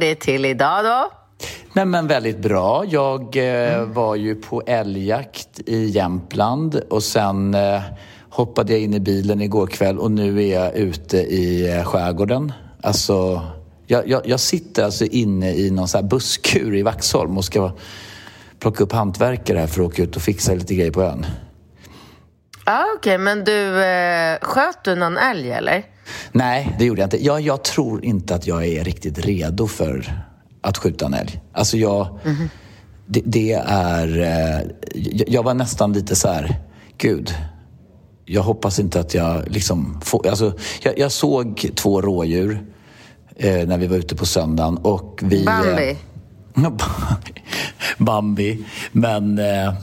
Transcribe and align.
Det 0.00 0.14
till 0.14 0.44
idag 0.44 0.84
då? 0.84 1.10
Nej 1.72 1.84
men 1.84 2.06
väldigt 2.06 2.38
bra. 2.38 2.84
Jag 2.88 3.36
eh, 3.36 3.84
var 3.84 4.14
ju 4.16 4.34
på 4.34 4.62
älgjakt 4.66 5.60
i 5.66 5.84
Jämtland 5.84 6.80
och 6.90 7.02
sen 7.02 7.54
eh, 7.54 7.82
hoppade 8.30 8.72
jag 8.72 8.82
in 8.82 8.94
i 8.94 9.00
bilen 9.00 9.40
igår 9.40 9.66
kväll 9.66 9.98
och 9.98 10.10
nu 10.10 10.42
är 10.42 10.64
jag 10.64 10.74
ute 10.74 11.16
i 11.16 11.76
eh, 11.76 11.84
skärgården. 11.84 12.52
Alltså, 12.82 13.42
jag, 13.86 14.08
jag, 14.08 14.22
jag 14.24 14.40
sitter 14.40 14.84
alltså 14.84 15.04
inne 15.04 15.54
i 15.54 15.70
någon 15.70 15.88
så 15.88 15.98
här 15.98 16.04
busskur 16.04 16.74
i 16.76 16.82
Vaxholm 16.82 17.38
och 17.38 17.44
ska 17.44 17.72
plocka 18.58 18.84
upp 18.84 18.92
hantverkare 18.92 19.58
här 19.58 19.66
för 19.66 19.82
att 19.82 19.88
åka 19.88 20.02
ut 20.02 20.16
och 20.16 20.22
fixa 20.22 20.54
lite 20.54 20.74
grejer 20.74 20.92
på 20.92 21.02
ön. 21.02 21.26
Ah, 22.64 22.84
Okej, 22.96 23.18
men 23.18 23.44
du, 23.44 23.84
eh, 23.84 24.38
sköt 24.42 24.84
du 24.84 24.94
någon 24.94 25.16
älg 25.16 25.52
eller? 25.52 25.84
Nej, 26.32 26.76
det 26.78 26.84
gjorde 26.84 27.00
jag 27.00 27.06
inte. 27.06 27.24
Jag, 27.24 27.40
jag 27.40 27.64
tror 27.64 28.04
inte 28.04 28.34
att 28.34 28.46
jag 28.46 28.66
är 28.66 28.84
riktigt 28.84 29.18
redo 29.18 29.66
för 29.66 30.24
att 30.60 30.78
skjuta 30.78 31.06
en 31.06 31.14
älg. 31.14 31.40
Alltså 31.52 31.76
jag... 31.76 32.18
Det, 33.06 33.22
det 33.24 33.52
är... 33.66 34.18
Eh, 34.18 34.70
jag, 34.94 35.28
jag 35.28 35.42
var 35.42 35.54
nästan 35.54 35.92
lite 35.92 36.16
så 36.16 36.28
här, 36.28 36.60
gud. 36.98 37.34
Jag 38.24 38.42
hoppas 38.42 38.78
inte 38.78 39.00
att 39.00 39.14
jag 39.14 39.48
liksom 39.48 40.00
får... 40.04 40.28
Alltså, 40.28 40.52
jag, 40.82 40.98
jag 40.98 41.12
såg 41.12 41.70
två 41.74 42.00
rådjur 42.00 42.64
eh, 43.36 43.68
när 43.68 43.78
vi 43.78 43.86
var 43.86 43.96
ute 43.96 44.16
på 44.16 44.26
söndagen 44.26 44.76
och 44.76 45.20
vi... 45.22 45.44
Bambi? 45.44 45.96
Eh, 46.56 46.70
Bambi. 47.98 48.64
Men... 48.92 49.38
Eh, 49.38 49.74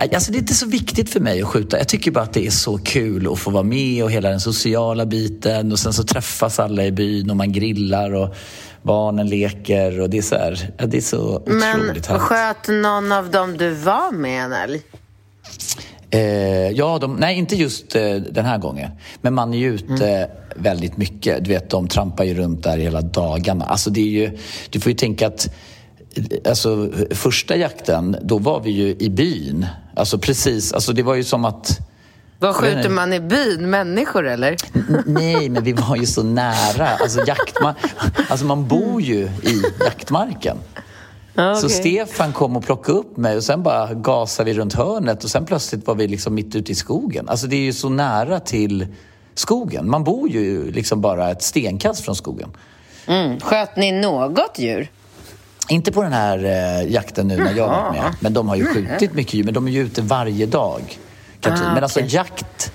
Alltså 0.00 0.32
det 0.32 0.38
är 0.38 0.40
inte 0.40 0.54
så 0.54 0.66
viktigt 0.66 1.10
för 1.10 1.20
mig 1.20 1.42
att 1.42 1.48
skjuta. 1.48 1.78
Jag 1.78 1.88
tycker 1.88 2.10
bara 2.10 2.24
att 2.24 2.32
det 2.32 2.46
är 2.46 2.50
så 2.50 2.78
kul 2.78 3.32
att 3.32 3.38
få 3.38 3.50
vara 3.50 3.62
med 3.62 4.04
och 4.04 4.10
hela 4.10 4.28
den 4.30 4.40
sociala 4.40 5.06
biten 5.06 5.72
och 5.72 5.78
sen 5.78 5.92
så 5.92 6.04
träffas 6.04 6.58
alla 6.60 6.84
i 6.84 6.92
byn 6.92 7.30
och 7.30 7.36
man 7.36 7.52
grillar 7.52 8.14
och 8.14 8.34
barnen 8.82 9.28
leker 9.28 10.00
och 10.00 10.10
det 10.10 10.18
är 10.18 10.22
så 10.22 10.34
här, 10.34 10.70
ja, 10.78 10.86
det 10.86 10.96
är 10.96 11.00
så 11.00 11.18
otroligt 11.36 11.60
Men 11.60 11.86
härligt. 11.86 12.06
sköt 12.06 12.68
någon 12.68 13.12
av 13.12 13.30
dem 13.30 13.56
du 13.56 13.70
var 13.70 14.12
med 14.12 14.44
en 14.44 14.52
älg? 14.52 14.82
Eh, 16.10 16.20
ja, 16.70 16.98
de, 16.98 17.14
nej 17.16 17.38
inte 17.38 17.56
just 17.56 17.96
eh, 17.96 18.14
den 18.14 18.44
här 18.44 18.58
gången. 18.58 18.90
Men 19.22 19.34
man 19.34 19.54
är 19.54 19.58
ju 19.58 19.74
ute 19.74 20.30
väldigt 20.56 20.96
mycket. 20.96 21.44
Du 21.44 21.50
vet, 21.50 21.70
de 21.70 21.88
trampar 21.88 22.24
ju 22.24 22.34
runt 22.34 22.62
där 22.62 22.78
hela 22.78 23.00
dagarna. 23.00 23.64
Alltså 23.64 23.90
det 23.90 24.00
är 24.00 24.04
ju, 24.04 24.38
du 24.70 24.80
får 24.80 24.90
ju 24.92 24.96
tänka 24.98 25.26
att 25.26 25.46
eh, 25.46 26.24
Alltså, 26.48 26.90
första 27.10 27.56
jakten, 27.56 28.16
då 28.22 28.38
var 28.38 28.60
vi 28.60 28.70
ju 28.70 28.96
i 28.98 29.10
byn. 29.10 29.66
Alltså 29.98 30.18
precis, 30.18 30.72
alltså 30.72 30.92
det 30.92 31.02
var 31.02 31.14
ju 31.14 31.24
som 31.24 31.44
att... 31.44 31.78
Vad 32.38 32.54
skjuter 32.56 32.88
man 32.88 33.12
i 33.12 33.20
byn? 33.20 33.70
Människor 33.70 34.26
eller? 34.28 34.56
Nej, 35.06 35.48
men 35.48 35.64
vi 35.64 35.72
var 35.72 35.96
ju 35.96 36.06
så 36.06 36.22
nära. 36.22 36.88
Alltså, 36.88 37.20
jaktma- 37.20 37.74
alltså 38.28 38.46
man 38.46 38.68
bor 38.68 39.00
ju 39.02 39.18
i 39.42 39.62
jaktmarken. 39.84 40.56
Ah, 41.34 41.54
Så. 41.54 41.68
Stefan 41.68 42.32
kom 42.32 42.56
och 42.56 42.64
plockade 42.64 42.98
upp 42.98 43.16
mig 43.16 43.36
och 43.36 43.44
sen 43.44 43.62
bara 43.62 43.94
gasade 43.94 44.50
vi 44.52 44.58
runt 44.58 44.74
hörnet 44.74 45.24
och 45.24 45.30
sen 45.30 45.46
plötsligt 45.46 45.86
var 45.86 45.94
vi 45.94 46.08
liksom 46.08 46.34
mitt 46.34 46.54
ute 46.54 46.72
i 46.72 46.74
skogen. 46.74 47.28
Alltså 47.28 47.46
det 47.46 47.56
är 47.56 47.60
ju 47.60 47.72
så 47.72 47.88
nära 47.88 48.40
till 48.40 48.86
skogen. 49.34 49.90
Man 49.90 50.04
bor 50.04 50.28
ju 50.28 50.70
liksom 50.72 51.00
bara 51.00 51.30
ett 51.30 51.42
stenkast 51.42 52.04
från 52.04 52.16
skogen. 52.16 52.48
Mm. 53.06 53.40
Sköt 53.40 53.76
ni 53.76 53.92
något 53.92 54.58
djur? 54.58 54.90
Inte 55.68 55.92
på 55.92 56.02
den 56.02 56.12
här 56.12 56.44
eh, 56.44 56.92
jakten 56.92 57.28
nu 57.28 57.36
när 57.36 57.54
jag 57.54 57.68
var 57.68 57.92
med. 57.92 58.14
Men 58.20 58.32
de 58.32 58.48
har 58.48 58.56
ju 58.56 58.64
skjutit 58.66 59.14
mycket 59.14 59.34
djur. 59.34 59.44
Men 59.44 59.54
de 59.54 59.66
är 59.68 59.72
ju 59.72 59.80
ute 59.80 60.02
varje 60.02 60.46
dag. 60.46 60.98
Katrin. 61.40 61.66
Ah, 61.68 61.74
men 61.74 61.82
alltså 61.82 62.00
jakt... 62.06 62.72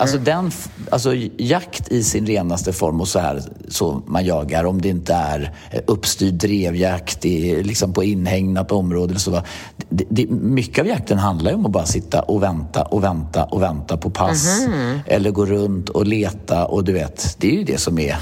Alltså, 0.00 0.18
den, 0.18 0.46
f- 0.48 0.68
alltså 0.90 1.14
jakt 1.38 1.88
i 1.92 2.02
sin 2.04 2.26
renaste 2.26 2.72
form 2.72 3.00
och 3.00 3.08
så 3.08 3.18
här 3.18 3.42
så 3.68 4.02
man 4.06 4.24
jagar 4.24 4.64
om 4.64 4.82
det 4.82 4.88
inte 4.88 5.14
är 5.14 5.52
eh, 5.70 5.80
uppstyrd 5.86 6.34
drevjakt 6.34 7.24
i, 7.24 7.62
liksom 7.62 7.92
på 7.92 8.04
inhägnat 8.04 8.72
område 8.72 9.10
eller 9.10 9.20
så. 9.20 9.42
Det, 9.88 10.04
det, 10.08 10.30
mycket 10.30 10.78
av 10.78 10.86
jakten 10.86 11.18
handlar 11.18 11.50
ju 11.50 11.56
om 11.56 11.66
att 11.66 11.72
bara 11.72 11.86
sitta 11.86 12.20
och 12.22 12.42
vänta 12.42 12.82
och 12.82 13.04
vänta 13.04 13.44
och 13.44 13.62
vänta 13.62 13.96
på 13.96 14.10
pass. 14.10 14.66
Mhm. 14.68 15.00
Eller 15.06 15.30
gå 15.30 15.46
runt 15.46 15.88
och 15.88 16.06
leta 16.06 16.66
och 16.66 16.84
du 16.84 16.92
vet, 16.92 17.36
det 17.38 17.48
är 17.48 17.54
ju 17.54 17.64
det 17.64 17.78
som 17.78 17.98
är 17.98 18.16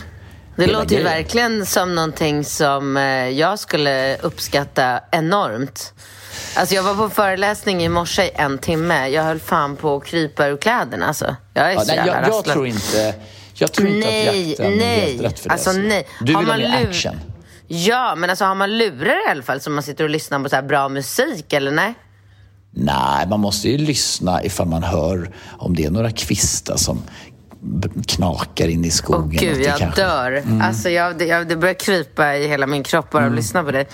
Det 0.57 0.67
låter 0.67 0.81
ju 0.97 1.03
grejen. 1.03 1.05
verkligen 1.05 1.67
som 1.67 1.95
någonting 1.95 2.45
som 2.45 2.97
eh, 2.97 3.03
jag 3.29 3.59
skulle 3.59 4.17
uppskatta 4.17 5.01
enormt. 5.13 5.93
Alltså 6.57 6.75
jag 6.75 6.83
var 6.83 6.95
på 6.95 7.09
föreläsning 7.11 7.83
i 7.85 7.89
morse 7.89 8.23
i 8.25 8.31
en 8.35 8.59
timme. 8.59 9.09
Jag 9.09 9.23
höll 9.23 9.39
fan 9.41 9.77
på 9.77 9.97
att 9.97 10.05
krypa 10.05 10.47
ur 10.47 10.57
kläderna 10.57 11.07
alltså. 11.07 11.37
Jag 11.55 11.67
är 11.67 11.75
Ja, 11.75 11.81
så 11.81 11.87
nej, 11.87 11.97
jävla 11.97 12.13
jag, 12.29 12.35
jag 12.35 12.45
tror 12.45 12.67
inte, 12.67 13.15
jag 13.55 13.73
tror 13.73 13.89
inte 13.89 14.07
Nej, 14.09 14.29
att 14.29 14.49
jakten 14.49 14.73
är 14.73 14.77
nej. 14.77 15.01
helt 15.01 15.23
rätt 15.23 15.39
för 15.39 15.51
Alltså, 15.51 15.73
det. 15.73 15.79
nej. 15.79 16.07
Du 16.21 16.27
vill 16.27 16.35
ha 16.37 16.43
man 16.43 16.59
mer 16.59 16.87
action. 16.89 17.21
Ja, 17.69 18.15
men 18.17 18.31
alltså 18.31 18.45
har 18.45 18.55
man 18.55 18.79
lurar 18.79 19.29
i 19.29 19.31
alla 19.31 19.43
fall 19.43 19.61
så 19.61 19.71
man 19.71 19.83
sitter 19.83 20.05
och 20.05 20.11
lyssnar 20.11 20.41
på 20.43 20.49
så 20.49 20.57
här 20.57 20.63
bra 20.63 20.89
musik 20.89 21.53
eller 21.53 21.71
nej? 21.71 21.95
Nej, 22.71 23.27
man 23.29 23.41
måste 23.41 23.69
ju 23.69 23.79
lyssna 23.79 24.45
ifall 24.45 24.67
man 24.69 24.83
hör 24.83 25.31
om 25.59 25.77
det 25.77 25.85
är 25.85 25.91
några 25.91 26.11
kvistar 26.11 26.77
som 26.77 27.03
knakar 28.07 28.69
in 28.69 28.85
i 28.85 28.89
Åh 28.89 28.93
skogen. 28.93 29.29
gud, 29.31 29.51
att 29.53 29.59
det 29.59 29.65
jag 29.65 29.79
kanske- 29.79 30.03
dör. 30.03 30.43
Alltså 30.63 30.89
jag, 30.91 31.23
jag, 31.23 31.49
det 31.49 31.57
börjar 31.57 31.75
krypa 31.75 32.37
i 32.37 32.49
hela 32.49 32.67
min 32.67 32.83
kropp 32.83 33.11
bara 33.11 33.25
av 33.25 33.31
att 33.31 33.37
lyssna 33.37 33.63
på 33.65 33.71
det. 33.71 33.85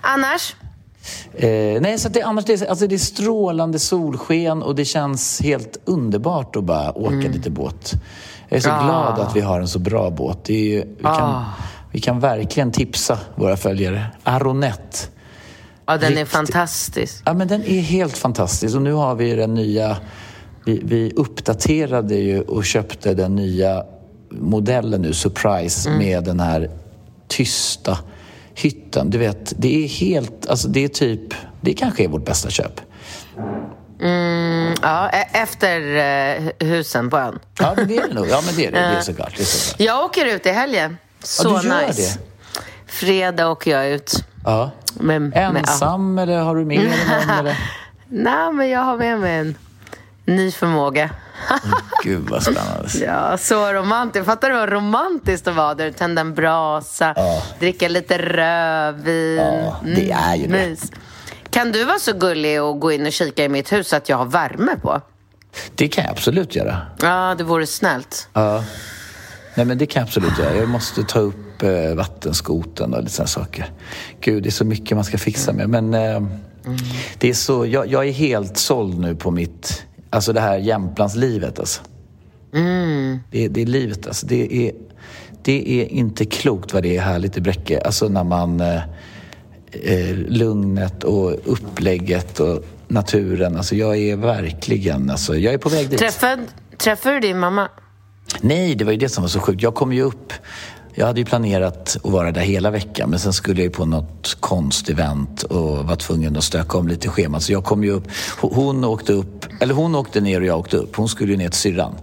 Annars? 0.00 0.54
Eh, 1.34 1.80
nej, 1.80 1.98
så 1.98 2.08
det, 2.08 2.22
annars 2.22 2.44
det, 2.44 2.62
är- 2.62 2.66
alltså 2.70 2.86
det 2.86 2.94
är 2.94 2.98
strålande 2.98 3.78
solsken 3.78 4.62
och 4.62 4.74
det 4.74 4.84
känns 4.84 5.40
helt 5.42 5.76
underbart 5.84 6.56
att 6.56 6.64
bara 6.64 6.98
åka 6.98 7.14
lite 7.28 7.50
båt. 7.50 7.92
Jag 8.48 8.56
är 8.56 8.60
så 8.60 8.70
Mm. 8.70 8.80
Ah. 8.80 8.84
glad 9.14 9.26
att 9.28 9.36
vi 9.36 9.40
har 9.40 9.60
en 9.60 9.68
så 9.68 9.78
bra 9.78 10.10
båt. 10.10 10.50
Är 10.50 10.54
ju, 10.54 10.84
vi, 10.96 11.02
kan, 11.02 11.12
Ah. 11.30 11.44
vi 11.92 12.00
kan 12.00 12.20
verkligen 12.20 12.72
tipsa 12.72 13.18
våra 13.34 13.56
följare. 13.56 14.06
Aronet. 14.22 15.10
Ja, 15.86 15.92
den 15.96 16.04
är 16.04 16.08
Riktigt. 16.16 16.28
fantastisk. 16.28 17.22
Ja, 17.26 17.34
men 17.34 17.48
den 17.48 17.62
är 17.64 17.80
helt 17.80 18.16
fantastisk 18.18 18.76
och 18.76 18.82
nu 18.82 18.92
har 18.92 19.14
vi 19.14 19.34
den 19.34 19.54
nya... 19.54 19.96
Vi, 20.64 20.80
vi 20.84 21.12
uppdaterade 21.16 22.14
ju 22.14 22.40
och 22.40 22.64
köpte 22.64 23.14
den 23.14 23.36
nya 23.36 23.84
modellen 24.30 25.02
nu, 25.02 25.12
Surprise, 25.12 25.88
Mm. 25.88 25.98
med 25.98 26.24
den 26.24 26.40
här 26.40 26.70
tysta 27.28 27.98
hytten. 28.54 29.10
Du 29.10 29.18
vet, 29.18 29.52
det 29.56 29.84
är 29.84 29.88
helt... 29.88 30.46
Alltså 30.46 30.68
det 30.68 30.84
är 30.84 30.88
typ... 30.88 31.34
Det 31.60 31.72
kanske 31.74 32.04
är 32.04 32.08
vårt 32.08 32.24
bästa 32.24 32.50
köp. 32.50 32.80
Mm, 34.00 34.74
ja, 34.82 35.10
e- 35.10 35.28
efter 35.32 35.80
eh, 35.96 36.68
husen 36.68 37.10
på 37.10 37.18
ön. 37.18 37.38
Ja, 37.58 37.72
men 37.76 37.88
det 37.88 37.96
är 37.96 38.08
det 38.08 38.14
nog. 38.14 38.28
Ja, 38.28 38.42
men 38.46 38.54
det 38.56 38.66
är 38.66 38.72
det. 38.72 38.78
Det 38.90 38.96
är 38.96 39.00
såklart. 39.00 39.32
Det 39.36 39.42
är 39.42 39.44
såklart. 39.44 39.80
Jag 39.80 40.04
åker 40.04 40.26
ut 40.26 40.46
i 40.46 40.50
helgen. 40.50 40.96
Så 41.22 41.48
du 41.60 41.68
gör 41.68 41.86
nice. 41.86 42.02
det? 42.02 42.18
Fredag 42.92 43.48
åker 43.50 43.70
jag 43.70 43.90
ut. 43.90 44.24
Ja. 44.44 44.70
Med, 45.00 45.22
med, 45.22 45.32
ja. 45.54 45.58
Ensam 45.58 46.18
eller 46.18 46.38
har 46.38 46.56
du 46.56 46.64
med 46.64 46.78
dig 46.80 46.92
någon? 47.36 47.54
Nej, 48.08 48.52
men 48.52 48.68
jag 48.68 48.80
har 48.80 48.96
med 48.96 49.20
mig 49.20 49.38
en 49.38 49.54
ny 50.24 50.50
förmåga. 50.50 51.10
Gud 52.04 52.30
vad 52.30 52.42
spännande. 52.42 52.88
Ja, 53.06 53.38
så 53.38 53.72
romantiskt. 53.72 54.26
Fattar 54.26 54.50
du 54.50 54.56
vad 54.56 54.72
romantiskt 54.72 55.48
att 55.48 55.56
vara 55.56 55.74
där? 55.74 55.90
Tända 55.90 56.20
en 56.20 56.34
brasa, 56.34 57.12
Ja. 57.16 57.42
dricka 57.60 57.88
lite 57.88 58.18
rödvin. 58.18 59.36
Ja, 59.36 59.80
det 59.84 60.10
är 60.10 60.34
ju 60.36 60.46
det. 60.46 60.68
mys. 60.68 60.92
Kan 61.50 61.72
du 61.72 61.84
vara 61.84 61.98
så 61.98 62.12
gullig 62.12 62.62
och 62.62 62.80
gå 62.80 62.92
in 62.92 63.06
och 63.06 63.12
kika 63.12 63.44
i 63.44 63.48
mitt 63.48 63.72
hus 63.72 63.88
så 63.88 63.96
att 63.96 64.08
jag 64.08 64.16
har 64.16 64.26
värme 64.26 64.76
på? 64.82 65.00
Det 65.74 65.88
kan 65.88 66.04
jag 66.04 66.10
absolut 66.10 66.56
göra. 66.56 66.80
Ja, 67.00 67.34
det 67.38 67.44
vore 67.44 67.66
snällt. 67.66 68.28
Ja. 68.32 68.64
Nej, 69.54 69.66
men 69.66 69.78
det 69.78 69.86
kan 69.86 70.00
jag 70.00 70.06
absolut 70.06 70.38
göra. 70.38 70.56
Jag 70.56 70.68
måste 70.68 71.02
ta 71.02 71.18
upp 71.18 71.62
eh, 71.62 71.94
vattenskoten 71.94 72.94
och 72.94 73.00
lite 73.00 73.12
sådana 73.12 73.26
saker. 73.28 73.70
Gud, 74.20 74.42
det 74.42 74.48
är 74.48 74.50
så 74.50 74.64
mycket 74.64 74.96
man 74.96 75.04
ska 75.04 75.18
fixa 75.18 75.52
med. 75.52 75.68
Men 75.68 75.94
eh, 75.94 76.16
mm. 76.16 76.30
det 77.18 77.28
är 77.28 77.34
så, 77.34 77.66
jag, 77.66 77.86
jag, 77.86 78.08
är 78.08 78.12
helt 78.12 78.56
såld 78.56 78.98
nu 78.98 79.14
på 79.16 79.30
mitt, 79.30 79.86
alltså 80.14 80.32
det 80.32 80.40
här 80.40 80.58
Jämtlandslivet 80.58 81.58
alltså. 81.58 81.82
Mm. 82.54 83.18
Det, 83.30 83.48
det 83.48 83.62
är 83.62 83.66
livet 83.66 84.06
alltså. 84.06 84.26
Det 84.26 84.68
är, 84.68 84.72
det 85.42 85.82
är 85.82 85.86
inte 85.86 86.24
klokt 86.24 86.72
vad 86.72 86.82
det 86.82 86.96
är 86.96 87.00
härligt 87.00 87.36
i 87.36 87.40
Bräcke. 87.40 87.80
Alltså 87.80 88.08
när 88.08 88.24
man... 88.24 88.60
Eh, 88.60 88.82
eh, 89.82 90.16
lugnet 90.16 91.04
och 91.04 91.32
upplägget 91.44 92.40
och 92.40 92.64
naturen. 92.88 93.56
Alltså 93.56 93.76
jag 93.76 93.96
är 93.96 94.16
verkligen... 94.16 95.10
Alltså, 95.10 95.36
jag 95.36 95.54
är 95.54 95.58
på 95.58 95.68
väg 95.68 95.90
dit. 95.90 95.98
Träffade, 95.98 96.42
träffade 96.78 97.14
du 97.14 97.20
din 97.20 97.38
mamma? 97.38 97.68
Nej, 98.40 98.74
det 98.74 98.84
var 98.84 98.92
ju 98.92 98.98
det 98.98 99.08
som 99.08 99.22
var 99.22 99.28
så 99.28 99.40
sjukt. 99.40 99.62
Jag 99.62 99.74
kom 99.74 99.92
ju 99.92 100.02
upp... 100.02 100.32
Jag 100.94 101.06
hade 101.06 101.20
ju 101.20 101.24
planerat 101.24 101.96
att 102.02 102.12
vara 102.12 102.32
där 102.32 102.40
hela 102.40 102.70
veckan 102.70 103.10
men 103.10 103.18
sen 103.18 103.32
skulle 103.32 103.60
jag 103.60 103.64
ju 103.64 103.70
på 103.70 103.84
något 103.84 104.36
konstevent 104.40 105.42
och 105.42 105.86
var 105.86 105.96
tvungen 105.96 106.36
att 106.36 106.44
stöka 106.44 106.78
om 106.78 106.88
lite 106.88 107.08
schemat. 107.08 107.42
Så 107.42 107.52
jag 107.52 107.64
kom 107.64 107.84
ju 107.84 107.90
upp... 107.90 108.08
Hon 108.40 108.84
åkte 108.84 109.12
upp... 109.12 109.46
Eller 109.60 109.74
hon 109.74 109.94
åkte 109.94 110.20
ner 110.20 110.40
och 110.40 110.46
jag 110.46 110.58
åkte 110.58 110.76
upp. 110.76 110.96
Hon 110.96 111.08
skulle 111.08 111.32
ju 111.32 111.38
ner 111.38 111.48
till 111.48 111.60
syrran. 111.60 111.94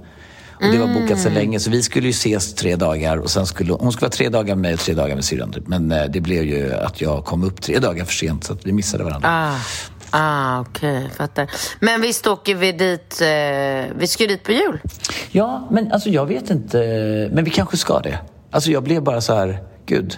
Och 0.61 0.67
det 0.67 0.77
var 0.77 0.87
bokat 0.87 1.19
så 1.19 1.29
länge 1.29 1.59
så 1.59 1.69
vi 1.69 1.83
skulle 1.83 2.07
ju 2.07 2.11
ses 2.11 2.53
tre 2.53 2.75
dagar 2.75 3.17
och 3.17 3.31
sen 3.31 3.45
skulle 3.45 3.73
hon 3.73 3.91
skulle 3.91 4.05
vara 4.05 4.11
tre 4.11 4.29
dagar 4.29 4.55
med 4.55 4.61
mig 4.61 4.73
och 4.73 4.79
tre 4.79 4.93
dagar 4.93 5.15
med 5.15 5.25
syrran. 5.25 5.51
Typ. 5.51 5.67
Men 5.67 5.91
eh, 5.91 6.03
det 6.09 6.21
blev 6.21 6.43
ju 6.43 6.73
att 6.73 7.01
jag 7.01 7.25
kom 7.25 7.43
upp 7.43 7.61
tre 7.61 7.79
dagar 7.79 8.05
för 8.05 8.13
sent 8.13 8.43
så 8.43 8.53
att 8.53 8.65
vi 8.65 8.71
missade 8.71 9.03
varandra. 9.03 9.29
Ah. 9.31 9.55
Ah, 10.13 10.59
okej, 10.59 10.97
okay, 10.97 11.09
fattar. 11.09 11.51
Men 11.79 12.01
visst 12.01 12.27
åker 12.27 12.55
vi 12.55 12.71
dit, 12.71 13.21
eh, 13.21 13.97
vi 13.99 14.07
ska 14.07 14.23
ju 14.23 14.27
dit 14.27 14.43
på 14.43 14.51
jul? 14.51 14.79
Ja, 15.31 15.67
men 15.71 15.91
alltså 15.91 16.09
jag 16.09 16.25
vet 16.25 16.49
inte, 16.49 16.77
men 17.33 17.43
vi 17.43 17.51
kanske 17.51 17.77
ska 17.77 17.99
det. 17.99 18.19
Alltså 18.51 18.71
jag 18.71 18.83
blev 18.83 19.03
bara 19.03 19.21
så 19.21 19.35
här, 19.35 19.63
gud, 19.85 20.17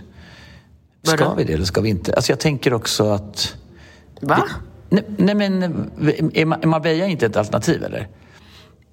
ska 1.03 1.33
vi 1.33 1.43
det 1.43 1.53
eller 1.53 1.65
ska 1.65 1.81
vi 1.81 1.89
inte? 1.89 2.13
Alltså 2.13 2.31
jag 2.31 2.39
tänker 2.39 2.73
också 2.73 3.09
att... 3.09 3.55
Va? 4.21 4.43
nej, 4.89 5.03
nej, 5.17 5.35
men 5.35 5.63
är 6.33 6.65
Marbella 6.65 7.05
inte 7.05 7.25
ett 7.25 7.37
alternativ 7.37 7.83
eller? 7.83 8.07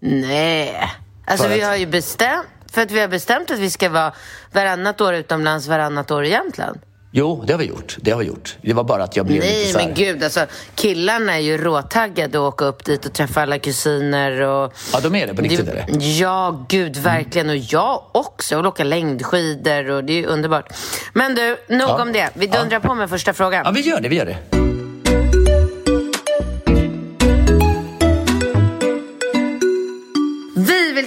Nej. 0.00 0.90
Alltså 1.26 1.48
vi 1.48 1.60
har 1.60 1.76
ju 1.76 1.86
bestämt, 1.86 2.46
för 2.72 2.82
att 2.82 2.90
vi 2.90 3.00
har 3.00 3.08
bestämt 3.08 3.50
att 3.50 3.58
vi 3.58 3.70
ska 3.70 3.88
vara 3.88 4.12
varannat 4.52 5.00
år 5.00 5.14
utomlands, 5.14 5.66
varannat 5.66 6.10
år 6.10 6.24
i 6.24 6.30
Jämtland. 6.30 6.80
Jo, 7.12 7.44
det 7.46 7.52
har 7.52 7.58
vi 7.58 7.64
gjort. 7.64 7.96
Det 8.00 8.10
har 8.10 8.18
vi 8.18 8.26
gjort. 8.26 8.56
Det 8.62 8.72
var 8.72 8.84
bara 8.84 9.04
att 9.04 9.16
jag 9.16 9.26
blev 9.26 9.40
Nej, 9.40 9.58
lite 9.58 9.72
så 9.72 9.78
här... 9.78 9.86
men 9.86 9.94
gud. 9.94 10.24
Alltså, 10.24 10.46
killarna 10.74 11.34
är 11.34 11.38
ju 11.38 11.58
råtaggade 11.58 12.38
att 12.38 12.52
åka 12.52 12.64
upp 12.64 12.84
dit 12.84 13.06
och 13.06 13.12
träffa 13.12 13.42
alla 13.42 13.58
kusiner. 13.58 14.40
Och... 14.40 14.72
Ja, 14.92 15.00
de 15.00 15.14
är 15.14 15.26
det 15.26 15.34
på 15.34 15.42
riktigt? 15.42 15.66
Det... 15.66 15.86
Ja, 15.98 16.66
gud, 16.68 16.96
verkligen. 16.96 17.46
Mm. 17.46 17.58
Och 17.58 17.66
jag 17.68 18.02
också. 18.12 18.54
Jag 18.54 18.58
vill 18.58 18.66
åka 18.66 18.84
längdskidor 18.84 19.90
och 19.90 20.04
det 20.04 20.12
är 20.12 20.26
underbart. 20.26 20.72
Men 21.12 21.34
du, 21.34 21.56
nog 21.68 21.88
ja. 21.88 22.02
om 22.02 22.12
det. 22.12 22.30
Vi 22.34 22.46
dundrar 22.46 22.80
ja. 22.82 22.88
på 22.88 22.94
med 22.94 23.10
första 23.10 23.32
frågan. 23.32 23.62
Ja, 23.64 23.70
vi 23.70 23.80
gör 23.80 24.00
det. 24.00 24.08
Vi 24.08 24.16
gör 24.16 24.26
det. 24.26 24.60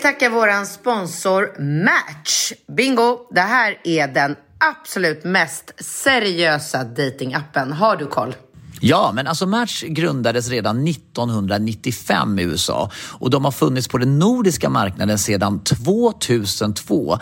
tacka 0.03 0.29
vår 0.29 0.65
sponsor 0.65 1.61
Match. 1.83 2.53
Bingo! 2.67 3.27
Det 3.31 3.41
här 3.41 3.79
är 3.83 4.07
den 4.07 4.35
absolut 4.71 5.23
mest 5.23 5.71
seriösa 5.79 6.83
datingappen. 6.83 7.73
Har 7.73 7.95
du 7.95 8.07
koll? 8.07 8.35
Ja, 8.81 9.11
men 9.15 9.27
alltså 9.27 9.45
Match 9.45 9.83
grundades 9.87 10.49
redan 10.49 10.87
1995 10.87 12.39
i 12.39 12.43
USA 12.43 12.91
och 13.11 13.29
de 13.29 13.45
har 13.45 13.51
funnits 13.51 13.87
på 13.87 13.97
den 13.97 14.19
nordiska 14.19 14.69
marknaden 14.69 15.19
sedan 15.19 15.63
2002. 15.63 17.19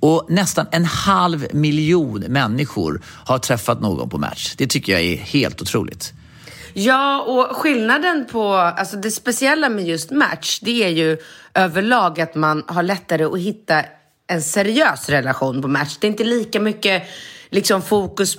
Och 0.00 0.26
nästan 0.28 0.66
en 0.70 0.84
halv 0.84 1.46
miljon 1.54 2.20
människor 2.20 3.02
har 3.04 3.38
träffat 3.38 3.80
någon 3.80 4.08
på 4.08 4.18
Match. 4.18 4.54
Det 4.56 4.66
tycker 4.66 4.92
jag 4.92 5.02
är 5.02 5.16
helt 5.16 5.62
otroligt. 5.62 6.12
Ja, 6.72 7.22
och 7.22 7.56
skillnaden 7.56 8.26
på, 8.32 8.54
alltså 8.54 8.96
det 8.96 9.10
speciella 9.10 9.68
med 9.68 9.86
just 9.86 10.10
Match, 10.10 10.60
det 10.62 10.84
är 10.84 10.88
ju 10.88 11.18
överlag 11.54 12.20
att 12.20 12.34
man 12.34 12.64
har 12.66 12.82
lättare 12.82 13.24
att 13.24 13.38
hitta 13.38 13.84
en 14.30 14.42
seriös 14.42 15.08
relation 15.08 15.62
på 15.62 15.68
Match. 15.68 15.96
Det 16.00 16.06
är 16.06 16.10
inte 16.10 16.24
lika 16.24 16.60
mycket 16.60 17.02
liksom 17.50 17.82
fokus 17.82 18.38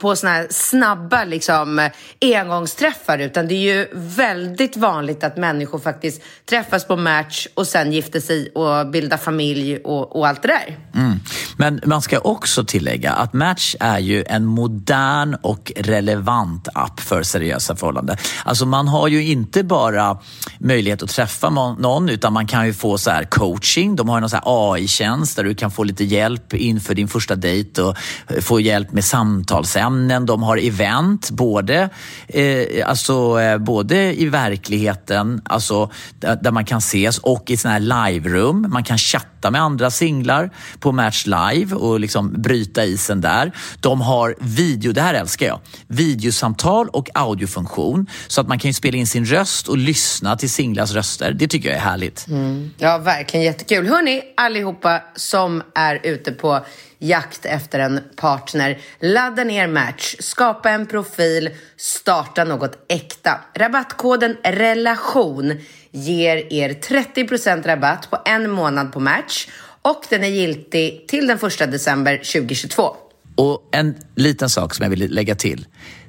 på 0.00 0.16
såna 0.16 0.32
här 0.32 0.46
snabba 0.50 1.24
liksom, 1.24 1.90
engångsträffar 2.20 3.18
utan 3.18 3.48
det 3.48 3.54
är 3.54 3.76
ju 3.76 3.88
väldigt 3.92 4.76
vanligt 4.76 5.24
att 5.24 5.36
människor 5.36 5.78
faktiskt 5.78 6.22
träffas 6.48 6.86
på 6.86 6.96
match 6.96 7.46
och 7.54 7.66
sen 7.66 7.92
gifter 7.92 8.20
sig 8.20 8.48
och 8.48 8.90
bildar 8.90 9.16
familj 9.16 9.76
och, 9.76 10.16
och 10.16 10.28
allt 10.28 10.42
det 10.42 10.48
där. 10.48 10.78
Mm. 10.94 11.20
Men 11.56 11.80
man 11.84 12.02
ska 12.02 12.18
också 12.18 12.64
tillägga 12.64 13.12
att 13.12 13.32
Match 13.32 13.74
är 13.80 13.98
ju 13.98 14.24
en 14.26 14.44
modern 14.44 15.34
och 15.42 15.72
relevant 15.76 16.68
app 16.74 17.00
för 17.00 17.22
seriösa 17.22 17.76
förhållanden. 17.76 18.16
Alltså 18.44 18.66
man 18.66 18.88
har 18.88 19.08
ju 19.08 19.24
inte 19.24 19.64
bara 19.64 20.18
möjlighet 20.58 21.02
att 21.02 21.10
träffa 21.10 21.50
någon 21.50 22.08
utan 22.08 22.32
man 22.32 22.46
kan 22.46 22.66
ju 22.66 22.74
få 22.74 22.98
så 22.98 23.10
här 23.10 23.24
coaching. 23.24 23.96
De 23.96 24.08
har 24.08 24.22
en 24.22 24.28
AI-tjänst 24.42 25.36
där 25.36 25.44
du 25.44 25.54
kan 25.54 25.70
få 25.70 25.84
lite 25.84 26.04
hjälp 26.04 26.54
inför 26.54 26.94
din 26.94 27.08
första 27.08 27.34
dejt 27.34 27.82
och 27.82 27.96
få 28.40 28.60
hjälp 28.60 28.92
med 28.92 29.04
samtal 29.04 29.65
samtalsämnen, 29.66 30.26
de 30.26 30.42
har 30.42 30.56
event, 30.56 31.30
både, 31.30 31.88
eh, 32.28 32.88
alltså, 32.88 33.40
eh, 33.40 33.58
både 33.58 34.20
i 34.20 34.26
verkligheten, 34.26 35.40
alltså, 35.44 35.90
där, 36.20 36.38
där, 36.42 36.50
man 36.50 36.64
kan 36.64 36.78
ses, 36.78 37.18
och 37.18 37.50
i 37.50 37.56
såna 37.56 37.74
här 37.74 37.80
live-rum. 37.80 38.66
Man 38.68 38.84
kan 38.84 38.98
chatta 38.98 39.35
med 39.50 39.62
andra 39.62 39.90
singlar 39.90 40.50
på 40.80 40.92
Match 40.92 41.26
Live 41.26 41.74
och 41.74 42.00
liksom 42.00 42.42
bryta 42.42 42.84
isen 42.84 43.20
där. 43.20 43.52
De 43.80 44.00
har 44.00 44.34
video, 44.40 44.92
det 44.92 45.00
här 45.00 45.14
älskar 45.14 45.46
jag, 45.46 45.60
videosamtal 45.86 46.88
och 46.88 47.08
audiofunktion 47.14 48.06
så 48.26 48.40
att 48.40 48.48
man 48.48 48.58
kan 48.58 48.74
spela 48.74 48.96
in 48.96 49.06
sin 49.06 49.24
röst 49.24 49.68
och 49.68 49.78
lyssna 49.78 50.36
till 50.36 50.50
singlars 50.50 50.92
röster. 50.92 51.32
Det 51.32 51.48
tycker 51.48 51.68
jag 51.68 51.76
är 51.76 51.82
härligt. 51.82 52.26
Mm. 52.26 52.70
Ja, 52.78 52.98
verkligen 52.98 53.46
jättekul. 53.46 53.86
Hörni, 53.86 54.22
allihopa 54.36 55.02
som 55.14 55.62
är 55.74 56.00
ute 56.02 56.32
på 56.32 56.60
jakt 56.98 57.44
efter 57.44 57.78
en 57.78 58.00
partner. 58.16 58.78
Ladda 59.00 59.44
ner 59.44 59.68
Match, 59.68 60.16
skapa 60.18 60.70
en 60.70 60.86
profil, 60.86 61.50
starta 61.76 62.44
något 62.44 62.84
äkta. 62.88 63.40
Rabattkoden 63.54 64.36
RELATION 64.44 65.52
ger 65.96 66.52
er 66.52 66.76
30% 66.80 67.66
rabatt 67.66 68.10
på 68.10 68.18
en 68.26 68.50
månad 68.50 68.92
på 68.92 69.00
Match 69.00 69.46
och 69.82 70.04
den 70.10 70.24
är 70.24 70.28
giltig 70.28 71.08
till 71.08 71.26
den 71.26 71.38
1 71.38 71.58
december 71.58 72.16
2022. 72.16 72.96
Och 73.34 73.68
en 73.72 73.94
liten 74.14 74.50
sak 74.50 74.74
som 74.74 74.82
jag 74.82 74.90
vill 74.90 75.14
lägga 75.14 75.34
till 75.34 75.66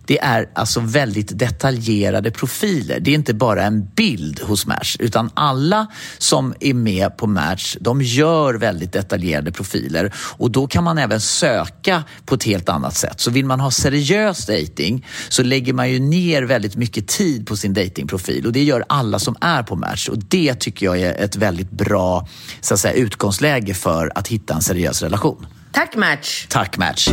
det 0.07 0.19
är 0.19 0.49
alltså 0.53 0.79
väldigt 0.79 1.39
detaljerade 1.39 2.31
profiler. 2.31 2.99
Det 2.99 3.11
är 3.11 3.15
inte 3.15 3.33
bara 3.33 3.63
en 3.63 3.85
bild 3.95 4.39
hos 4.39 4.65
Match 4.65 4.95
utan 4.99 5.29
alla 5.33 5.87
som 6.17 6.53
är 6.59 6.73
med 6.73 7.17
på 7.17 7.27
Match 7.27 7.77
de 7.79 8.01
gör 8.01 8.53
väldigt 8.53 8.93
detaljerade 8.93 9.51
profiler 9.51 10.13
och 10.17 10.51
då 10.51 10.67
kan 10.67 10.83
man 10.83 10.97
även 10.97 11.21
söka 11.21 12.03
på 12.25 12.35
ett 12.35 12.43
helt 12.43 12.69
annat 12.69 12.95
sätt. 12.95 13.19
Så 13.19 13.31
vill 13.31 13.45
man 13.45 13.59
ha 13.59 13.71
seriös 13.71 14.45
dating 14.45 15.05
så 15.29 15.43
lägger 15.43 15.73
man 15.73 15.91
ju 15.91 15.99
ner 15.99 16.43
väldigt 16.43 16.75
mycket 16.75 17.07
tid 17.07 17.47
på 17.47 17.57
sin 17.57 17.73
datingprofil 17.73 18.45
och 18.45 18.51
det 18.51 18.63
gör 18.63 18.83
alla 18.89 19.19
som 19.19 19.35
är 19.41 19.63
på 19.63 19.75
Match 19.75 20.09
och 20.09 20.17
det 20.17 20.55
tycker 20.55 20.85
jag 20.85 20.99
är 20.99 21.23
ett 21.23 21.35
väldigt 21.35 21.71
bra 21.71 22.27
så 22.61 22.73
att 22.73 22.79
säga, 22.79 22.93
utgångsläge 22.93 23.73
för 23.73 24.11
att 24.15 24.27
hitta 24.27 24.53
en 24.53 24.61
seriös 24.61 25.01
relation. 25.01 25.47
Tack 25.71 25.95
Match! 25.95 26.47
Tack 26.49 26.77
Match! 26.77 27.09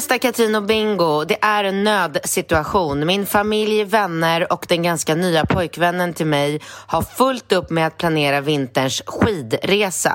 Bästa 0.00 0.18
Katrin 0.18 0.54
och 0.54 0.62
Bingo. 0.62 1.24
Det 1.24 1.44
är 1.44 1.64
en 1.64 1.84
nödsituation. 1.84 3.06
Min 3.06 3.26
familj, 3.26 3.84
vänner 3.84 4.52
och 4.52 4.66
den 4.68 4.82
ganska 4.82 5.14
nya 5.14 5.46
pojkvännen 5.46 6.14
till 6.14 6.26
mig 6.26 6.60
har 6.64 7.02
fullt 7.02 7.52
upp 7.52 7.70
med 7.70 7.86
att 7.86 7.98
planera 7.98 8.40
vinterns 8.40 9.02
skidresa. 9.06 10.14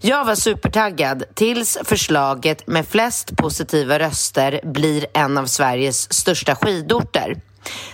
Jag 0.00 0.24
var 0.24 0.34
supertaggad 0.34 1.24
tills 1.34 1.78
förslaget 1.84 2.66
med 2.66 2.86
flest 2.86 3.36
positiva 3.36 3.98
röster 3.98 4.60
blir 4.64 5.06
en 5.14 5.38
av 5.38 5.46
Sveriges 5.46 6.12
största 6.12 6.54
skidorter. 6.54 7.40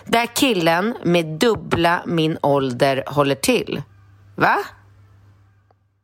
Där 0.04 0.26
killen 0.26 0.94
med 1.04 1.26
dubbla 1.26 2.02
min 2.06 2.38
ålder 2.42 3.04
håller 3.06 3.34
till. 3.34 3.82
Va? 4.36 4.56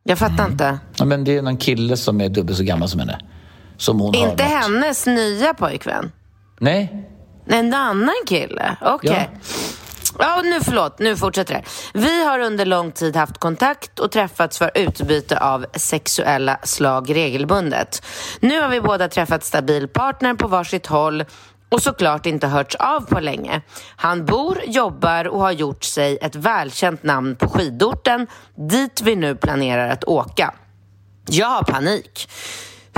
Jag 0.03 0.17
fattar 0.17 0.39
mm. 0.39 0.51
inte. 0.51 0.79
Ja, 0.97 1.05
men 1.05 1.23
det 1.23 1.37
är 1.37 1.41
någon 1.41 1.57
kille 1.57 1.97
som 1.97 2.21
är 2.21 2.29
dubbelt 2.29 2.57
så 2.57 2.63
gammal 2.63 2.89
som 2.89 2.99
henne. 2.99 3.19
Som 3.79 3.99
hon 3.99 4.15
Inte 4.15 4.43
har 4.43 4.49
hennes 4.49 5.05
nya 5.05 5.53
pojkvän? 5.53 6.11
Nej. 6.59 7.09
En 7.47 7.73
annan 7.73 8.15
kille? 8.27 8.75
Okej. 8.81 9.09
Okay. 9.09 9.25
Ja, 10.19 10.41
nu 10.43 10.59
förlåt, 10.61 10.99
nu 10.99 11.17
fortsätter 11.17 11.53
det. 11.53 11.63
Vi 11.93 12.25
har 12.25 12.39
under 12.39 12.65
lång 12.65 12.91
tid 12.91 13.15
haft 13.15 13.37
kontakt 13.37 13.99
och 13.99 14.11
träffats 14.11 14.57
för 14.57 14.71
utbyte 14.75 15.39
av 15.39 15.65
sexuella 15.73 16.59
slag 16.63 17.15
regelbundet. 17.15 18.05
Nu 18.39 18.61
har 18.61 18.69
vi 18.69 18.81
båda 18.81 19.07
träffat 19.07 19.43
stabil 19.43 19.87
partner 19.87 20.33
på 20.33 20.47
varsitt 20.47 20.87
håll 20.87 21.25
och 21.69 21.81
såklart 21.81 22.25
inte 22.25 22.47
hörts 22.47 22.75
av 22.75 23.01
på 23.01 23.19
länge. 23.19 23.61
Han 23.95 24.25
bor, 24.25 24.61
jobbar 24.65 25.27
och 25.27 25.39
har 25.39 25.51
gjort 25.51 25.83
sig 25.83 26.17
ett 26.21 26.35
välkänt 26.35 27.03
namn 27.03 27.35
på 27.35 27.49
skidorten 27.49 28.27
dit 28.55 29.01
vi 29.01 29.15
nu 29.15 29.35
planerar 29.35 29.89
att 29.89 30.03
åka. 30.03 30.53
Jag 31.25 31.47
har 31.47 31.63
panik. 31.63 32.29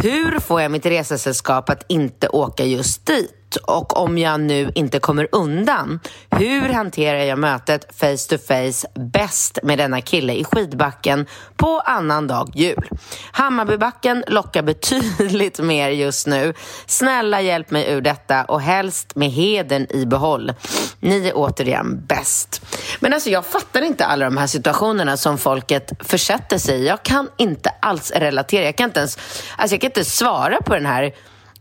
Hur 0.04 0.40
får 0.40 0.62
jag 0.62 0.72
mitt 0.72 0.86
resesällskap 0.86 1.70
att 1.70 1.86
inte 1.88 2.28
åka 2.30 2.66
just 2.66 3.06
dit? 3.06 3.41
Och 3.56 3.98
om 3.98 4.18
jag 4.18 4.40
nu 4.40 4.72
inte 4.76 5.00
kommer 5.00 5.28
undan, 5.32 6.00
hur 6.30 6.70
hanterar 6.70 7.20
jag 7.20 7.40
mötet 7.40 7.98
face 7.98 8.30
to 8.30 8.38
face 8.48 8.88
bäst 8.96 9.60
med 9.64 9.78
denna 9.78 10.02
kille 10.02 10.34
i 10.34 10.44
skidbacken 10.44 11.26
på 11.56 11.80
annandag 11.80 12.48
jul? 12.54 12.90
Hammarbybacken 13.32 14.24
lockar 14.28 14.62
betydligt 14.62 15.60
mer 15.64 15.90
just 15.90 16.28
nu. 16.28 16.54
Snälla 16.86 17.42
hjälp 17.42 17.72
mig 17.72 17.92
ur 17.92 18.02
detta 18.02 18.44
och 18.44 18.62
helst 18.62 19.16
med 19.16 19.32
heden 19.32 19.96
i 19.96 20.06
behåll. 20.06 20.54
Ni 21.00 21.28
är 21.28 21.34
återigen 21.36 22.06
bäst. 22.06 22.62
Men 23.00 23.14
alltså 23.14 23.30
jag 23.30 23.46
fattar 23.46 23.82
inte 23.82 24.06
alla 24.06 24.26
de 24.26 24.38
här 24.38 24.48
situationerna 24.48 25.18
som 25.18 25.38
folket 25.38 25.92
försätter 26.00 26.58
sig 26.58 26.80
i. 26.80 26.88
Jag 26.88 27.04
kan 27.04 27.30
inte 27.38 27.70
alls 27.80 28.12
relatera. 28.12 28.66
Jag 28.66 28.76
kan 28.76 28.90
inte 28.90 29.00
ens, 29.00 29.18
alltså 29.58 29.74
jag 29.74 29.82
kan 29.82 29.90
inte 29.90 30.06
svara 30.06 30.62
på 30.62 30.74
den 30.74 30.86
här 30.86 31.14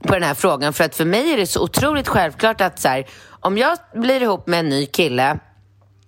på 0.06 0.14
den 0.14 0.22
här 0.22 0.34
frågan. 0.34 0.72
För 0.72 0.84
att 0.84 0.94
för 0.94 1.04
mig 1.04 1.32
är 1.32 1.36
det 1.36 1.46
så 1.46 1.62
otroligt 1.62 2.08
självklart 2.08 2.60
att 2.60 2.80
så 2.80 2.88
här, 2.88 3.06
om 3.40 3.58
jag 3.58 3.78
blir 3.94 4.22
ihop 4.22 4.46
med 4.46 4.60
en 4.60 4.68
ny 4.68 4.86
kille 4.86 5.38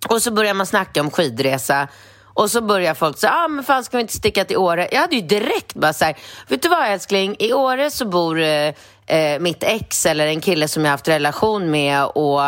och 0.09 0.21
så 0.21 0.31
börjar 0.31 0.53
man 0.53 0.65
snacka 0.65 1.01
om 1.01 1.11
skidresa 1.11 1.87
och 2.33 2.51
så 2.51 2.61
börjar 2.61 2.93
folk 2.93 3.17
säga, 3.17 3.33
ah, 3.33 3.47
men 3.47 3.63
fan 3.63 3.83
ska 3.83 3.97
vi 3.97 4.01
inte 4.01 4.13
sticka 4.13 4.45
till 4.45 4.57
Åre? 4.57 4.89
Jag 4.91 5.01
hade 5.01 5.15
ju 5.15 5.21
direkt 5.21 5.73
bara 5.73 5.93
så 5.93 6.05
här, 6.05 6.17
vet 6.47 6.61
du 6.61 6.69
vad 6.69 6.87
älskling, 6.87 7.35
i 7.39 7.53
Åre 7.53 7.91
så 7.91 8.05
bor 8.05 8.39
eh, 8.39 8.73
eh, 9.05 9.39
mitt 9.39 9.63
ex 9.63 10.05
eller 10.05 10.27
en 10.27 10.41
kille 10.41 10.67
som 10.67 10.85
jag 10.85 10.91
haft 10.91 11.07
relation 11.07 11.71
med 11.71 12.05
och 12.05 12.41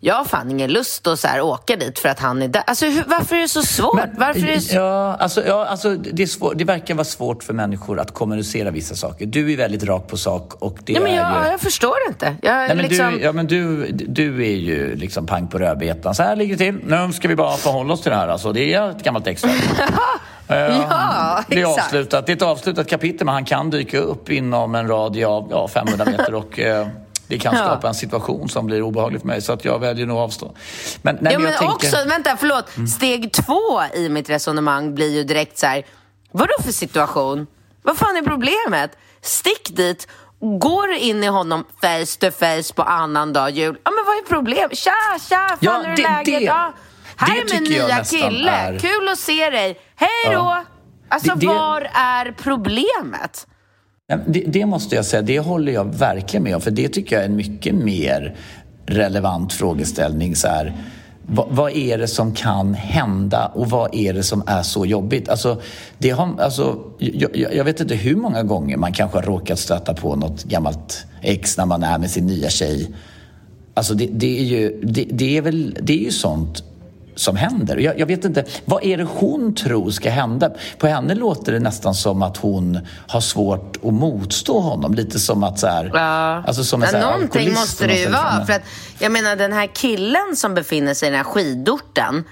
jag 0.00 0.14
har 0.14 0.24
fan 0.24 0.50
ingen 0.50 0.72
lust 0.72 1.06
att 1.06 1.20
så 1.20 1.28
här, 1.28 1.40
åka 1.40 1.76
dit 1.76 1.98
för 1.98 2.08
att 2.08 2.20
han 2.20 2.42
är 2.42 2.48
där. 2.48 2.62
Alltså 2.66 2.86
hur, 2.86 3.04
varför 3.06 3.36
är 3.36 3.40
det 3.40 3.48
så 3.48 3.62
svårt? 3.62 3.94
Men, 3.94 4.10
varför 4.18 4.40
är 4.40 4.54
det 4.54 4.60
så... 4.60 4.76
Ja, 4.76 5.16
alltså, 5.20 5.46
ja, 5.46 5.66
alltså 5.66 5.94
det, 5.94 6.22
är 6.22 6.26
svår, 6.26 6.54
det 6.54 6.64
verkar 6.64 6.94
vara 6.94 7.04
svårt 7.04 7.42
för 7.42 7.52
människor 7.52 8.00
att 8.00 8.14
kommunicera 8.14 8.70
vissa 8.70 8.94
saker. 8.94 9.26
Du 9.26 9.52
är 9.52 9.56
väldigt 9.56 9.84
rak 9.84 10.08
på 10.08 10.16
sak 10.16 10.54
och 10.58 10.78
det 10.84 10.92
ja, 10.92 11.00
men 11.00 11.14
jag, 11.14 11.26
är 11.26 11.44
ju... 11.44 11.50
jag 11.50 11.60
förstår 11.60 11.96
inte. 12.08 12.36
Jag, 12.42 12.54
Nej, 12.54 12.68
men 12.68 12.78
liksom... 12.78 13.12
du, 13.12 13.20
ja, 13.20 13.32
men 13.32 13.46
du, 13.46 13.86
du 13.92 14.46
är 14.46 14.56
ju 14.56 14.96
liksom 14.96 15.26
pang 15.26 15.48
på 15.48 15.58
rödbetan. 15.58 16.14
Så 16.14 16.22
här 16.22 16.36
ligger 16.36 16.56
det 16.56 16.64
till. 16.64 16.80
Nu 16.86 17.12
ska 17.12 17.28
vi 17.28 17.36
bara 17.36 17.56
förhålla 17.56 17.94
oss 17.94 18.02
till 18.02 18.10
det 18.10 18.16
här. 18.16 18.28
Alltså, 18.28 18.52
det 18.52 18.74
är 18.74 18.90
ett 18.90 19.02
gammalt 19.02 19.26
extra. 19.26 19.50
ja, 20.48 21.44
det 21.48 21.54
är 21.54 21.58
exakt. 21.58 21.86
avslutat. 21.86 22.26
Det 22.26 22.32
är 22.32 22.36
ett 22.36 22.42
avslutat 22.42 22.88
kapitel, 22.88 23.24
men 23.24 23.34
han 23.34 23.44
kan 23.44 23.70
dyka 23.70 23.98
upp 23.98 24.30
inom 24.30 24.74
en 24.74 24.88
radie 24.88 25.26
av 25.26 25.48
ja, 25.50 25.68
500 25.68 26.04
meter 26.04 26.34
och 26.34 26.58
eh, 26.58 26.86
det 27.28 27.38
kan 27.38 27.56
skapa 27.56 27.78
ja. 27.82 27.88
en 27.88 27.94
situation 27.94 28.48
som 28.48 28.66
blir 28.66 28.82
obehaglig 28.82 29.20
för 29.20 29.28
mig. 29.28 29.42
Så 29.42 29.52
att 29.52 29.64
jag 29.64 29.78
väljer 29.78 30.06
nog 30.06 30.18
avstå. 30.18 30.54
Men, 31.02 31.18
nej, 31.20 31.32
ja, 31.32 31.38
men, 31.38 31.52
tänker... 31.52 31.74
också, 31.74 31.96
vänta, 32.08 32.36
förlåt. 32.36 32.76
Mm. 32.76 32.86
Steg 32.86 33.32
två 33.32 33.82
i 33.94 34.08
mitt 34.08 34.30
resonemang 34.30 34.94
blir 34.94 35.14
ju 35.14 35.24
direkt 35.24 35.58
så 35.58 35.66
här, 35.66 35.86
vadå 36.32 36.54
för 36.62 36.72
situation? 36.72 37.46
Vad 37.82 37.96
fan 37.96 38.16
är 38.16 38.22
problemet? 38.22 38.90
Stick 39.20 39.76
dit 39.76 40.08
Går 40.40 40.88
du 40.88 40.98
in 40.98 41.24
i 41.24 41.26
honom 41.26 41.64
face 41.80 42.18
to 42.20 42.30
face 42.30 42.74
på 42.74 42.82
annan 42.82 43.32
dag 43.32 43.50
jul, 43.50 43.78
ja 43.84 43.90
men 43.90 44.04
vad 44.06 44.16
är 44.16 44.28
problemet? 44.28 44.78
Tja, 44.78 44.92
tja, 45.28 45.48
fan 45.48 45.58
ja, 45.60 45.84
är 45.84 45.96
läget? 45.96 46.24
Det, 46.24 46.44
ja. 46.44 46.72
Här 47.16 47.36
är 47.36 47.60
min 47.60 47.72
nya 47.72 48.04
kille. 48.04 48.50
Är... 48.50 48.78
Kul 48.78 49.08
att 49.08 49.18
se 49.18 49.50
dig. 49.50 49.80
Hej 49.96 50.08
då! 50.24 50.32
Ja. 50.32 50.64
Alltså, 51.08 51.34
det, 51.34 51.40
det... 51.40 51.46
var 51.46 51.80
är 51.94 52.34
problemet? 52.42 53.46
Det, 54.26 54.40
det, 54.40 54.66
måste 54.66 54.96
jag 54.96 55.04
säga, 55.04 55.22
det 55.22 55.38
håller 55.38 55.72
jag 55.72 55.84
verkligen 55.94 56.42
med 56.42 56.54
om. 56.54 56.60
För 56.60 56.70
det 56.70 56.88
tycker 56.88 57.16
jag 57.16 57.24
är 57.24 57.28
en 57.28 57.36
mycket 57.36 57.74
mer 57.74 58.36
relevant 58.86 59.52
frågeställning. 59.52 60.36
Så 60.36 60.48
här, 60.48 60.76
vad, 61.26 61.46
vad, 61.50 61.72
är 61.72 61.98
det 61.98 62.08
som 62.08 62.34
kan 62.34 62.74
hända 62.74 63.46
och 63.46 63.70
vad 63.70 63.94
är 63.94 64.12
det 64.12 64.22
som 64.22 64.42
är 64.46 64.62
så 64.62 64.86
jobbigt? 64.86 65.28
Alltså, 65.28 65.60
det 65.98 66.10
har, 66.10 66.40
alltså, 66.40 66.78
jag, 66.98 67.36
jag 67.36 67.64
vet 67.64 67.80
inte 67.80 67.94
hur 67.94 68.16
många 68.16 68.42
gånger 68.42 68.76
man 68.76 68.92
kanske 68.92 69.18
har 69.18 69.22
råkat 69.22 69.58
stöta 69.58 69.94
på 69.94 70.16
något 70.16 70.44
gammalt 70.44 71.06
ex 71.22 71.58
när 71.58 71.66
man 71.66 71.82
är 71.82 71.98
med 71.98 72.10
sin 72.10 72.26
nya 72.26 72.48
tjej. 72.48 72.94
Alltså 73.74 73.94
det, 73.94 74.06
det 74.06 74.38
är 74.38 74.44
ju, 74.44 74.80
det, 74.82 75.04
det, 75.10 75.36
är 75.36 75.42
väl, 75.42 75.78
det 75.82 75.92
är 75.92 76.04
ju 76.04 76.10
sånt 76.10 76.64
som 77.16 77.36
händer. 77.36 77.76
Jag, 77.76 77.98
jag, 77.98 78.06
vet 78.06 78.24
inte, 78.24 78.44
vad 78.64 78.84
är 78.84 78.96
det 78.96 79.04
hon 79.04 79.54
tror 79.54 79.90
ska 79.90 80.10
hända? 80.10 80.50
På 80.78 80.86
henne 80.86 81.14
låter 81.14 81.52
det 81.52 81.58
nästan 81.58 81.94
som 81.94 82.22
att 82.22 82.36
hon 82.36 82.78
har 83.08 83.20
svårt 83.20 83.76
att 83.76 83.94
motstå 83.94 84.60
honom. 84.60 84.94
Lite 84.94 85.18
som 85.18 85.44
att 85.44 85.58
så 85.58 85.66
här, 85.66 85.90
ja. 85.94 86.42
alltså 86.46 86.64
som 86.64 86.82
en 86.82 86.88
ja, 86.92 87.00
Någonting 87.00 87.54
måste 87.54 87.86
det 87.86 87.98
ju 87.98 88.10
vara. 88.10 88.46
För 88.46 88.52
att, 88.52 88.62
jag 88.98 89.12
menar 89.12 89.36
den 89.36 89.52
här 89.52 89.66
killen 89.66 90.36
som 90.36 90.54
befinner 90.54 90.94
sig 90.94 91.08
i 91.08 91.10
den 91.10 91.18
här 91.18 91.24
skidorten. 91.24 92.24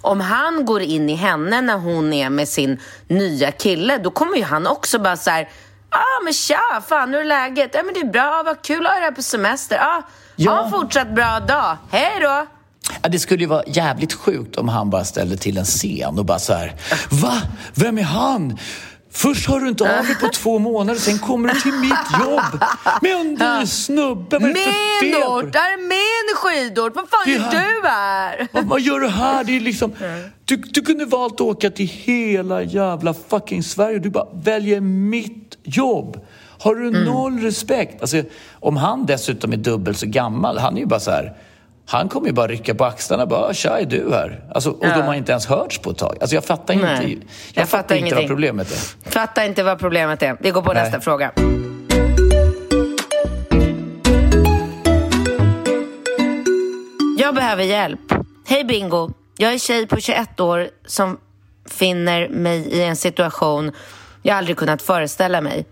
Om 0.00 0.20
han 0.20 0.64
går 0.64 0.82
in 0.82 1.10
i 1.10 1.14
henne 1.14 1.60
när 1.60 1.76
hon 1.76 2.12
är 2.12 2.30
med 2.30 2.48
sin 2.48 2.80
nya 3.08 3.52
kille, 3.52 3.98
då 3.98 4.10
kommer 4.10 4.36
ju 4.36 4.44
han 4.44 4.66
också 4.66 4.98
bara 4.98 5.16
så 5.16 5.30
här, 5.30 5.48
ah 5.90 6.24
men 6.24 6.32
tja, 6.32 6.82
fan 6.88 7.14
hur 7.14 7.20
är 7.20 7.24
läget? 7.24 7.70
Ja 7.74 7.82
men 7.82 7.94
det 7.94 8.00
är 8.00 8.12
bra, 8.12 8.42
vad 8.44 8.62
kul 8.62 8.86
att 8.86 8.92
ha 8.92 8.98
dig 8.98 9.04
här 9.04 9.12
på 9.12 9.22
semester. 9.22 9.78
Ah, 9.80 10.02
ja. 10.36 10.50
Ha 10.50 10.64
en 10.64 10.70
fortsatt 10.70 11.14
bra 11.14 11.40
dag, 11.40 11.76
hej 11.90 12.20
då! 12.20 12.46
Ja, 13.02 13.08
det 13.08 13.18
skulle 13.18 13.40
ju 13.40 13.46
vara 13.46 13.62
jävligt 13.66 14.12
sjukt 14.12 14.56
om 14.56 14.68
han 14.68 14.90
bara 14.90 15.04
ställde 15.04 15.36
till 15.36 15.58
en 15.58 15.64
scen 15.64 16.18
och 16.18 16.24
bara 16.24 16.38
så 16.38 16.52
här, 16.52 16.74
Va? 17.10 17.42
Vem 17.74 17.98
är 17.98 18.02
han? 18.02 18.58
Först 19.12 19.46
har 19.48 19.60
du 19.60 19.68
inte 19.68 19.98
av 19.98 20.06
dig 20.06 20.14
på 20.14 20.28
två 20.34 20.58
månader, 20.58 21.00
sen 21.00 21.18
kommer 21.18 21.54
du 21.54 21.60
till 21.60 21.72
mitt 21.72 22.20
jobb 22.20 22.64
med 23.02 23.12
en 23.12 23.60
ny 23.60 23.66
snubbe. 23.66 24.38
Vad 24.38 24.42
är 24.42 25.02
Menort, 25.02 25.52
där 25.52 25.60
är 25.60 25.88
min 25.88 26.36
skidort. 26.36 26.92
Vad 26.96 27.08
fan 27.08 27.32
gör 27.32 27.50
du 27.50 27.88
här? 27.88 28.48
Vad, 28.52 28.64
vad, 28.64 28.80
gör 28.80 29.00
du 29.00 29.08
här? 29.08 29.44
Det 29.44 29.56
är 29.56 29.60
liksom, 29.60 29.92
du, 30.44 30.56
du 30.56 30.80
kunde 30.82 31.04
valt 31.04 31.34
att 31.34 31.40
åka 31.40 31.70
till 31.70 31.86
hela 31.86 32.62
jävla 32.62 33.14
fucking 33.28 33.62
Sverige. 33.62 33.98
Du 33.98 34.10
bara 34.10 34.28
väljer 34.32 34.80
mitt 34.80 35.58
jobb. 35.62 36.26
Har 36.58 36.74
du 36.74 36.88
mm. 36.88 37.04
noll 37.04 37.40
respekt? 37.40 38.00
Alltså, 38.00 38.22
om 38.52 38.76
han 38.76 39.06
dessutom 39.06 39.52
är 39.52 39.56
dubbelt 39.56 39.98
så 39.98 40.06
gammal, 40.06 40.58
han 40.58 40.76
är 40.76 40.80
ju 40.80 40.86
bara 40.86 41.00
så 41.00 41.10
här 41.10 41.36
han 41.92 42.08
kommer 42.08 42.26
ju 42.26 42.32
bara 42.32 42.46
rycka 42.46 42.74
på 42.74 42.84
axlarna 42.84 43.26
bara 43.26 43.54
“tja, 43.54 43.80
är 43.80 43.84
du 43.84 44.10
här?” 44.12 44.40
alltså, 44.54 44.70
Och 44.70 44.86
ja. 44.86 44.96
de 44.96 45.02
har 45.02 45.14
inte 45.14 45.32
ens 45.32 45.46
hörts 45.46 45.78
på 45.78 45.90
ett 45.90 45.98
tag. 45.98 46.16
Alltså 46.20 46.34
jag 46.36 46.44
fattar 46.44 46.74
inte, 46.74 46.86
jag, 46.86 47.18
jag 47.54 47.68
fattar, 47.68 47.82
fattar 47.82 47.96
inte 47.96 48.14
vad 48.14 48.26
problemet 48.26 48.70
är. 48.70 49.10
Fattar 49.10 49.44
inte 49.44 49.62
vad 49.62 49.78
problemet 49.78 50.22
är. 50.22 50.36
Vi 50.40 50.50
går 50.50 50.62
på 50.62 50.72
Nej. 50.72 50.82
nästa 50.82 51.00
fråga. 51.00 51.32
Jag 57.18 57.34
behöver 57.34 57.64
hjälp. 57.64 58.00
Hej 58.46 58.64
Bingo. 58.64 59.10
Jag 59.36 59.52
är 59.52 59.58
tjej 59.58 59.86
på 59.86 60.00
21 60.00 60.40
år 60.40 60.68
som 60.86 61.18
finner 61.70 62.28
mig 62.28 62.58
i 62.58 62.82
en 62.82 62.96
situation 62.96 63.72
jag 64.22 64.36
aldrig 64.36 64.56
kunnat 64.56 64.82
föreställa 64.82 65.40
mig. 65.40 65.66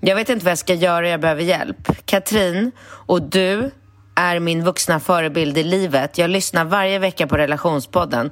Jag 0.00 0.16
vet 0.16 0.28
inte 0.28 0.44
vad 0.44 0.50
jag 0.50 0.58
ska 0.58 0.74
göra 0.74 1.08
jag 1.08 1.20
behöver 1.20 1.42
hjälp. 1.42 1.88
Katrin 2.04 2.72
och 2.82 3.22
du 3.22 3.70
är 4.20 4.40
min 4.40 4.64
vuxna 4.64 5.00
förebild 5.00 5.58
i 5.58 5.62
livet. 5.62 6.18
Jag 6.18 6.30
lyssnar 6.30 6.64
varje 6.64 6.98
vecka 6.98 7.26
på 7.26 7.36
relationspodden. 7.36 8.30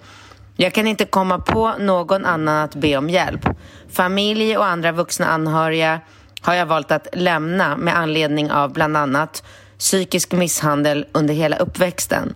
Jag 0.56 0.74
kan 0.74 0.86
inte 0.86 1.04
komma 1.04 1.38
på 1.38 1.74
någon 1.78 2.24
annan 2.24 2.64
att 2.64 2.74
be 2.74 2.96
om 2.96 3.10
hjälp. 3.10 3.46
Familj 3.90 4.56
och 4.56 4.66
andra 4.66 4.92
vuxna 4.92 5.26
anhöriga 5.26 6.00
har 6.40 6.54
jag 6.54 6.66
valt 6.66 6.90
att 6.90 7.06
lämna 7.12 7.76
med 7.76 7.98
anledning 7.98 8.50
av 8.50 8.72
bland 8.72 8.96
annat 8.96 9.42
psykisk 9.78 10.32
misshandel 10.32 11.06
under 11.12 11.34
hela 11.34 11.56
uppväxten. 11.56 12.34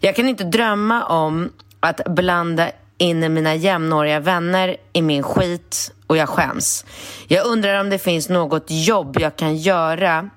Jag 0.00 0.16
kan 0.16 0.28
inte 0.28 0.44
drömma 0.44 1.04
om 1.04 1.50
att 1.80 2.00
blanda 2.06 2.70
in 2.98 3.34
mina 3.34 3.54
jämnåriga 3.54 4.20
vänner 4.20 4.76
i 4.92 5.02
min 5.02 5.22
skit 5.22 5.92
och 6.06 6.16
jag 6.16 6.28
skäms. 6.28 6.84
Jag 7.28 7.46
undrar 7.46 7.80
om 7.80 7.90
det 7.90 7.98
finns 7.98 8.28
något 8.28 8.66
jobb 8.68 9.16
jag 9.20 9.36
kan 9.36 9.56
göra 9.56 10.30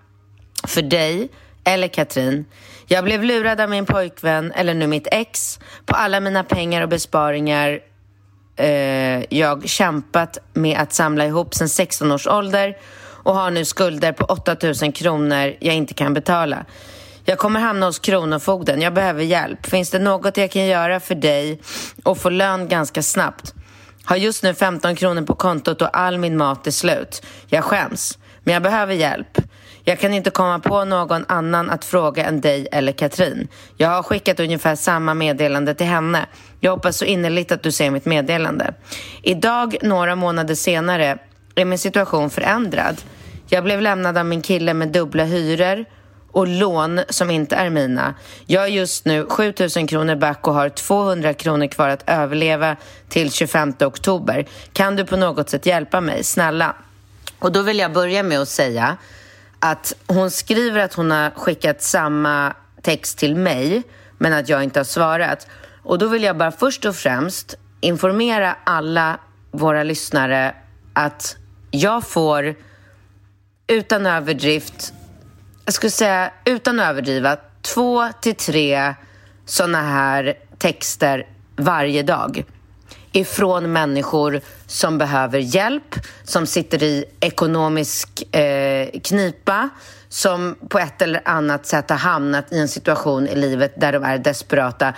för 0.67 0.81
dig 0.81 1.29
eller 1.65 1.88
Katrin. 1.88 2.45
Jag 2.88 3.03
blev 3.03 3.24
lurad 3.24 3.62
av 3.62 3.69
min 3.69 3.86
pojkvän, 3.86 4.51
eller 4.51 4.74
nu 4.74 4.88
mitt 4.88 5.07
ex, 5.12 5.60
på 5.86 5.95
alla 5.95 6.19
mina 6.19 6.43
pengar 6.43 6.81
och 6.81 6.89
besparingar 6.89 7.79
eh, 8.55 9.36
jag 9.38 9.69
kämpat 9.69 10.38
med 10.53 10.79
att 10.79 10.93
samla 10.93 11.25
ihop 11.25 11.55
sedan 11.55 11.69
16 11.69 12.12
års 12.12 12.27
ålder 12.27 12.77
och 13.24 13.36
har 13.36 13.51
nu 13.51 13.65
skulder 13.65 14.12
på 14.12 14.25
8000 14.25 14.91
kronor 14.91 15.53
jag 15.60 15.75
inte 15.75 15.93
kan 15.93 16.13
betala. 16.13 16.65
Jag 17.27 17.38
kommer 17.38 17.60
hamna 17.60 17.86
hos 17.86 18.00
Kronofogden. 18.00 18.81
Jag 18.81 18.93
behöver 18.93 19.24
hjälp. 19.24 19.65
Finns 19.65 19.89
det 19.89 20.00
något 20.00 20.38
jag 20.38 20.51
kan 20.51 20.65
göra 20.65 21.00
för 21.00 21.15
dig 21.15 21.62
och 22.03 22.17
få 22.17 22.29
lön 22.29 22.67
ganska 22.67 23.01
snabbt? 23.01 23.53
Har 24.03 24.15
just 24.15 24.43
nu 24.43 24.53
15 24.53 24.95
kronor 24.95 25.22
på 25.22 25.36
kontot 25.36 25.81
och 25.81 25.98
all 25.98 26.17
min 26.17 26.38
mat 26.38 26.67
är 26.67 26.72
slut. 26.72 27.25
Jag 27.48 27.63
skäms, 27.63 28.17
men 28.43 28.53
jag 28.53 28.63
behöver 28.63 28.93
hjälp. 28.93 29.38
Jag 29.88 30.00
kan 30.00 30.13
inte 30.13 30.30
komma 30.30 30.60
på 30.60 30.86
någon 30.86 31.25
annan 31.27 31.70
att 31.70 31.86
fråga 31.86 32.25
än 32.25 32.42
dig 32.42 32.68
eller 32.72 32.92
Katrin. 32.92 33.48
Jag 33.77 33.89
har 33.89 34.04
skickat 34.04 34.39
ungefär 34.39 34.75
samma 34.75 35.13
meddelande 35.13 35.75
till 35.75 35.88
henne. 35.88 36.25
Jag 36.60 36.72
hoppas 36.72 36.98
så 36.98 37.06
innerligt 37.06 37.51
att 37.51 37.63
du 37.63 37.72
ser 37.72 37.92
mitt 37.92 38.06
meddelande. 38.06 38.74
Idag, 39.22 39.75
några 39.82 40.15
månader 40.15 40.56
senare, 40.56 41.18
är 41.56 41.65
min 41.65 41.80
situation 41.80 42.30
förändrad. 42.30 43.01
Jag 43.48 43.63
blev 43.63 43.82
lämnad 43.82 44.18
av 44.18 44.25
min 44.25 44.42
kille 44.42 44.74
med 44.74 44.88
dubbla 44.88 45.24
hyror 45.24 45.86
och 46.32 46.48
lån 46.48 47.01
som 47.10 47.32
inte 47.32 47.56
är 47.56 47.70
mina. 47.70 48.13
Jag 48.46 48.63
är 48.63 48.68
just 48.68 49.06
nu 49.06 49.25
7000 49.30 49.88
kronor 49.88 50.15
back 50.15 50.48
och 50.48 50.54
har 50.54 50.70
200 50.70 51.34
kronor 51.34 51.68
kvar 51.68 51.89
att 51.89 52.10
överleva 52.10 52.75
till 53.10 53.32
25 53.32 53.74
oktober. 53.80 54.48
Kan 54.74 54.96
du 54.96 55.06
på 55.06 55.18
något 55.18 55.50
sätt 55.50 55.65
hjälpa 55.65 56.01
mig? 56.01 56.24
Snälla. 56.24 56.75
Och 57.39 57.51
då 57.51 57.62
vill 57.62 57.80
jag 57.80 57.94
börja 57.94 58.24
med 58.24 58.39
att 58.39 58.50
säga 58.50 58.98
att 59.60 59.94
hon 60.08 60.32
skriver 60.32 60.80
att 60.80 60.94
hon 60.94 61.12
har 61.12 61.30
skickat 61.30 61.82
samma 61.82 62.56
text 62.82 63.18
till 63.18 63.36
mig 63.36 63.84
men 64.18 64.34
att 64.34 64.50
jag 64.50 64.64
inte 64.64 64.80
har 64.80 64.86
svarat. 64.86 65.48
Och 65.84 65.98
då 65.98 66.08
vill 66.08 66.24
jag 66.24 66.38
bara 66.38 66.52
först 66.52 66.86
och 66.86 66.96
främst 66.96 67.56
informera 67.82 68.56
alla 68.64 69.20
våra 69.52 69.84
lyssnare 69.84 70.56
att 70.94 71.38
jag 71.72 72.08
får 72.08 72.56
utan 73.68 74.06
överdrift, 74.06 74.94
jag 75.66 75.74
skulle 75.74 75.92
säga 75.92 76.32
utan 76.46 76.80
överdriva, 76.80 77.38
två 77.62 78.10
till 78.22 78.36
tre 78.36 78.96
sådana 79.46 79.82
här 79.82 80.34
texter 80.58 81.28
varje 81.56 82.04
dag 82.04 82.46
ifrån 83.15 83.72
människor 83.72 84.41
som 84.67 84.98
behöver 84.98 85.39
hjälp, 85.39 85.95
som 86.24 86.45
sitter 86.45 86.84
i 86.84 87.05
ekonomisk 87.19 88.36
eh, 88.36 88.89
knipa, 89.03 89.69
som 90.10 90.55
på 90.69 90.79
ett 90.79 91.01
eller 91.01 91.22
annat 91.25 91.65
sätt 91.65 91.89
har 91.89 91.98
hamnat 91.98 92.51
i 92.51 92.60
en 92.60 92.67
situation 92.67 93.27
i 93.27 93.36
livet 93.36 93.74
där 93.75 93.93
de 93.93 94.03
är 94.03 94.17
desperata. 94.17 94.93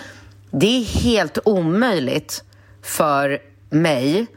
Det 0.51 0.79
är 0.79 0.83
helt 0.83 1.37
omöjligt 1.45 2.43
för 2.81 3.39
mig 3.69 4.27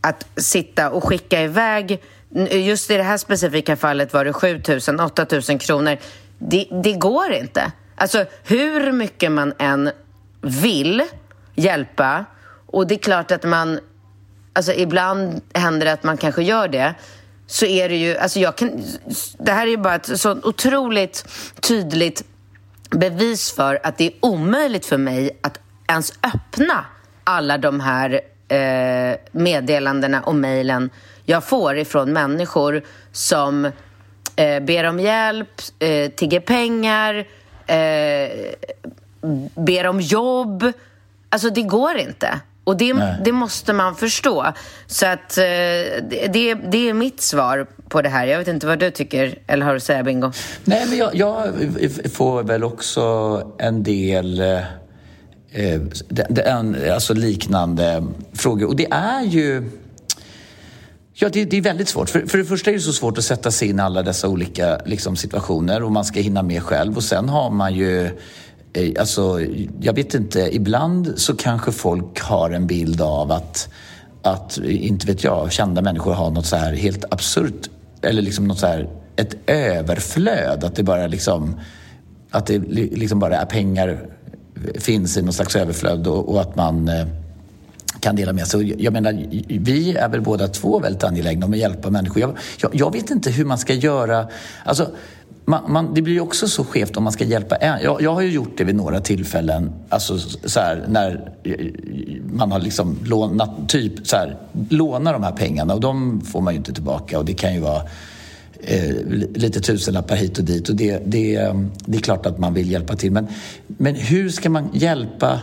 att 0.00 0.26
sitta 0.36 0.90
och 0.90 1.04
skicka 1.04 1.42
iväg 1.42 2.00
Just 2.50 2.90
i 2.90 2.96
det 2.96 3.02
här 3.02 3.16
specifika 3.16 3.76
fallet 3.76 4.12
var 4.12 4.24
det 4.24 4.32
7 4.32 4.62
000, 4.88 5.00
8 5.00 5.26
000 5.48 5.58
kronor. 5.58 5.96
Det, 6.38 6.66
det 6.82 6.92
går 6.92 7.32
inte. 7.32 7.72
Alltså 7.94 8.24
hur 8.44 8.92
mycket 8.92 9.32
man 9.32 9.54
än 9.58 9.90
vill 10.40 11.02
hjälpa 11.54 12.24
och 12.72 12.86
det 12.86 12.94
är 12.94 12.98
klart 12.98 13.30
att 13.30 13.44
man, 13.44 13.80
alltså 14.52 14.72
ibland 14.72 15.40
händer 15.54 15.86
det 15.86 15.92
att 15.92 16.02
man 16.02 16.16
kanske 16.16 16.42
gör 16.42 16.68
det, 16.68 16.94
så 17.46 17.66
är 17.66 17.88
det 17.88 17.96
ju, 17.96 18.16
alltså 18.16 18.40
jag 18.40 18.56
kan, 18.56 18.82
det 19.38 19.52
här 19.52 19.66
är 19.66 19.70
ju 19.70 19.76
bara 19.76 19.94
ett 19.94 20.20
så 20.20 20.30
otroligt 20.42 21.24
tydligt 21.60 22.24
bevis 22.90 23.52
för 23.52 23.80
att 23.82 23.98
det 23.98 24.06
är 24.06 24.12
omöjligt 24.20 24.86
för 24.86 24.98
mig 24.98 25.38
att 25.40 25.60
ens 25.88 26.12
öppna 26.34 26.84
alla 27.24 27.58
de 27.58 27.80
här 27.80 28.20
eh, 28.48 29.16
meddelandena 29.32 30.22
och 30.22 30.34
mejlen 30.34 30.90
jag 31.24 31.44
får 31.44 31.78
ifrån 31.78 32.12
människor 32.12 32.82
som 33.12 33.64
eh, 34.36 34.62
ber 34.62 34.84
om 34.84 35.00
hjälp, 35.00 35.60
eh, 35.78 36.10
tigger 36.10 36.40
pengar, 36.40 37.14
eh, 37.66 38.54
ber 39.54 39.86
om 39.86 40.00
jobb. 40.00 40.72
Alltså 41.28 41.50
det 41.50 41.62
går 41.62 41.96
inte. 41.96 42.40
Och 42.64 42.76
det, 42.76 43.16
det, 43.24 43.32
måste 43.32 43.72
man 43.72 43.96
förstå. 43.96 44.46
Så 44.86 45.06
att 45.06 45.38
eh, 45.38 45.44
det, 45.44 46.54
det, 46.54 46.88
är 46.88 46.94
mitt 46.94 47.20
svar 47.20 47.66
på 47.88 48.02
det 48.02 48.08
här. 48.08 48.26
Jag 48.26 48.38
vet 48.38 48.48
inte 48.48 48.66
vad 48.66 48.78
du 48.78 48.90
tycker, 48.90 49.38
eller 49.46 49.64
har 49.64 49.72
du 49.72 49.76
att 49.76 49.82
säga 49.82 50.02
Bingo? 50.02 50.32
Nej, 50.64 50.86
men 50.88 50.98
jag, 50.98 51.14
jag 51.14 51.52
får 52.12 52.42
väl 52.42 52.64
också 52.64 53.02
en 53.58 53.82
del 53.82 54.40
eh, 54.40 54.58
eh 55.52 56.94
alltså 56.94 57.14
liknande 57.14 58.04
frågor. 58.32 58.66
Och 58.66 58.76
det 58.76 58.86
är 58.90 59.22
ju 59.22 59.70
Ja, 61.14 61.28
det, 61.28 61.44
det, 61.44 61.56
är 61.56 61.60
väldigt 61.60 61.88
svårt. 61.88 62.10
För, 62.10 62.26
för 62.26 62.38
det 62.38 62.44
första 62.44 62.70
är 62.70 62.74
det 62.74 62.80
så 62.80 62.92
svårt 62.92 63.18
att 63.18 63.24
sätta 63.24 63.50
sig 63.50 63.68
in 63.68 63.78
i 63.78 63.82
alla 63.82 64.02
dessa 64.02 64.28
olika 64.28 64.80
liksom, 64.84 65.16
situationer 65.16 65.82
och 65.82 65.92
man 65.92 66.04
ska 66.04 66.20
hinna 66.20 66.42
med 66.42 66.62
själv. 66.62 66.96
Och 66.96 67.04
sen 67.04 67.28
har 67.28 67.50
man 67.50 67.74
ju 67.74 68.10
Eh, 68.72 68.92
alltså, 68.98 69.40
jag 69.80 69.94
vet 69.94 70.14
inte, 70.14 70.56
ibland 70.56 71.12
så 71.16 71.36
kanske 71.36 71.72
folk 71.72 72.20
har 72.20 72.50
en 72.50 72.66
bild 72.66 73.00
av 73.00 73.32
att, 73.32 73.68
att 74.22 74.58
inte 74.58 75.06
vet 75.06 75.24
jag, 75.24 75.52
kända 75.52 75.82
människor 75.82 76.12
har 76.12 76.30
något 76.30 76.46
så 76.46 76.56
här 76.56 76.72
helt 76.72 77.04
absurt, 77.10 77.70
eller 78.02 78.22
liksom 78.22 78.48
något 78.48 78.58
så 78.58 78.66
här, 78.66 78.88
ett 79.16 79.36
överflöd. 79.46 80.64
Att 80.64 80.76
det 80.76 80.82
bara 80.82 81.06
liksom, 81.06 81.60
att 82.30 82.46
det 82.46 82.58
liksom 82.58 83.18
bara 83.18 83.36
är 83.36 83.46
pengar 83.46 84.06
finns 84.74 85.16
i 85.16 85.22
något 85.22 85.34
slags 85.34 85.56
överflöd 85.56 86.06
och, 86.06 86.28
och 86.28 86.40
att 86.40 86.56
man 86.56 86.88
eh, 86.88 87.06
kan 88.00 88.16
dela 88.16 88.32
med 88.32 88.46
sig. 88.46 88.84
Jag 88.84 88.92
menar, 88.92 89.12
vi 89.48 89.96
är 89.96 90.08
väl 90.08 90.20
båda 90.20 90.48
två 90.48 90.78
väldigt 90.78 91.04
angelägna 91.04 91.46
om 91.46 91.52
att 91.52 91.58
hjälpa 91.58 91.90
människor. 91.90 92.20
Jag, 92.20 92.36
jag, 92.60 92.70
jag 92.74 92.92
vet 92.92 93.10
inte 93.10 93.30
hur 93.30 93.44
man 93.44 93.58
ska 93.58 93.74
göra. 93.74 94.28
Alltså, 94.64 94.90
man, 95.44 95.72
man, 95.72 95.94
det 95.94 96.02
blir 96.02 96.14
ju 96.14 96.20
också 96.20 96.48
så 96.48 96.64
skevt 96.64 96.96
om 96.96 97.04
man 97.04 97.12
ska 97.12 97.24
hjälpa 97.24 97.56
en. 97.56 97.82
Jag, 97.82 98.02
jag 98.02 98.14
har 98.14 98.22
ju 98.22 98.30
gjort 98.30 98.58
det 98.58 98.64
vid 98.64 98.74
några 98.74 99.00
tillfällen, 99.00 99.72
alltså 99.88 100.18
så 100.18 100.60
här, 100.60 100.84
när 100.88 101.32
man 102.32 102.52
har 102.52 102.58
liksom 102.58 102.98
lånat, 103.04 103.68
typ 103.68 104.06
så 104.06 104.16
här, 104.16 104.36
lånar 104.68 105.12
de 105.12 105.22
här 105.22 105.32
pengarna 105.32 105.74
och 105.74 105.80
de 105.80 106.20
får 106.20 106.40
man 106.40 106.52
ju 106.52 106.58
inte 106.58 106.72
tillbaka 106.72 107.18
och 107.18 107.24
det 107.24 107.34
kan 107.34 107.54
ju 107.54 107.60
vara 107.60 107.82
eh, 108.60 108.94
lite 109.34 109.60
tusenlappar 109.60 110.16
hit 110.16 110.38
och 110.38 110.44
dit 110.44 110.68
och 110.68 110.76
det, 110.76 111.02
det, 111.06 111.52
det 111.86 111.98
är 111.98 112.02
klart 112.02 112.26
att 112.26 112.38
man 112.38 112.54
vill 112.54 112.70
hjälpa 112.70 112.96
till. 112.96 113.12
Men, 113.12 113.26
men 113.66 113.94
hur 113.94 114.28
ska 114.28 114.50
man 114.50 114.70
hjälpa 114.72 115.40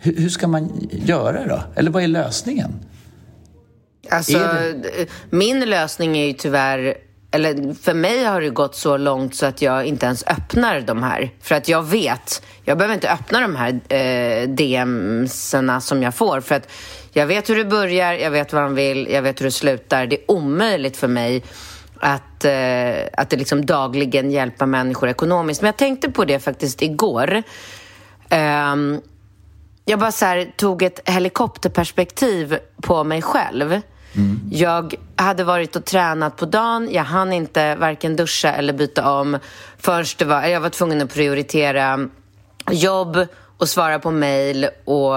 hur, 0.00 0.16
hur 0.16 0.28
ska 0.28 0.48
man 0.48 0.88
göra 0.90 1.46
då? 1.46 1.62
Eller 1.74 1.90
vad 1.90 2.02
är 2.02 2.08
lösningen? 2.08 2.74
Alltså, 4.10 4.38
är 4.38 5.06
min 5.30 5.60
lösning 5.60 6.18
är 6.18 6.26
ju 6.26 6.32
tyvärr 6.32 6.94
eller 7.30 7.74
för 7.74 7.94
mig 7.94 8.24
har 8.24 8.40
det 8.40 8.50
gått 8.50 8.74
så 8.74 8.96
långt 8.96 9.34
så 9.34 9.46
att 9.46 9.62
jag 9.62 9.84
inte 9.84 10.06
ens 10.06 10.24
öppnar 10.26 10.80
de 10.80 11.02
här. 11.02 11.30
För 11.40 11.54
att 11.54 11.68
jag 11.68 11.82
vet, 11.82 12.42
jag 12.64 12.78
behöver 12.78 12.94
inte 12.94 13.10
öppna 13.10 13.40
de 13.40 13.56
här 13.56 13.80
eh, 13.88 14.48
DMsarna 14.48 15.80
som 15.80 16.02
jag 16.02 16.14
får. 16.14 16.40
För 16.40 16.54
att 16.54 16.68
jag 17.12 17.26
vet 17.26 17.50
hur 17.50 17.56
det 17.56 17.64
börjar, 17.64 18.12
jag 18.12 18.30
vet 18.30 18.52
vad 18.52 18.62
han 18.62 18.74
vill, 18.74 19.08
jag 19.10 19.22
vet 19.22 19.40
hur 19.40 19.44
det 19.44 19.50
slutar. 19.50 20.06
Det 20.06 20.16
är 20.16 20.30
omöjligt 20.30 20.96
för 20.96 21.08
mig 21.08 21.42
att, 22.00 22.44
eh, 22.44 23.08
att 23.12 23.30
det 23.30 23.36
liksom 23.36 23.66
dagligen 23.66 24.30
hjälpa 24.30 24.66
människor 24.66 25.08
ekonomiskt. 25.08 25.62
Men 25.62 25.66
jag 25.66 25.76
tänkte 25.76 26.10
på 26.10 26.24
det 26.24 26.38
faktiskt 26.38 26.82
igår. 26.82 27.42
Um, 28.30 29.00
jag 29.84 29.98
bara 29.98 30.12
så 30.12 30.24
här, 30.24 30.52
tog 30.56 30.82
ett 30.82 31.08
helikopterperspektiv 31.08 32.58
på 32.82 33.04
mig 33.04 33.22
själv. 33.22 33.80
Mm. 34.16 34.40
Jag 34.50 34.94
hade 35.16 35.44
varit 35.44 35.76
och 35.76 35.84
tränat 35.84 36.36
på 36.36 36.46
dagen. 36.46 36.88
Jag 36.92 37.04
hann 37.04 37.32
inte 37.32 37.74
varken 37.74 38.16
duscha 38.16 38.52
eller 38.52 38.72
byta 38.72 39.12
om. 39.12 39.38
Först 39.78 40.18
det 40.18 40.24
var, 40.24 40.42
jag 40.42 40.60
var 40.60 40.70
tvungen 40.70 41.02
att 41.02 41.14
prioritera 41.14 42.08
jobb 42.70 43.26
och 43.56 43.68
svara 43.68 43.98
på 43.98 44.10
mejl 44.10 44.68
och 44.84 45.14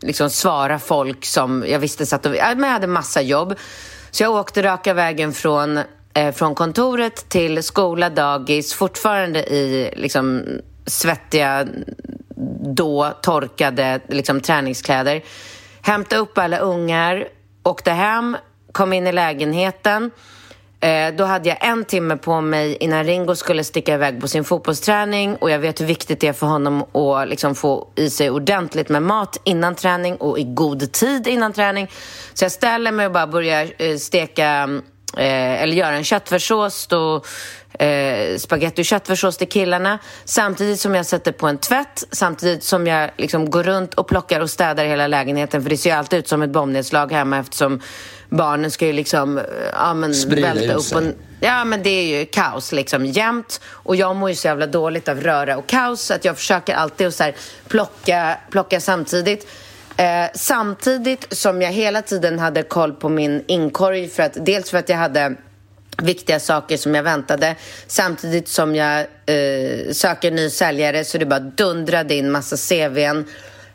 liksom 0.00 0.30
svara 0.30 0.78
folk 0.78 1.24
som 1.24 1.64
jag 1.68 1.78
visste 1.78 2.06
satt 2.06 2.26
och... 2.26 2.32
Men 2.32 2.62
jag 2.62 2.70
hade 2.70 2.86
massa 2.86 3.22
jobb. 3.22 3.54
Så 4.10 4.22
jag 4.22 4.32
åkte 4.32 4.62
raka 4.62 4.94
vägen 4.94 5.32
från, 5.32 5.80
eh, 6.14 6.32
från 6.34 6.54
kontoret 6.54 7.28
till 7.28 7.62
skola, 7.62 8.10
dagis, 8.10 8.74
fortfarande 8.74 9.40
i 9.40 9.94
liksom, 9.96 10.44
svettiga 10.86 11.66
då 12.74 13.12
torkade 13.22 14.00
liksom, 14.08 14.40
träningskläder. 14.40 15.22
Hämtade 15.82 16.20
upp 16.20 16.38
alla 16.38 16.58
ungar, 16.58 17.28
åkte 17.62 17.90
hem, 17.90 18.36
kom 18.72 18.92
in 18.92 19.06
i 19.06 19.12
lägenheten. 19.12 20.10
Eh, 20.82 21.14
då 21.14 21.24
hade 21.24 21.48
jag 21.48 21.64
en 21.66 21.84
timme 21.84 22.16
på 22.16 22.40
mig 22.40 22.76
innan 22.76 23.04
Ringo 23.04 23.34
skulle 23.34 23.64
sticka 23.64 23.94
iväg 23.94 24.20
på 24.20 24.28
sin 24.28 24.44
fotbollsträning 24.44 25.36
och 25.36 25.50
jag 25.50 25.58
vet 25.58 25.80
hur 25.80 25.86
viktigt 25.86 26.20
det 26.20 26.28
är 26.28 26.32
för 26.32 26.46
honom 26.46 26.82
att 26.96 27.28
liksom 27.28 27.54
få 27.54 27.88
i 27.96 28.10
sig 28.10 28.30
ordentligt 28.30 28.88
med 28.88 29.02
mat 29.02 29.40
innan 29.44 29.74
träning 29.74 30.16
och 30.16 30.38
i 30.38 30.44
god 30.44 30.92
tid 30.92 31.26
innan 31.26 31.52
träning. 31.52 31.90
Så 32.34 32.44
jag 32.44 32.52
ställer 32.52 32.92
mig 32.92 33.06
och 33.06 33.12
bara 33.12 33.26
börjar 33.26 33.72
eh, 33.78 33.96
steka 33.96 34.46
mm, 34.46 34.82
eh, 35.16 35.62
eller 35.62 35.74
göra 35.74 35.96
en 35.96 36.04
köttfärssås 36.04 36.88
eh, 37.78 38.36
spagetti 38.38 38.82
och 38.82 38.86
köttfärssås 38.86 39.36
till 39.36 39.48
killarna 39.48 39.98
samtidigt 40.24 40.80
som 40.80 40.94
jag 40.94 41.06
sätter 41.06 41.32
på 41.32 41.46
en 41.46 41.58
tvätt, 41.58 42.04
samtidigt 42.10 42.64
som 42.64 42.86
jag 42.86 43.10
liksom 43.16 43.50
går 43.50 43.62
runt 43.62 43.94
och 43.94 44.08
plockar 44.08 44.40
och 44.40 44.50
städar 44.50 44.84
hela 44.84 45.06
lägenheten 45.06 45.62
för 45.62 45.70
det 45.70 45.76
ser 45.76 45.90
ju 45.90 45.96
alltid 45.96 46.18
ut 46.18 46.28
som 46.28 46.42
ett 46.42 46.50
bombnedslag 46.50 47.12
hemma 47.12 47.38
eftersom 47.38 47.80
barnen 48.28 48.70
ska 48.70 48.86
ju 48.86 48.92
liksom 48.92 49.40
ja, 49.72 49.94
men, 49.94 50.14
välta 50.28 50.74
upp 50.74 50.94
och, 50.94 51.02
Ja, 51.44 51.64
men 51.64 51.82
det 51.82 51.90
är 51.90 52.18
ju 52.18 52.26
kaos 52.26 52.72
liksom 52.72 53.06
jämt. 53.06 53.60
Och 53.66 53.96
jag 53.96 54.16
mår 54.16 54.30
ju 54.30 54.36
så 54.36 54.46
jävla 54.48 54.66
dåligt 54.66 55.08
av 55.08 55.20
röra 55.20 55.56
och 55.56 55.66
kaos 55.66 56.00
så 56.00 56.14
att 56.14 56.24
jag 56.24 56.36
försöker 56.36 56.74
alltid 56.74 57.06
att 57.06 57.14
så 57.14 57.22
här, 57.22 57.34
plocka, 57.68 58.38
plocka 58.50 58.80
samtidigt. 58.80 59.48
Eh, 59.96 60.30
samtidigt 60.34 61.36
som 61.36 61.62
jag 61.62 61.70
hela 61.70 62.02
tiden 62.02 62.38
hade 62.38 62.62
koll 62.62 62.92
på 62.92 63.08
min 63.08 63.44
inkorg 63.46 64.08
för 64.08 64.22
att 64.22 64.46
dels 64.46 64.70
för 64.70 64.78
att 64.78 64.88
jag 64.88 64.96
hade 64.96 65.34
viktiga 66.02 66.40
saker 66.40 66.76
som 66.76 66.94
jag 66.94 67.02
väntade. 67.02 67.56
Samtidigt 67.86 68.48
som 68.48 68.76
jag 68.76 69.00
eh, 69.00 69.92
söker 69.92 70.30
ny 70.30 70.50
säljare 70.50 71.04
så 71.04 71.18
det 71.18 71.26
bara 71.26 71.40
dundrade 71.40 72.14
in 72.14 72.30
massa 72.30 72.56
CVn. 72.56 73.24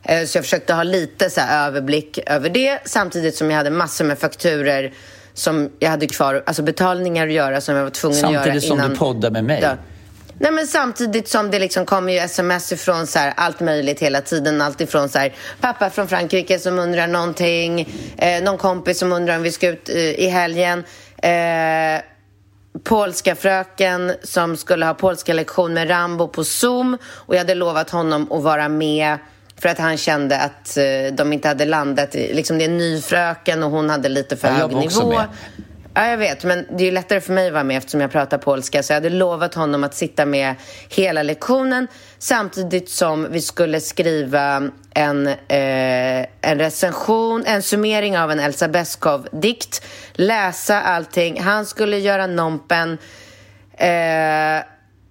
Eh, 0.04 0.26
så 0.26 0.38
jag 0.38 0.46
försökte 0.46 0.74
ha 0.74 0.84
lite 0.84 1.30
så 1.30 1.42
överblick 1.42 2.20
över 2.26 2.50
det 2.50 2.80
samtidigt 2.86 3.36
som 3.36 3.52
jag 3.52 3.58
hade 3.58 3.70
massor 3.70 4.06
med 4.06 4.20
fakturer 4.20 4.94
som 5.34 5.70
jag 5.80 5.90
hade 5.90 6.08
kvar, 6.08 6.44
alltså 6.46 6.64
betalningar 6.64 7.28
att 7.28 7.34
göra 7.34 7.62
som 7.62 7.76
jag 7.76 7.84
var 7.84 7.90
tvungen 7.90 8.18
samtidigt 8.18 8.40
att 8.40 8.46
göra 8.46 8.54
innan. 8.54 8.62
Samtidigt 8.62 8.98
som 8.98 9.08
du 9.08 9.14
poddar 9.14 9.32
med 9.32 9.44
mig? 9.44 9.60
Ja. 9.62 9.78
Nej, 10.40 10.52
men 10.52 10.68
samtidigt 10.68 11.28
som 11.28 11.52
det 11.52 11.60
liksom 11.60 11.86
kommer 11.86 12.14
ju 12.14 12.20
sms 12.20 12.72
ifrån 12.72 13.08
så 13.08 13.20
här, 13.20 13.34
allt 13.38 13.60
möjligt 13.60 14.00
hela 14.00 14.22
tiden. 14.22 14.62
Allt 14.62 14.82
ifrån 14.82 15.10
så 15.10 15.20
här, 15.20 15.34
pappa 15.62 15.90
från 15.90 16.08
Frankrike 16.08 16.60
som 16.60 16.80
undrar 16.80 17.08
någonting, 17.08 17.90
eh, 18.18 18.44
någon 18.44 18.58
kompis 18.58 19.00
som 19.00 19.12
undrar 19.14 19.36
om 19.36 19.44
vi 19.44 19.52
ska 19.52 19.68
ut 19.68 19.90
eh, 19.90 19.96
i 19.96 20.28
helgen. 20.28 20.84
Eh, 21.18 22.02
polska 22.84 23.36
fröken 23.36 24.14
som 24.24 24.58
skulle 24.58 24.86
ha 24.86 24.94
polska 24.94 25.34
lektion 25.34 25.74
med 25.74 25.90
Rambo 25.90 26.28
på 26.28 26.44
Zoom 26.44 26.98
och 27.06 27.36
jag 27.36 27.40
hade 27.40 27.56
lovat 27.56 27.90
honom 27.90 28.32
att 28.32 28.44
vara 28.44 28.70
med 28.70 29.18
för 29.62 29.70
att 29.70 29.78
han 29.80 29.98
kände 29.98 30.40
att 30.40 30.78
eh, 30.78 31.14
de 31.14 31.34
inte 31.34 31.48
hade 31.48 31.66
landat. 31.66 32.16
I, 32.16 32.34
liksom 32.34 32.58
det 32.58 32.64
är 32.64 32.70
en 32.70 32.78
ny 32.78 33.02
fröken 33.02 33.64
och 33.64 33.72
hon 33.72 33.90
hade 33.90 34.10
lite 34.10 34.38
för 34.38 34.48
ja, 34.48 34.54
hög 34.54 34.76
nivå. 34.76 35.10
Med. 35.10 35.28
Ja, 35.98 36.08
jag 36.08 36.18
vet, 36.18 36.44
men 36.44 36.66
det 36.78 36.88
är 36.88 36.92
lättare 36.92 37.22
för 37.22 37.34
mig 37.34 37.48
att 37.48 37.54
vara 37.54 37.64
med 37.64 37.78
eftersom 37.78 38.02
jag 38.02 38.12
pratar 38.12 38.38
polska. 38.38 38.84
Så 38.84 38.94
jag 38.94 38.96
hade 38.96 39.10
lovat 39.10 39.54
honom 39.54 39.84
att 39.84 39.94
sitta 39.96 40.26
med 40.26 40.56
hela 40.90 41.24
lektionen 41.24 41.88
samtidigt 42.18 42.90
som 42.90 43.28
vi 43.32 43.42
skulle 43.42 43.82
skriva 43.82 44.70
en, 44.94 45.28
eh, 45.28 46.26
en 46.42 46.60
recension, 46.60 47.44
en 47.46 47.62
summering 47.62 48.18
av 48.18 48.32
en 48.32 48.40
Elsa 48.40 48.68
Beskow-dikt, 48.68 49.86
läsa 50.14 50.82
allting. 50.82 51.42
Han 51.42 51.66
skulle 51.66 51.98
göra 51.98 52.28
nompen. 52.28 52.98
Eh, 53.78 54.64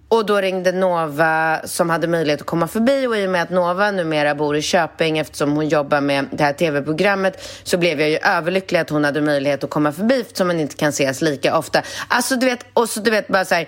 och 0.09 0.25
då 0.25 0.41
ringde 0.41 0.71
Nova 0.71 1.61
som 1.63 1.89
hade 1.89 2.07
möjlighet 2.07 2.41
att 2.41 2.47
komma 2.47 2.67
förbi 2.67 3.07
och 3.07 3.17
i 3.17 3.25
och 3.25 3.29
med 3.29 3.41
att 3.41 3.49
Nova 3.49 3.91
numera 3.91 4.35
bor 4.35 4.57
i 4.57 4.61
Köping 4.61 5.17
eftersom 5.17 5.51
hon 5.51 5.67
jobbar 5.69 6.01
med 6.01 6.25
det 6.31 6.43
här 6.43 6.53
tv-programmet 6.53 7.61
så 7.63 7.77
blev 7.77 7.99
jag 8.01 8.09
ju 8.09 8.17
överlycklig 8.17 8.79
att 8.79 8.89
hon 8.89 9.03
hade 9.03 9.21
möjlighet 9.21 9.63
att 9.63 9.69
komma 9.69 9.91
förbi 9.91 10.21
eftersom 10.21 10.47
man 10.47 10.59
inte 10.59 10.75
kan 10.75 10.89
ses 10.89 11.21
lika 11.21 11.57
ofta. 11.57 11.81
Alltså 12.07 12.35
du 12.35 12.45
vet, 12.45 12.65
och 12.73 12.89
så 12.89 12.99
du 12.99 13.11
vet 13.11 13.27
bara 13.27 13.45
så 13.45 13.55
här, 13.55 13.67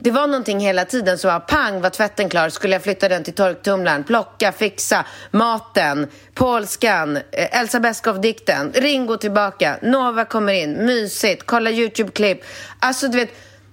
det 0.00 0.10
var 0.10 0.26
någonting 0.26 0.60
hela 0.60 0.84
tiden 0.84 1.18
som 1.18 1.32
var 1.32 1.40
pang 1.40 1.80
var 1.80 1.90
tvätten 1.90 2.28
klar. 2.28 2.48
Skulle 2.48 2.74
jag 2.74 2.82
flytta 2.82 3.08
den 3.08 3.24
till 3.24 3.34
torktumlaren, 3.34 4.04
plocka, 4.04 4.52
fixa, 4.52 5.04
maten, 5.30 6.06
polskan, 6.34 7.16
eh, 7.16 7.60
Elsa 7.60 7.80
Beskow-dikten, 7.80 8.72
Ringo 8.74 9.16
tillbaka, 9.16 9.78
Nova 9.82 10.24
kommer 10.24 10.52
in, 10.52 10.72
mysigt, 10.72 11.42
kolla 11.46 11.70
YouTube-klipp. 11.70 12.44
Alltså 12.80 13.08
du 13.08 13.18
vet 13.18 13.30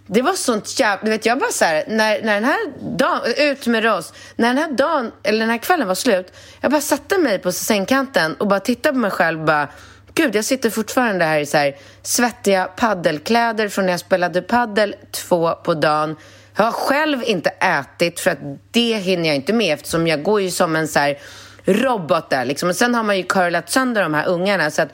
det 0.07 0.21
var 0.21 0.33
sånt 0.33 0.79
jävla... 0.79 1.03
Du 1.03 1.09
vet, 1.09 1.25
jag 1.25 1.39
bara 1.39 1.51
så 1.51 1.65
här, 1.65 1.83
när, 1.87 2.21
när 2.21 2.33
den 2.33 2.43
här 2.43 2.73
dagen... 2.97 3.21
Ut 3.37 3.67
med 3.67 3.83
Ross. 3.83 4.13
När 4.35 4.47
den 4.47 4.57
här 4.57 4.71
dagen, 4.71 5.11
eller 5.23 5.39
den 5.39 5.49
här 5.49 5.57
kvällen 5.57 5.87
var 5.87 5.95
slut, 5.95 6.33
jag 6.61 6.71
bara 6.71 6.81
satte 6.81 7.17
mig 7.17 7.39
på 7.39 7.51
sängkanten 7.51 8.35
och 8.35 8.47
bara 8.47 8.59
tittade 8.59 8.93
på 8.93 8.99
mig 8.99 9.11
själv 9.11 9.39
och 9.39 9.45
bara... 9.45 9.67
Gud, 10.13 10.35
jag 10.35 10.45
sitter 10.45 10.69
fortfarande 10.69 11.25
här 11.25 11.39
i 11.39 11.45
så 11.45 11.57
här 11.57 11.75
svettiga 12.01 12.65
paddelkläder 12.65 13.69
från 13.69 13.85
när 13.85 13.93
jag 13.93 13.99
spelade 13.99 14.41
paddel 14.41 14.95
två 15.11 15.51
på 15.51 15.73
dagen. 15.73 16.15
Jag 16.55 16.63
har 16.63 16.71
själv 16.71 17.23
inte 17.23 17.49
ätit 17.49 18.19
för 18.19 18.31
att 18.31 18.39
det 18.71 18.97
hinner 18.97 19.27
jag 19.27 19.35
inte 19.35 19.53
med 19.53 19.73
eftersom 19.73 20.07
jag 20.07 20.23
går 20.23 20.41
ju 20.41 20.51
som 20.51 20.75
en 20.75 20.87
så 20.87 20.99
här 20.99 21.17
robot 21.65 22.29
där 22.29 22.45
liksom. 22.45 22.69
Och 22.69 22.75
sen 22.75 22.95
har 22.95 23.03
man 23.03 23.17
ju 23.17 23.23
curlat 23.23 23.69
sönder 23.69 24.01
de 24.01 24.13
här 24.13 24.27
ungarna 24.27 24.71
så 24.71 24.81
att 24.81 24.89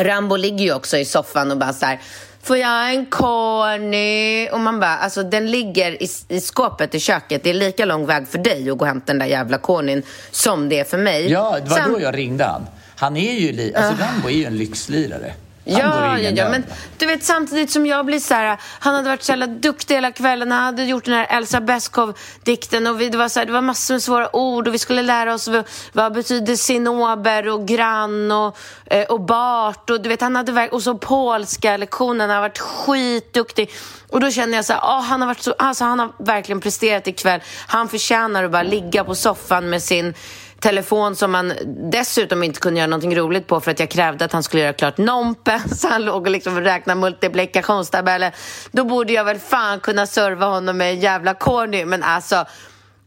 Rambo 0.00 0.36
ligger 0.36 0.64
ju 0.64 0.74
också 0.74 0.96
i 0.96 1.04
soffan 1.04 1.50
och 1.50 1.58
bara 1.58 1.72
så 1.72 1.86
här 1.86 2.00
Får 2.46 2.56
jag 2.56 2.94
en 2.94 3.06
corny? 3.06 4.48
Och 4.48 4.60
man 4.60 4.80
bara, 4.80 4.96
alltså 4.96 5.22
den 5.22 5.50
ligger 5.50 6.02
i, 6.02 6.08
i 6.28 6.40
skåpet 6.40 6.94
i 6.94 7.00
köket. 7.00 7.42
Det 7.44 7.50
är 7.50 7.54
lika 7.54 7.84
lång 7.84 8.06
väg 8.06 8.28
för 8.28 8.38
dig 8.38 8.70
att 8.70 8.78
gå 8.78 8.84
och 8.84 8.86
hämta 8.86 9.06
den 9.06 9.18
där 9.18 9.26
jävla 9.26 9.58
cornyn 9.58 10.02
som 10.30 10.68
det 10.68 10.78
är 10.80 10.84
för 10.84 10.98
mig. 10.98 11.32
Ja, 11.32 11.58
det 11.64 11.70
var 11.70 11.76
Sen... 11.76 11.92
då 11.92 12.00
jag 12.00 12.16
ringde 12.16 12.44
han. 12.44 12.66
Han 12.96 13.16
är 13.16 13.32
ju, 13.32 13.52
li- 13.52 13.74
alltså 13.74 13.92
uh. 13.92 13.98
Rambo 14.00 14.28
är 14.28 14.32
ju 14.32 14.44
en 14.44 14.56
lyxlirare. 14.56 15.32
Ja, 15.68 16.18
ja, 16.18 16.30
ja, 16.30 16.48
men 16.50 16.64
du 16.98 17.06
vet 17.06 17.24
samtidigt 17.24 17.70
som 17.70 17.86
jag 17.86 18.06
blir 18.06 18.18
så 18.18 18.34
här, 18.34 18.58
han 18.78 18.94
hade 18.94 19.08
varit 19.08 19.22
så 19.22 19.32
jävla 19.32 19.46
duktig 19.46 19.94
hela 19.94 20.12
kvällen, 20.12 20.52
han 20.52 20.64
hade 20.64 20.84
gjort 20.84 21.04
den 21.04 21.14
här 21.14 21.26
Elsa 21.30 21.60
Beskow-dikten 21.60 22.86
och 22.86 23.00
vi, 23.00 23.08
det, 23.08 23.18
var 23.18 23.28
så 23.28 23.38
här, 23.38 23.46
det 23.46 23.52
var 23.52 23.60
massor 23.60 23.94
med 23.94 24.02
svåra 24.02 24.36
ord 24.36 24.68
och 24.68 24.74
vi 24.74 24.78
skulle 24.78 25.02
lära 25.02 25.34
oss 25.34 25.48
vad, 25.48 25.68
vad 25.92 26.12
betyder 26.12 26.56
sinober 26.56 27.48
och 27.48 27.66
grann 27.66 28.32
och, 28.32 28.58
eh, 28.86 29.04
och 29.04 29.20
bart 29.20 29.90
och 29.90 30.00
du 30.00 30.08
vet, 30.08 30.20
han 30.20 30.36
hade 30.36 30.68
och 30.68 30.82
så 30.82 30.98
polska 30.98 31.76
lektionen, 31.76 32.30
han 32.30 32.36
har 32.36 32.48
varit 32.48 32.58
skitduktig. 32.58 33.70
Och 34.08 34.20
då 34.20 34.30
känner 34.30 34.58
jag 34.58 34.64
så 34.64 34.72
här, 34.72 34.80
oh, 34.80 35.02
han 35.02 35.20
har 35.20 35.26
varit 35.28 35.42
så, 35.42 35.54
alltså 35.58 35.84
han 35.84 35.98
har 35.98 36.12
verkligen 36.18 36.60
presterat 36.60 37.06
ikväll, 37.06 37.40
han 37.66 37.88
förtjänar 37.88 38.44
att 38.44 38.50
bara 38.50 38.62
ligga 38.62 39.04
på 39.04 39.14
soffan 39.14 39.70
med 39.70 39.82
sin 39.82 40.14
telefon 40.60 41.16
som 41.16 41.32
man 41.32 41.52
dessutom 41.92 42.42
inte 42.42 42.60
kunde 42.60 42.80
göra 42.80 42.90
någonting 42.90 43.16
roligt 43.16 43.46
på 43.46 43.60
för 43.60 43.70
att 43.70 43.80
jag 43.80 43.90
krävde 43.90 44.24
att 44.24 44.32
han 44.32 44.42
skulle 44.42 44.62
göra 44.62 44.72
klart 44.72 44.98
Nompen 44.98 45.68
så 45.76 45.88
han 45.88 46.04
låg 46.04 46.22
och 46.22 46.30
liksom 46.30 46.60
räknade 46.60 47.00
multiplikationstabeller. 47.00 48.34
Då 48.70 48.84
borde 48.84 49.12
jag 49.12 49.24
väl 49.24 49.38
fan 49.38 49.80
kunna 49.80 50.06
serva 50.06 50.46
honom 50.46 50.76
med 50.76 50.90
en 50.90 51.00
jävla 51.00 51.34
corny. 51.34 51.84
Men 51.84 52.02
alltså, 52.02 52.44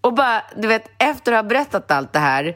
och 0.02 0.14
bara, 0.14 0.44
du 0.56 0.68
vet, 0.68 0.84
efter 0.98 1.32
att 1.32 1.38
ha 1.38 1.50
berättat 1.50 1.92
allt 1.92 2.14
det 2.14 2.20
här 2.20 2.56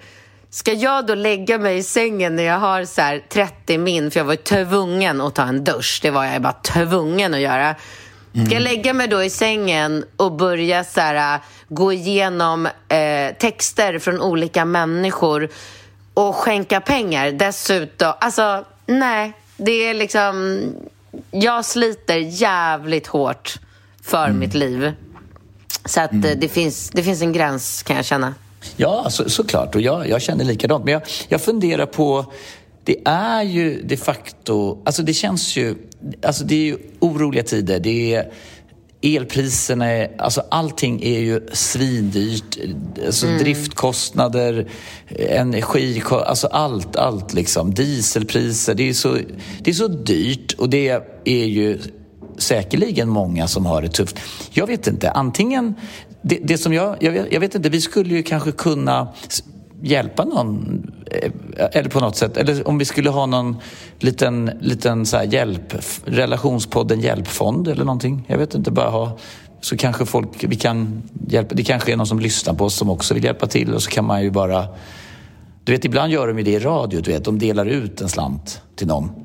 Ska 0.54 0.74
jag 0.74 1.06
då 1.06 1.16
lägga 1.16 1.58
mig 1.58 1.78
i 1.78 1.84
sängen 1.84 2.36
när 2.36 2.44
jag 2.44 2.60
har 2.60 2.86
så 2.86 3.20
30 3.30 3.78
min, 3.78 4.12
för 4.12 4.20
jag 4.20 4.26
var 4.26 4.36
tvungen 4.36 5.22
att 5.22 5.36
ta 5.36 5.44
en 5.44 5.64
dusch, 5.64 6.00
det 6.02 6.10
var 6.10 6.26
jag 6.26 6.42
bara 6.42 6.54
tvungen 6.54 7.34
att 7.34 7.40
göra. 7.40 7.76
Mm. 8.34 8.46
Ska 8.46 8.56
jag 8.56 8.64
lägga 8.64 8.94
mig 8.94 9.08
då 9.08 9.24
i 9.24 9.30
sängen 9.30 10.06
och 10.18 10.32
börja 10.32 10.84
så 10.84 11.02
här, 11.02 11.40
gå 11.68 11.94
igenom 11.94 12.66
eh, 12.66 13.36
texter 13.40 14.00
från 14.00 14.22
olika 14.22 14.66
människor 14.66 15.50
och 16.14 16.36
skänka 16.36 16.82
pengar 16.82 17.32
dessutom? 17.32 18.14
Alltså, 18.20 18.66
nej. 18.86 19.34
Det 19.58 19.72
är 19.72 19.94
liksom... 19.94 20.62
Jag 21.32 21.66
sliter 21.66 22.18
jävligt 22.18 23.08
hårt 23.08 23.60
för 24.04 24.26
mm. 24.26 24.40
mitt 24.40 24.54
liv. 24.54 24.92
Så 25.86 26.02
att 26.02 26.12
mm. 26.12 26.40
det, 26.40 26.48
finns, 26.48 26.90
det 26.90 27.04
finns 27.04 27.22
en 27.22 27.34
gräns, 27.34 27.84
kan 27.84 27.96
jag 27.96 28.06
känna. 28.06 28.34
Ja, 28.76 29.10
så, 29.10 29.30
såklart. 29.30 29.76
Och 29.76 29.82
jag, 29.82 30.10
jag 30.10 30.22
känner 30.22 30.46
likadant. 30.46 30.86
Men 30.86 30.94
jag, 30.94 31.02
jag 31.28 31.42
funderar 31.42 31.86
på 31.86 32.34
det 32.84 32.98
är 33.06 33.44
ju 33.44 33.82
de 33.84 33.98
facto, 33.98 34.82
alltså 34.86 35.04
det 35.04 35.14
känns 35.14 35.58
ju, 35.58 35.76
alltså 36.22 36.44
det 36.44 36.56
är 36.56 36.66
ju 36.66 36.78
oroliga 37.00 37.44
tider. 37.44 37.80
Det 37.80 38.16
är 38.16 38.32
elpriserna, 39.02 39.86
är, 39.86 40.22
alltså 40.22 40.44
allting 40.52 41.04
är 41.04 41.20
ju 41.20 41.48
svindyrt. 41.54 42.58
Alltså 43.06 43.26
mm. 43.28 43.40
Driftkostnader, 43.40 44.68
energi, 45.18 46.04
alltså 46.10 46.48
allt, 46.48 46.96
allt 46.96 47.34
liksom. 47.34 47.74
Dieselpriser, 47.74 48.74
det 48.74 48.90
är, 48.90 48.94
så, 48.94 49.18
det 49.62 49.72
är 49.72 49.76
så 49.76 49.88
dyrt 49.88 50.54
och 50.54 50.70
det 50.70 50.90
är 51.26 51.46
ju 51.46 51.80
säkerligen 52.38 53.10
många 53.10 53.48
som 53.48 53.66
har 53.66 53.82
det 53.82 53.90
tufft. 53.90 54.20
Jag 54.52 54.68
vet 54.68 54.88
inte, 54.88 55.12
antingen 55.12 55.76
det, 56.22 56.40
det 56.44 56.58
som 56.58 56.74
jag, 56.74 56.98
jag 57.00 57.12
vet, 57.12 57.28
jag 57.32 57.40
vet 57.40 57.56
inte, 57.56 57.70
vi 57.70 57.82
skulle 57.82 58.16
ju 58.16 58.24
kanske 58.24 58.52
kunna 58.52 59.08
hjälpa 59.84 60.26
någon 60.26 60.84
eh, 61.12 61.32
eller 61.72 61.90
på 61.90 62.00
något 62.00 62.16
sätt. 62.16 62.38
Eller 62.38 62.68
om 62.68 62.78
vi 62.78 62.86
skulle 62.86 63.10
ha 63.10 63.26
någon 63.26 63.58
liten, 64.00 64.52
liten 64.62 65.06
så 65.06 65.24
hjälp, 65.24 65.74
relationspodden 66.06 67.02
Hjälpfond 67.02 67.68
eller 67.68 67.86
någonting. 67.86 68.26
Jag 68.28 68.38
vet 68.38 68.56
inte, 68.56 68.72
bara 68.72 68.90
ha 68.90 69.18
så 69.62 69.78
kanske 69.78 70.06
folk, 70.06 70.44
vi 70.44 70.56
kan 70.56 71.04
hjälpa. 71.28 71.56
Det 71.56 71.64
kanske 71.64 71.92
är 71.92 71.98
någon 71.98 72.08
som 72.08 72.20
lyssnar 72.20 72.54
på 72.54 72.66
oss 72.66 72.76
som 72.76 72.90
också 72.90 73.14
vill 73.14 73.24
hjälpa 73.24 73.48
till 73.48 73.74
och 73.74 73.84
så 73.84 73.90
kan 73.90 74.06
man 74.06 74.24
ju 74.24 74.32
bara 74.32 74.68
du 75.64 75.72
vet, 75.72 75.86
ibland 75.86 76.12
gör 76.12 76.28
de 76.28 76.38
ju 76.38 76.44
det 76.44 76.52
i 76.52 76.60
radio, 76.60 77.02
du 77.02 77.12
vet. 77.12 77.26
De 77.26 77.40
delar 77.40 77.66
ut 77.66 78.02
en 78.02 78.10
slant 78.10 78.62
till 78.76 78.88
någon. 78.88 79.23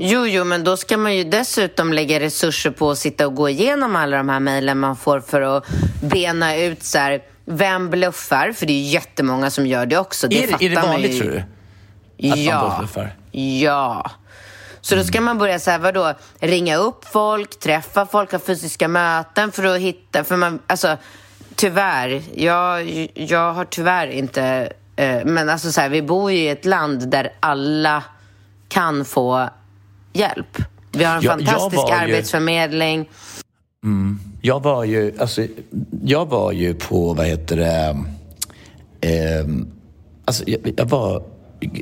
Jo, 0.00 0.26
jo, 0.26 0.44
men 0.44 0.64
då 0.64 0.76
ska 0.76 0.96
man 0.96 1.16
ju 1.16 1.24
dessutom 1.24 1.92
lägga 1.92 2.20
resurser 2.20 2.70
på 2.70 2.90
att 2.90 2.98
sitta 2.98 3.26
och 3.26 3.34
gå 3.34 3.48
igenom 3.48 3.96
alla 3.96 4.16
de 4.16 4.28
här 4.28 4.40
mejlen 4.40 4.78
man 4.78 4.96
får 4.96 5.20
för 5.20 5.40
att 5.42 5.64
bena 6.02 6.56
ut 6.56 6.82
så 6.82 6.98
här, 6.98 7.22
vem 7.44 7.90
bluffar? 7.90 8.52
För 8.52 8.66
det 8.66 8.72
är 8.72 8.82
jättemånga 8.82 9.50
som 9.50 9.66
gör 9.66 9.86
det 9.86 9.98
också. 9.98 10.28
Det 10.28 10.44
är, 10.44 10.62
är 10.62 10.70
det 10.70 10.76
vanligt, 10.76 11.14
ju... 11.14 11.18
tror 11.18 11.30
du? 11.30 11.38
Att 12.32 12.38
ja. 12.38 12.68
man 12.68 12.78
bluffar? 12.78 13.16
Ja. 13.32 14.10
Så 14.80 14.96
då 14.96 15.04
ska 15.04 15.20
man 15.20 15.38
börja 15.38 15.58
så 15.58 15.70
här, 15.70 15.78
vadå, 15.78 16.14
ringa 16.40 16.76
upp 16.76 17.04
folk, 17.04 17.58
träffa 17.58 18.06
folk, 18.06 18.32
ha 18.32 18.38
fysiska 18.38 18.88
möten 18.88 19.52
för 19.52 19.64
att 19.64 19.80
hitta... 19.80 20.24
För 20.24 20.36
man, 20.36 20.58
alltså, 20.66 20.96
tyvärr, 21.54 22.22
jag, 22.34 23.08
jag 23.14 23.52
har 23.52 23.64
tyvärr 23.64 24.06
inte... 24.06 24.72
Eh, 24.96 25.24
men 25.24 25.48
alltså 25.48 25.72
så 25.72 25.80
här, 25.80 25.88
vi 25.88 26.02
bor 26.02 26.32
ju 26.32 26.38
i 26.38 26.48
ett 26.48 26.64
land 26.64 27.08
där 27.08 27.32
alla 27.40 28.02
kan 28.68 29.04
få 29.04 29.48
hjälp. 30.18 30.58
Vi 30.92 31.04
har 31.04 31.16
en 31.16 31.22
ja, 31.22 31.30
fantastisk 31.30 31.90
arbetsförmedling. 31.90 32.98
Ju... 32.98 33.06
Mm. 33.84 34.20
Jag 34.42 34.62
var 34.62 34.84
ju, 34.84 35.12
alltså, 35.18 35.46
jag 36.04 36.26
var 36.26 36.52
ju 36.52 36.74
på, 36.74 37.14
vad 37.14 37.26
heter 37.26 37.56
det, 37.56 37.96
eh, 39.08 39.46
alltså, 40.24 40.44
jag, 40.46 40.72
jag, 40.76 40.86
var 40.86 41.22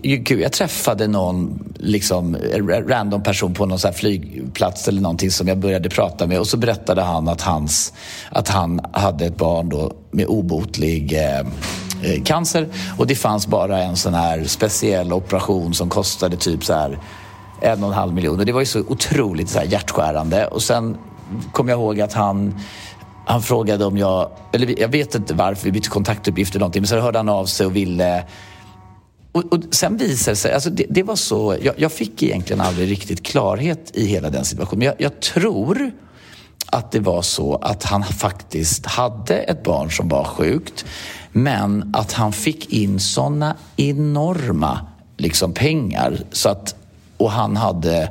Gud, 0.03 0.41
jag 0.41 0.53
träffade 0.53 1.07
någon 1.07 1.65
liksom, 1.77 2.37
random 2.89 3.23
person 3.23 3.55
på 3.55 3.67
någon 3.67 3.93
flygplats 3.95 4.89
eller 4.89 5.01
någonting 5.01 5.31
som 5.31 5.49
jag 5.49 5.59
började 5.59 5.89
prata 5.91 6.27
med 6.27 6.41
och 6.41 6.47
så 6.47 6.57
berättade 6.57 7.03
han 7.03 7.29
att, 7.29 7.43
hans, 7.43 7.93
att 8.31 8.49
han 8.49 8.81
hade 8.93 9.27
ett 9.27 9.37
barn 9.37 9.69
då 9.69 9.93
med 10.11 10.27
obotlig 10.27 11.13
eh, 11.13 11.39
eh 11.39 12.23
cancer 12.25 12.69
och 12.99 13.07
det 13.07 13.15
fanns 13.15 13.47
bara 13.47 13.83
en 13.83 13.97
sån 13.97 14.15
här 14.15 14.45
speciell 14.45 15.13
operation 15.13 15.75
som 15.75 15.89
kostade 15.89 16.37
typ 16.37 16.65
så 16.65 16.73
här 16.73 16.99
en 17.61 17.83
och 17.83 17.89
en 17.89 17.95
halv 17.95 18.15
miljon. 18.15 18.41
Och 18.41 18.47
det 18.47 18.53
var 18.53 18.61
ju 18.61 18.67
så 18.67 18.81
otroligt 18.81 19.49
så 19.49 19.59
här 19.59 19.67
hjärtskärande. 19.67 20.47
Och 20.47 20.63
sen 20.63 20.97
kom 21.53 21.69
jag 21.69 21.79
ihåg 21.79 22.01
att 22.01 22.13
han 22.13 22.55
han 23.29 23.43
frågade 23.43 23.85
om 23.85 23.99
jag, 23.99 24.31
eller 24.53 24.81
jag 24.81 24.89
vet 24.89 25.15
inte 25.15 25.35
varför, 25.35 25.65
vi 25.65 25.73
bytte 25.73 25.89
kontaktuppgifter 25.89 26.57
eller 26.57 26.61
någonting, 26.61 26.83
men 26.83 26.89
sen 26.89 27.01
hörde 27.01 27.19
han 27.19 27.29
av 27.29 27.47
sig 27.47 27.67
och 27.67 27.77
ville 27.77 28.25
och, 29.37 29.53
och 29.53 29.61
sen 29.71 29.97
visade 29.97 30.33
det 30.33 30.37
sig, 30.37 30.53
alltså 30.53 30.71
det, 30.71 30.87
det 30.91 31.03
var 31.03 31.17
så, 31.17 31.57
jag, 31.63 31.75
jag, 31.79 31.93
fick 31.93 32.23
egentligen 32.23 32.61
aldrig 32.61 32.91
riktigt 32.91 33.23
klarhet 33.23 33.91
i 33.95 34.07
hela 34.07 34.31
den 34.31 34.45
situationen. 34.45 34.79
Men 34.79 34.87
jag, 34.87 34.95
jag 34.99 35.21
tror 35.21 35.91
att 36.67 36.93
det 36.93 37.01
var 37.01 37.23
så 37.23 37.57
att 37.57 37.85
han 37.85 38.05
faktiskt 38.05 38.87
hade 38.87 39.35
ett 39.35 39.63
barn 39.63 39.91
som 39.91 40.09
var 40.09 40.25
sjukt 40.25 40.85
men 41.33 41.95
att 41.95 42.13
han 42.13 42.33
fick 42.33 42.73
in 42.73 43.01
såna 43.01 43.57
enorma 43.77 44.87
liksom, 45.17 45.53
pengar 45.53 46.21
så 46.33 46.49
att, 46.49 46.75
och 47.17 47.31
han 47.31 47.57
hade 47.57 48.11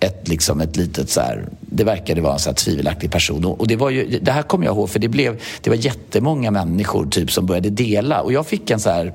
ett, 0.00 0.28
liksom 0.28 0.60
ett 0.60 0.76
litet 0.76 1.10
så 1.10 1.20
här, 1.20 1.48
det 1.60 1.84
verkade 1.84 2.20
vara 2.20 2.32
en 2.32 2.38
så 2.38 2.50
här 2.50 2.54
tvivelaktig 2.54 3.10
person. 3.10 3.44
Och 3.44 3.66
det, 3.66 3.76
var 3.76 3.90
ju, 3.90 4.18
det 4.22 4.32
här 4.32 4.42
kommer 4.42 4.64
jag 4.64 4.74
ihåg 4.74 4.90
för 4.90 4.98
det, 4.98 5.08
blev, 5.08 5.40
det 5.62 5.70
var 5.70 5.76
jättemånga 5.76 6.50
människor 6.50 7.06
typ 7.06 7.32
som 7.32 7.46
började 7.46 7.70
dela 7.70 8.20
och 8.20 8.32
jag 8.32 8.46
fick 8.46 8.70
en 8.70 8.80
så 8.80 8.90
här 8.90 9.12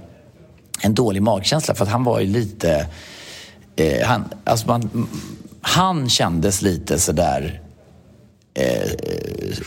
en 0.81 0.93
dålig 0.93 1.21
magkänsla 1.21 1.75
för 1.75 1.83
att 1.85 1.91
han 1.91 2.03
var 2.03 2.19
ju 2.19 2.27
lite... 2.27 2.87
Eh, 3.75 4.07
han, 4.07 4.25
alltså 4.43 4.67
man, 4.67 5.07
han 5.61 6.09
kändes 6.09 6.61
lite 6.61 6.99
sådär 6.99 7.61
eh, 8.53 8.89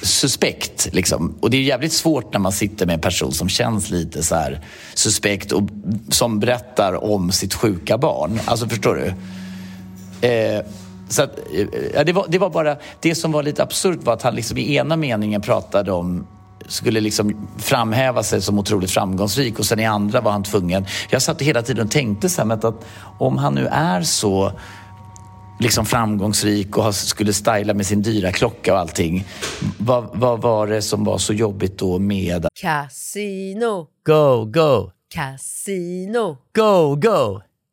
suspekt. 0.02 0.88
Liksom. 0.92 1.34
Och 1.40 1.50
det 1.50 1.56
är 1.56 1.62
jävligt 1.62 1.92
svårt 1.92 2.32
när 2.32 2.40
man 2.40 2.52
sitter 2.52 2.86
med 2.86 2.94
en 2.94 3.00
person 3.00 3.32
som 3.32 3.48
känns 3.48 3.90
lite 3.90 4.22
så 4.22 4.34
här 4.34 4.60
suspekt 4.94 5.52
och 5.52 5.62
som 6.08 6.40
berättar 6.40 7.04
om 7.04 7.32
sitt 7.32 7.54
sjuka 7.54 7.98
barn. 7.98 8.40
Alltså 8.44 8.68
förstår 8.68 8.94
du? 8.94 9.14
Eh, 10.22 10.64
så 11.08 11.22
att, 11.22 11.38
eh, 11.94 12.04
det, 12.04 12.12
var, 12.12 12.26
det 12.28 12.38
var 12.38 12.50
bara, 12.50 12.76
det 13.00 13.14
som 13.14 13.32
var 13.32 13.42
lite 13.42 13.62
absurt 13.62 14.02
var 14.02 14.12
att 14.12 14.22
han 14.22 14.34
liksom 14.34 14.58
i 14.58 14.74
ena 14.76 14.96
meningen 14.96 15.40
pratade 15.40 15.92
om 15.92 16.26
skulle 16.68 17.00
liksom 17.00 17.48
framhäva 17.58 18.22
sig 18.22 18.42
som 18.42 18.58
otroligt 18.58 18.90
framgångsrik 18.90 19.58
och 19.58 19.66
sen 19.66 19.80
i 19.80 19.84
andra 19.84 20.20
var 20.20 20.32
han 20.32 20.42
tvungen. 20.42 20.86
Jag 21.10 21.22
satt 21.22 21.42
hela 21.42 21.62
tiden 21.62 21.84
och 21.84 21.90
tänkte 21.90 22.28
så 22.28 22.42
här, 22.42 22.66
att 22.66 22.84
om 23.18 23.38
han 23.38 23.54
nu 23.54 23.66
är 23.66 24.02
så 24.02 24.52
liksom 25.60 25.86
framgångsrik 25.86 26.76
och 26.76 26.94
skulle 26.94 27.32
styla 27.32 27.74
med 27.74 27.86
sin 27.86 28.02
dyra 28.02 28.32
klocka 28.32 28.72
och 28.72 28.78
allting. 28.78 29.26
Vad, 29.78 30.08
vad 30.12 30.40
var 30.40 30.66
det 30.66 30.82
som 30.82 31.04
var 31.04 31.18
så 31.18 31.32
jobbigt 31.32 31.78
då 31.78 31.98
med... 31.98 32.48
Casino. 32.60 33.86
Go, 34.06 34.44
go. 34.44 34.90
Casino. 35.14 36.36
Go, 36.54 36.96
go. 36.96 37.40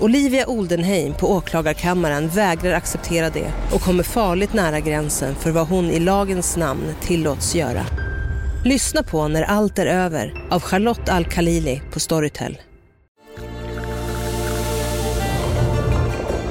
Olivia 0.00 0.46
Oldenheim 0.46 1.14
på 1.14 1.32
åklagarkammaren 1.32 2.28
vägrar 2.28 2.72
acceptera 2.72 3.30
det 3.30 3.52
och 3.74 3.80
kommer 3.80 4.02
farligt 4.02 4.52
nära 4.52 4.80
gränsen 4.80 5.34
för 5.34 5.50
vad 5.50 5.68
hon 5.68 5.90
i 5.90 6.00
lagens 6.00 6.56
namn 6.56 6.94
tillåts 7.02 7.54
göra. 7.54 7.86
Lyssna 8.64 9.02
på 9.02 9.28
När 9.28 9.42
allt 9.42 9.78
är 9.78 9.86
över 9.86 10.46
av 10.50 10.60
Charlotte 10.62 11.08
Al-Khalili 11.08 11.82
på 11.92 12.00
Storytel. 12.00 12.58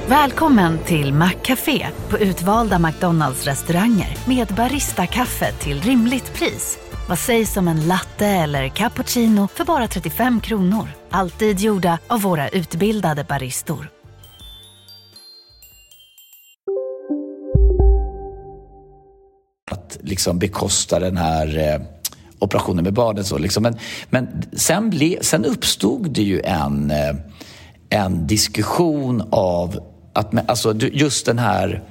Välkommen 0.10 0.80
till 0.80 1.14
Maccafé 1.14 1.88
på 2.10 2.18
utvalda 2.18 2.80
McDonalds 2.80 3.46
restauranger 3.46 4.18
med 4.28 4.48
Baristakaffe 4.48 5.52
till 5.52 5.82
rimligt 5.82 6.34
pris. 6.34 6.78
Vad 7.10 7.20
sägs 7.20 7.58
om 7.58 7.68
en 7.68 7.88
latte 7.88 8.28
eller 8.28 8.68
cappuccino 8.68 9.48
för 9.48 9.66
bara 9.66 9.88
35 9.88 10.42
kronor? 10.42 10.88
Alltid 11.10 11.60
gjorda 11.60 12.00
av 12.08 12.22
våra 12.22 12.50
utbildade 12.50 13.24
baristor. 13.24 13.90
Att 19.72 19.98
liksom 20.02 20.40
bekosta 20.40 21.00
den 21.00 21.18
här 21.18 21.58
eh, 21.58 21.82
operationen 22.40 22.84
med 22.84 22.94
barnet. 22.94 23.26
Så 23.26 23.38
liksom. 23.38 23.64
Men, 23.64 23.78
men 24.10 24.44
sen, 24.54 24.90
ble, 24.90 25.18
sen 25.22 25.46
uppstod 25.46 26.12
det 26.12 26.24
ju 26.24 26.42
en, 26.42 26.92
eh, 26.92 27.16
en 27.90 28.28
diskussion 28.28 29.24
av 29.32 29.95
att 30.16 30.50
alltså, 30.50 30.76
just 30.76 31.26
den 31.26 31.40
här 31.40 31.84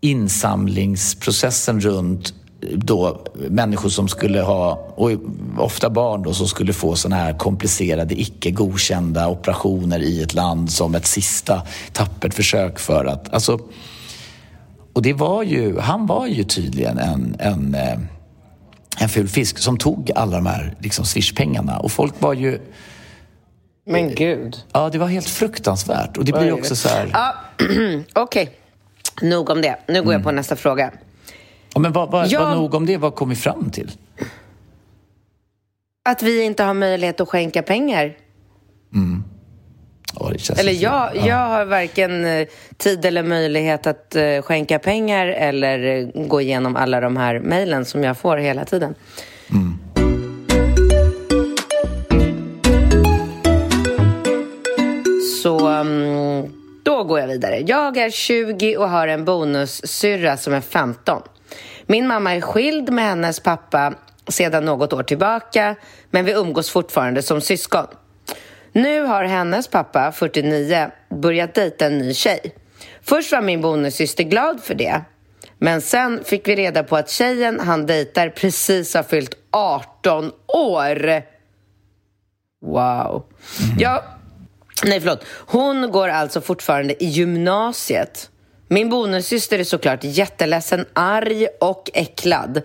insamlingsprocessen 0.00 1.80
runt 1.80 2.34
eh, 2.62 2.68
då 2.78 3.24
människor 3.34 3.88
som 3.88 4.08
skulle 4.08 4.40
ha, 4.40 4.72
och 4.96 5.10
ofta 5.58 5.90
barn 5.90 6.22
då, 6.22 6.32
som 6.32 6.48
skulle 6.48 6.72
få 6.72 6.96
såna 6.96 7.16
här 7.16 7.38
komplicerade, 7.38 8.20
icke 8.20 8.50
godkända 8.50 9.28
operationer 9.28 10.00
i 10.00 10.22
ett 10.22 10.34
land 10.34 10.70
som 10.72 10.94
ett 10.94 11.06
sista 11.06 11.62
tappert 11.92 12.34
försök 12.34 12.78
för 12.78 13.04
att... 13.04 13.34
Alltså, 13.34 13.60
och 14.92 15.02
det 15.02 15.12
var 15.12 15.42
ju, 15.42 15.78
han 15.78 16.06
var 16.06 16.26
ju 16.26 16.44
tydligen 16.44 16.98
en, 16.98 17.36
en, 17.38 17.74
eh, 17.74 17.98
en 18.98 19.08
ful 19.08 19.28
fisk 19.28 19.58
som 19.58 19.76
tog 19.76 20.10
alla 20.14 20.36
de 20.36 20.46
här 20.46 20.74
liksom, 20.78 21.04
swishpengarna. 21.04 21.78
Och 21.78 21.92
folk 21.92 22.14
var 22.18 22.34
ju... 22.34 22.60
Men 23.88 24.14
gud. 24.14 24.56
Ja, 24.72 24.88
det 24.90 24.98
var 24.98 25.06
helt 25.06 25.28
fruktansvärt. 25.28 26.16
Och 26.16 26.24
det 26.24 26.32
blir 26.32 26.52
också 26.52 26.76
så 26.76 26.88
här... 26.88 27.10
Ja, 27.12 27.34
Okej, 28.12 28.50
okay. 29.12 29.28
nog 29.28 29.50
om 29.50 29.62
det. 29.62 29.76
Nu 29.86 30.02
går 30.02 30.12
jag 30.12 30.22
på 30.22 30.28
mm. 30.28 30.36
nästa 30.36 30.56
fråga. 30.56 30.90
Ja, 31.74 31.80
men 31.80 31.92
vad, 31.92 32.10
vad, 32.10 32.26
jag... 32.26 32.40
vad 32.40 32.56
nog 32.56 32.74
om 32.74 32.86
det, 32.86 32.96
vad 32.96 33.14
kom 33.14 33.28
vi 33.28 33.34
fram 33.36 33.70
till? 33.70 33.90
Att 36.08 36.22
vi 36.22 36.42
inte 36.42 36.62
har 36.62 36.74
möjlighet 36.74 37.20
att 37.20 37.28
skänka 37.28 37.62
pengar. 37.62 38.16
Mm. 38.94 39.24
Oh, 40.14 40.32
eller 40.58 40.72
jag, 40.72 41.10
ja. 41.16 41.26
jag 41.26 41.48
har 41.48 41.64
varken 41.64 42.24
eh, 42.24 42.48
tid 42.76 43.04
eller 43.04 43.22
möjlighet 43.22 43.86
att 43.86 44.16
uh, 44.16 44.42
skänka 44.42 44.78
pengar 44.78 45.26
eller 45.26 45.78
uh, 45.78 46.26
gå 46.26 46.40
igenom 46.40 46.76
alla 46.76 47.00
de 47.00 47.16
här 47.16 47.38
mejlen 47.40 47.84
som 47.84 48.04
jag 48.04 48.18
får 48.18 48.36
hela 48.36 48.64
tiden. 48.64 48.94
Då 56.82 57.04
går 57.04 57.20
jag 57.20 57.26
vidare. 57.26 57.60
Jag 57.60 57.96
är 57.96 58.10
20 58.10 58.76
och 58.76 58.88
har 58.88 59.08
en 59.08 59.24
bonussyrra 59.24 60.36
som 60.36 60.54
är 60.54 60.60
15. 60.60 61.22
Min 61.86 62.06
mamma 62.06 62.34
är 62.34 62.40
skild 62.40 62.92
med 62.92 63.04
hennes 63.04 63.40
pappa 63.40 63.94
sedan 64.28 64.64
något 64.64 64.92
år 64.92 65.02
tillbaka, 65.02 65.76
men 66.10 66.24
vi 66.24 66.32
umgås 66.32 66.70
fortfarande 66.70 67.22
som 67.22 67.40
syskon. 67.40 67.86
Nu 68.72 69.02
har 69.02 69.24
hennes 69.24 69.68
pappa, 69.68 70.12
49, 70.12 70.90
börjat 71.10 71.54
dejta 71.54 71.86
en 71.86 71.98
ny 71.98 72.14
tjej. 72.14 72.54
Först 73.02 73.32
var 73.32 73.40
min 73.40 73.60
bonussyster 73.60 74.24
glad 74.24 74.62
för 74.62 74.74
det. 74.74 75.00
Men 75.58 75.80
sen 75.80 76.24
fick 76.24 76.48
vi 76.48 76.56
reda 76.56 76.82
på 76.82 76.96
att 76.96 77.10
tjejen 77.10 77.60
han 77.60 77.86
dejtar 77.86 78.28
precis 78.28 78.94
har 78.94 79.02
fyllt 79.02 79.34
18 79.50 80.32
år. 80.46 81.22
Wow. 82.60 83.24
Mm. 83.64 83.78
Ja, 83.78 84.04
nej 84.84 85.00
förlåt. 85.00 85.24
Hon 85.28 85.90
går 85.90 86.08
alltså 86.08 86.40
fortfarande 86.40 87.04
i 87.04 87.06
gymnasiet. 87.06 88.30
Min 88.68 88.90
bonussyster 88.90 89.58
är 89.58 89.64
såklart 89.64 90.00
jätteledsen, 90.02 90.86
arg 90.92 91.46
och 91.60 91.90
äcklad. 91.94 92.62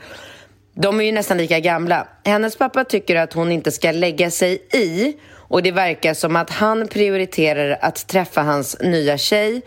De 0.73 0.99
är 0.99 1.03
ju 1.03 1.11
nästan 1.11 1.37
lika 1.37 1.59
gamla. 1.59 2.07
Hennes 2.23 2.55
pappa 2.55 2.83
tycker 2.83 3.15
att 3.15 3.33
hon 3.33 3.51
inte 3.51 3.71
ska 3.71 3.91
lägga 3.91 4.31
sig 4.31 4.67
i 4.73 5.17
och 5.33 5.63
det 5.63 5.71
verkar 5.71 6.13
som 6.13 6.35
att 6.35 6.49
han 6.49 6.87
prioriterar 6.87 7.77
att 7.81 8.07
träffa 8.07 8.41
hans 8.41 8.77
nya 8.81 9.17
tjej 9.17 9.61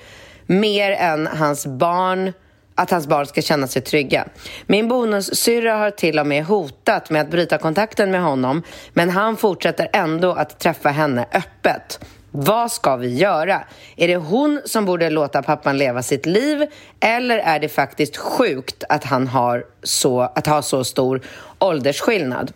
mer 0.47 0.91
än 0.91 1.27
hans 1.27 1.67
barn 1.67 2.33
att 2.75 2.91
hans 2.91 3.07
barn 3.07 3.27
ska 3.27 3.43
känna 3.43 3.67
sig 3.67 3.83
trygga. 3.83 4.29
Min 4.67 4.89
bonussyrra 4.89 5.77
har 5.77 5.91
till 5.91 6.19
och 6.19 6.27
med 6.27 6.45
hotat 6.45 7.11
med 7.11 7.21
att 7.21 7.31
bryta 7.31 7.59
kontakten 7.59 8.11
med 8.11 8.23
honom 8.23 8.63
men 8.93 9.11
han 9.11 9.37
fortsätter 9.37 9.89
ändå 9.93 10.33
att 10.33 10.59
träffa 10.59 10.89
henne 10.89 11.27
öppet. 11.33 12.01
Vad 12.37 12.73
ska 12.73 12.97
vi 12.97 13.15
göra? 13.15 13.65
Är 13.97 14.09
det 14.09 14.17
hon 14.17 14.61
som 14.65 14.85
borde 14.85 15.11
låta 15.11 15.43
pappan 15.43 15.79
leva 15.79 16.03
sitt 16.03 16.27
liv 16.27 16.67
eller 17.01 17.39
är 17.39 17.59
det 17.61 17.69
faktiskt 17.69 18.17
sjukt 18.17 18.85
att 18.89 19.05
han 19.05 19.27
har 19.27 19.65
så, 19.83 20.21
att 20.21 20.47
ha 20.47 20.63
så 20.63 20.85
stor 20.85 21.21
åldersskillnad? 21.59 22.53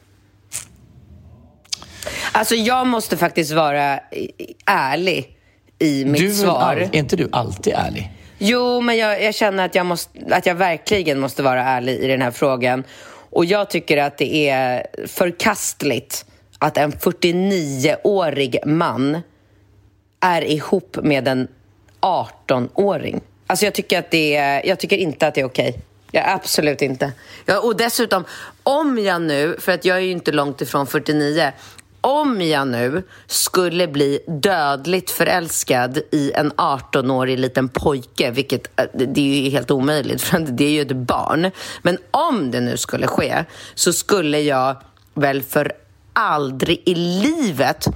Alltså 2.32 2.54
jag 2.54 2.86
måste 2.86 3.16
faktiskt 3.16 3.52
vara 3.52 4.00
ärlig 4.66 5.36
i 5.78 6.04
mitt 6.04 6.20
du 6.20 6.30
svar. 6.30 6.76
Är 6.76 6.96
inte 6.96 7.16
du 7.16 7.28
alltid 7.32 7.74
ärlig? 7.76 8.12
Jo, 8.38 8.80
men 8.80 8.96
jag, 8.96 9.22
jag 9.22 9.34
känner 9.34 9.64
att 9.64 9.74
jag, 9.74 9.86
måste, 9.86 10.18
att 10.30 10.46
jag 10.46 10.54
verkligen 10.54 11.20
måste 11.20 11.42
vara 11.42 11.62
ärlig 11.64 11.98
i 11.98 12.06
den 12.06 12.22
här 12.22 12.30
frågan. 12.30 12.84
Och 13.30 13.44
jag 13.44 13.70
tycker 13.70 13.96
att 13.96 14.18
det 14.18 14.48
är 14.48 14.86
förkastligt 15.06 16.24
att 16.58 16.76
en 16.76 16.92
49-årig 16.92 18.58
man 18.66 19.22
är 20.20 20.44
ihop 20.44 20.98
med 21.02 21.28
en 21.28 21.48
18-åring. 22.00 23.20
Alltså 23.46 23.64
jag 23.64 23.74
tycker, 23.74 23.98
att 23.98 24.10
det 24.10 24.36
är, 24.36 24.66
jag 24.66 24.78
tycker 24.78 24.96
inte 24.96 25.26
att 25.26 25.34
det 25.34 25.40
är 25.40 25.44
okej. 25.44 25.68
Okay. 25.68 25.82
Ja, 26.12 26.22
absolut 26.34 26.82
inte. 26.82 27.12
Ja, 27.46 27.60
och 27.60 27.76
dessutom, 27.76 28.24
om 28.62 28.98
jag 28.98 29.22
nu, 29.22 29.56
för 29.60 29.72
att 29.72 29.84
jag 29.84 29.96
är 29.96 30.00
ju 30.00 30.10
inte 30.10 30.32
långt 30.32 30.60
ifrån 30.60 30.86
49, 30.86 31.52
om 32.00 32.40
jag 32.42 32.68
nu 32.68 33.02
skulle 33.26 33.88
bli 33.88 34.20
dödligt 34.26 35.10
förälskad 35.10 35.98
i 36.10 36.32
en 36.32 36.52
18-årig 36.52 37.38
liten 37.38 37.68
pojke, 37.68 38.30
vilket 38.30 38.80
eh, 38.80 38.86
det 38.94 39.20
är 39.20 39.42
ju 39.42 39.50
helt 39.50 39.70
omöjligt 39.70 40.22
för 40.22 40.38
det 40.38 40.64
är 40.64 40.70
ju 40.70 40.80
ett 40.80 40.96
barn. 40.96 41.50
Men 41.82 41.98
om 42.10 42.50
det 42.50 42.60
nu 42.60 42.76
skulle 42.76 43.06
ske 43.06 43.44
så 43.74 43.92
skulle 43.92 44.40
jag 44.40 44.76
väl 45.14 45.42
för 45.42 45.72
aldrig 46.12 46.82
i 46.86 46.94
livet 46.94 47.86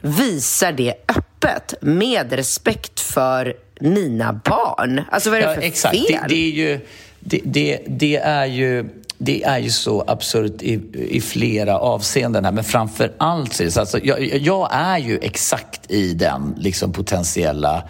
visa 0.00 0.72
det 0.72 0.94
öppet 1.08 1.35
med 1.80 2.32
respekt 2.32 3.00
för 3.00 3.54
mina 3.80 4.32
barn. 4.32 5.02
Alltså 5.10 5.30
vad 5.30 5.38
är 5.38 5.48
det 5.48 5.54
för 5.54 5.62
exakt. 5.62 5.96
fel? 5.96 6.06
Det, 6.06 6.28
det, 6.28 6.34
är 6.34 6.50
ju, 6.50 6.80
det, 7.20 7.40
det, 7.44 7.80
det 7.86 8.16
är 8.16 8.46
ju 8.46 8.88
det 9.18 9.44
är 9.44 9.58
ju 9.58 9.70
så 9.70 10.04
absurt 10.06 10.62
i, 10.62 10.80
i 10.94 11.20
flera 11.20 11.78
avseenden 11.78 12.44
här, 12.44 12.52
men 12.52 12.64
framför 12.64 13.12
allt 13.18 13.52
så 13.52 13.62
är 13.62 13.64
det 13.64 13.70
så 13.70 13.80
alltså, 13.80 13.98
jag, 14.02 14.22
jag 14.22 14.68
är 14.72 14.98
ju 14.98 15.18
exakt 15.18 15.90
i 15.90 16.14
den 16.14 16.54
liksom, 16.58 16.92
potentiella 16.92 17.82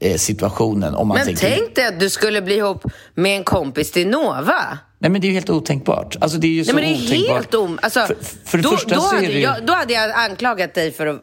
eh, 0.00 0.16
situationen. 0.16 0.94
Om 0.94 1.08
man 1.08 1.16
men 1.16 1.26
tänker... 1.26 1.56
tänk 1.56 1.74
dig 1.74 1.86
att 1.86 2.00
du 2.00 2.10
skulle 2.10 2.42
bli 2.42 2.56
ihop 2.56 2.84
med 3.14 3.36
en 3.36 3.44
kompis 3.44 3.90
till 3.90 4.08
Nova. 4.08 4.78
Nej, 4.98 5.10
men 5.10 5.20
det 5.20 5.26
är 5.26 5.28
ju 5.28 5.34
helt 5.34 5.50
otänkbart. 5.50 6.16
Alltså, 6.20 6.38
det 6.38 6.46
är 6.46 6.50
ju 6.50 6.64
så 6.64 6.72
Nej, 6.72 6.84
men 6.84 6.92
det 6.92 6.98
är 6.98 7.06
otänkbart. 7.06 7.36
helt 7.36 7.54
om... 7.54 7.78
Alltså, 7.82 8.06
för, 8.06 8.16
för 8.44 8.58
det 8.58 8.62
då, 8.62 8.70
första 8.70 8.94
då, 8.94 9.00
så 9.00 9.10
är 9.10 9.14
hade 9.14 9.26
det 9.26 9.32
ju... 9.32 9.40
jag, 9.40 9.66
då 9.66 9.72
hade 9.72 9.92
jag 9.92 10.10
anklagat 10.10 10.74
dig 10.74 10.92
för 10.92 11.06
att, 11.06 11.20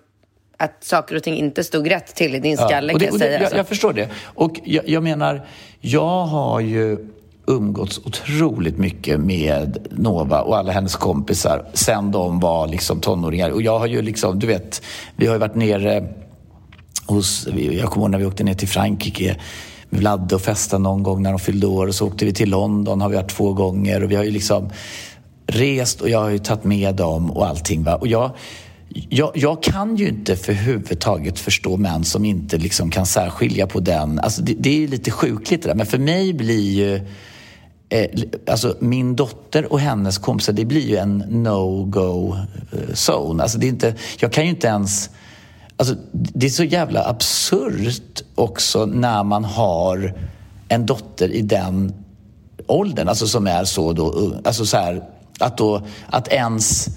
att 0.58 0.84
saker 0.84 1.16
och 1.16 1.24
ting 1.24 1.38
inte 1.38 1.63
stod 1.63 1.92
rätt 1.92 2.16
till 2.16 2.36
i 2.36 2.39
din 2.39 2.58
skalle, 2.58 2.94
ja, 2.94 3.00
det, 3.00 3.06
kan 3.06 3.13
jag 3.13 3.20
säga. 3.20 3.32
Jag, 3.32 3.42
alltså. 3.42 3.58
jag, 3.58 3.68
förstår 3.68 3.94
det. 3.94 4.10
Och 4.24 4.60
jag, 4.63 4.89
jag 4.89 5.04
menar, 5.04 5.48
jag 5.80 6.26
har 6.26 6.60
ju 6.60 6.98
umgåtts 7.48 7.98
otroligt 8.06 8.78
mycket 8.78 9.20
med 9.20 9.88
Nova 9.92 10.42
och 10.42 10.58
alla 10.58 10.72
hennes 10.72 10.96
kompisar 10.96 11.66
sen 11.74 12.12
de 12.12 12.39
var 12.39 12.68
liksom 12.68 13.00
tonåringar. 13.00 13.50
Och 13.50 13.62
jag 13.62 13.80
har 13.80 13.88
ju 13.88 14.02
liksom, 14.02 14.39
du 14.39 14.48
vet, 14.48 14.82
vi 15.16 15.28
har 15.28 15.34
ju 15.34 15.39
varit 15.39 15.56
nere 15.56 16.08
hos, 17.06 17.48
jag 17.48 17.89
kommer 17.89 18.06
ihåg 18.06 18.12
när 18.12 18.18
vi 18.18 18.26
åkte 18.26 18.44
ner 18.44 18.54
till 18.54 18.68
Frankrike 18.68 19.36
med 19.89 20.00
Vladde 20.00 20.36
och 20.36 20.42
festade 20.42 20.84
någon 20.84 21.04
gång 21.04 21.24
när 21.24 21.30
de 21.30 21.39
fyllde 21.39 21.68
år 21.68 21.88
och 21.88 21.96
så 21.96 22.08
åkte 22.08 22.26
vi 22.26 22.34
till 22.34 22.50
London, 22.50 23.02
har 23.02 23.10
vi 23.10 23.16
varit 23.16 23.30
två 23.30 23.54
gånger 23.54 24.04
och 24.04 24.12
vi 24.12 24.16
har 24.16 24.24
ju 24.24 24.32
liksom 24.32 24.70
rest 25.48 26.02
och 26.02 26.10
jag 26.10 26.20
har 26.20 26.30
ju 26.30 26.39
tagit 26.39 26.63
med 26.63 26.96
dem 26.96 27.32
och 27.32 27.48
allting. 27.48 27.84
Va? 27.84 27.96
Och 27.96 28.08
jag, 28.08 28.32
jag, 28.94 29.32
jag, 29.36 29.64
kan 29.64 29.96
ju 29.96 30.08
inte 30.08 30.36
för 30.36 30.54
huvudtaget 30.54 31.40
förstå 31.40 31.78
män 31.78 32.04
som 32.04 32.26
inte 32.26 32.58
liksom 32.58 32.90
kan 32.90 33.06
särskilja 33.06 33.68
på 33.68 33.80
den. 33.80 34.20
Alltså 34.20 34.42
det, 34.42 34.56
det 34.60 34.84
är 34.84 34.88
lite 34.88 35.12
sjukligt 35.12 35.64
det 35.64 35.70
där. 35.70 35.76
Men 35.76 35.86
för 35.86 35.98
mig 35.98 36.34
blir 36.34 36.72
ju 36.72 36.96
eh, 37.90 38.10
alltså 38.48 38.76
min 38.80 39.16
dotter 39.16 39.74
och 39.74 39.80
hennes 39.80 40.18
kompisar, 40.18 40.54
det 40.54 40.66
blir 40.66 40.88
ju 40.88 40.98
en 40.98 41.24
no-go-zone. 41.30 43.40
Eh, 43.40 43.44
alltså 43.44 43.58
det 43.58 43.66
är 43.66 43.70
inte, 43.70 43.96
jag 44.20 44.32
kan 44.32 44.44
ju 44.44 44.50
inte 44.50 44.68
ens... 44.68 45.10
Alltså 45.78 45.96
det 46.12 46.46
är 46.46 46.50
så 46.50 46.64
jävla 46.64 47.10
absurt 47.10 48.22
också 48.36 48.86
när 48.86 49.24
man 49.24 49.46
har 49.46 50.14
en 50.68 50.86
dotter 50.86 51.32
i 51.32 51.42
den 51.42 51.94
åldern, 52.68 53.10
alltså 53.10 53.28
som 53.28 53.48
är 53.48 53.64
så 53.64 53.94
då, 53.94 54.08
eh, 54.08 54.40
alltså 54.44 54.66
så 54.66 54.78
här, 54.78 55.04
att 55.40 55.58
då, 55.58 55.82
att 56.08 56.28
ens 56.28 56.90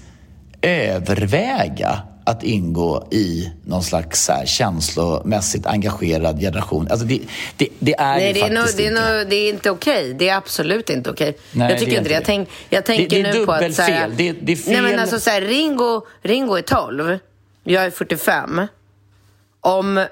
överväga 0.61 2.01
att 2.27 2.43
ingå 2.43 3.07
i 3.11 3.51
någon 3.65 3.83
slags 3.83 4.25
så 4.25 4.31
här 4.31 4.45
känslomässigt 4.45 5.65
engagerad 5.65 6.39
generation. 6.39 6.87
Alltså 6.91 7.05
det, 7.05 7.19
det, 7.57 7.67
det 7.79 7.95
är 7.99 8.15
Nej, 8.15 8.27
ju 8.27 8.33
det 8.33 8.39
är, 8.39 8.55
faktiskt 8.55 8.77
no, 8.77 8.83
det, 8.83 8.87
inte. 8.89 9.01
är 9.01 9.23
no, 9.23 9.29
det 9.29 9.35
är 9.35 9.49
inte 9.49 9.71
okej. 9.71 10.13
Det 10.13 10.29
är 10.29 10.37
absolut 10.37 10.89
inte 10.89 11.09
okej. 11.09 11.37
Okay. 11.53 11.69
Jag 11.69 11.79
tycker 11.79 11.91
det 11.91 11.97
inte 11.97 12.09
det. 12.09 12.15
Jag, 12.15 12.25
tänk, 12.25 12.49
jag 12.69 12.85
tänker 12.85 13.09
det, 13.09 13.23
det 13.23 13.29
är 13.29 13.33
nu 13.33 13.45
på 13.45 13.51
att... 13.51 13.75
Så 13.75 13.81
här, 13.81 14.09
Det, 14.15 14.31
det 14.31 14.51
är 14.51 14.55
fel. 14.55 14.73
Nej, 14.73 14.91
men 14.91 14.99
alltså 14.99 15.19
så 15.19 15.29
här, 15.29 15.41
Ringo, 15.41 16.01
Ringo 16.21 16.55
är 16.55 16.61
12. 16.61 17.19
Jag 17.63 17.85
är 17.85 17.91
45. 17.91 18.61
Om 19.61 20.05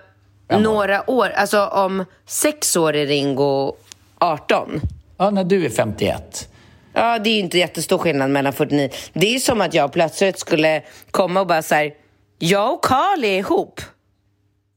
ja. 0.47 0.60
några 0.60 1.10
år, 1.10 1.29
alltså 1.29 1.65
om 1.65 2.05
sex 2.25 2.75
år 2.75 2.95
är 2.95 3.05
Ringo 3.05 3.75
18. 4.17 4.81
Ja, 5.17 5.29
när 5.29 5.43
du 5.43 5.65
är 5.65 5.69
51. 5.69 6.49
Ja, 6.95 7.19
det 7.19 7.29
är 7.29 7.34
ju 7.34 7.39
inte 7.39 7.58
jättestor 7.58 7.97
skillnad 7.97 8.29
mellan 8.29 8.53
49. 8.53 8.89
Det 9.13 9.36
är 9.36 9.39
som 9.39 9.62
att 9.62 9.73
jag 9.73 9.93
plötsligt 9.93 10.39
skulle 10.39 10.81
komma 11.12 11.41
och 11.41 11.47
bara 11.47 11.62
så 11.62 11.75
här, 11.75 11.93
jag 12.39 12.73
och 12.73 12.84
Carl 12.84 13.23
är 13.23 13.39
ihop. 13.39 13.81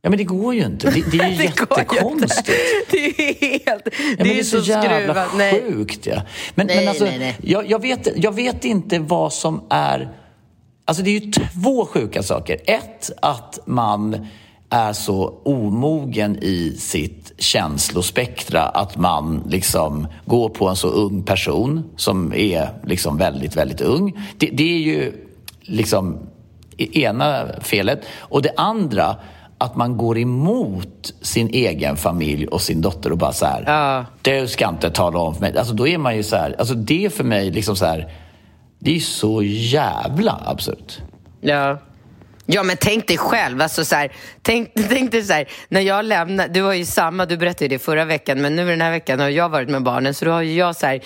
Ja, 0.02 0.10
men 0.10 0.18
det 0.18 0.24
går 0.24 0.54
ju 0.54 0.64
inte. 0.64 0.90
Det, 0.90 1.10
det 1.10 1.18
är 1.18 1.30
ju 1.30 1.36
det 1.36 1.44
jättekonstigt. 1.44 2.58
Det 2.90 3.06
är 3.06 3.70
helt... 3.70 3.88
Ja, 4.18 4.24
det, 4.24 4.34
är, 4.34 4.38
är 4.38 4.42
så, 4.42 4.62
så 4.62 4.70
jävla 4.70 5.28
skruvat. 5.28 5.62
Sjukt. 5.62 6.06
Ja. 6.06 6.22
Men, 6.54 6.66
Nej, 6.66 6.76
men 6.76 6.88
alltså, 6.88 7.04
nej, 7.04 7.18
nej. 7.18 7.36
Jag, 7.42 7.70
jag, 7.70 7.82
vet, 7.82 8.08
jag 8.16 8.34
vet 8.34 8.64
inte 8.64 8.98
vad 8.98 9.32
som 9.32 9.66
är... 9.70 10.08
Alltså 10.84 11.02
det 11.02 11.10
är 11.10 11.20
ju 11.20 11.32
två 11.32 11.86
sjuka 11.86 12.22
saker. 12.22 12.60
Ett, 12.66 13.10
att 13.22 13.58
man 13.64 14.26
är 14.70 14.92
så 14.92 15.40
omogen 15.44 16.38
i 16.42 16.76
sitt 16.78 17.27
känslospektra 17.38 18.62
att 18.62 18.96
man 18.96 19.42
liksom 19.48 20.06
går 20.24 20.48
på 20.48 20.68
en 20.68 20.76
så 20.76 20.88
ung 20.88 21.22
person 21.22 21.84
som 21.96 22.32
är 22.34 22.68
liksom 22.84 23.16
väldigt, 23.16 23.56
väldigt 23.56 23.80
ung. 23.80 24.12
Det, 24.38 24.46
det 24.52 24.74
är 24.74 24.78
ju 24.78 25.12
liksom 25.62 26.18
ena 26.76 27.46
felet. 27.60 28.00
Och 28.18 28.42
det 28.42 28.52
andra, 28.56 29.16
att 29.58 29.76
man 29.76 29.96
går 29.96 30.18
emot 30.18 31.14
sin 31.22 31.48
egen 31.48 31.96
familj 31.96 32.46
och 32.46 32.60
sin 32.60 32.80
dotter 32.80 33.12
och 33.12 33.18
bara 33.18 33.32
så 33.32 33.46
här, 33.46 33.64
Ja. 33.66 34.04
du 34.22 34.48
ska 34.48 34.68
inte 34.68 34.90
tala 34.90 35.18
om 35.18 35.34
för 35.34 35.40
mig. 35.40 35.58
Alltså 35.58 35.74
då 35.74 35.88
är 35.88 35.98
man 35.98 36.16
ju 36.16 36.22
så 36.22 36.36
här, 36.36 36.54
alltså 36.58 36.74
det 36.74 37.04
är 37.04 37.10
för 37.10 37.24
mig 37.24 37.50
liksom 37.50 37.76
så 37.76 37.84
här, 37.84 38.12
det 38.78 38.96
är 38.96 39.00
så 39.00 39.42
jävla 39.42 40.40
absurt. 40.46 40.98
Ja. 41.40 41.78
Ja, 42.50 42.62
men 42.62 42.76
tänk 42.76 43.06
dig 43.06 43.18
själv. 43.18 43.62
Alltså, 43.62 43.84
så 43.84 43.96
här, 43.96 44.12
tänk, 44.42 44.70
tänk 44.88 45.12
dig 45.12 45.22
så 45.22 45.32
här, 45.32 45.48
när 45.68 45.80
jag 45.80 46.04
lämnade, 46.04 46.52
du 46.52 46.60
var 46.60 46.72
ju 46.72 46.84
samma, 46.84 47.26
du 47.26 47.36
berättade 47.36 47.64
ju 47.64 47.68
det 47.68 47.78
förra 47.78 48.04
veckan, 48.04 48.40
men 48.40 48.56
nu 48.56 48.66
den 48.66 48.80
här 48.80 48.90
veckan 48.90 49.20
har 49.20 49.28
jag 49.28 49.48
varit 49.48 49.68
med 49.68 49.82
barnen, 49.82 50.14
så 50.14 50.24
då 50.24 50.30
har 50.30 50.42
ju 50.42 50.54
jag 50.54 50.76
så 50.76 50.86
här, 50.86 51.00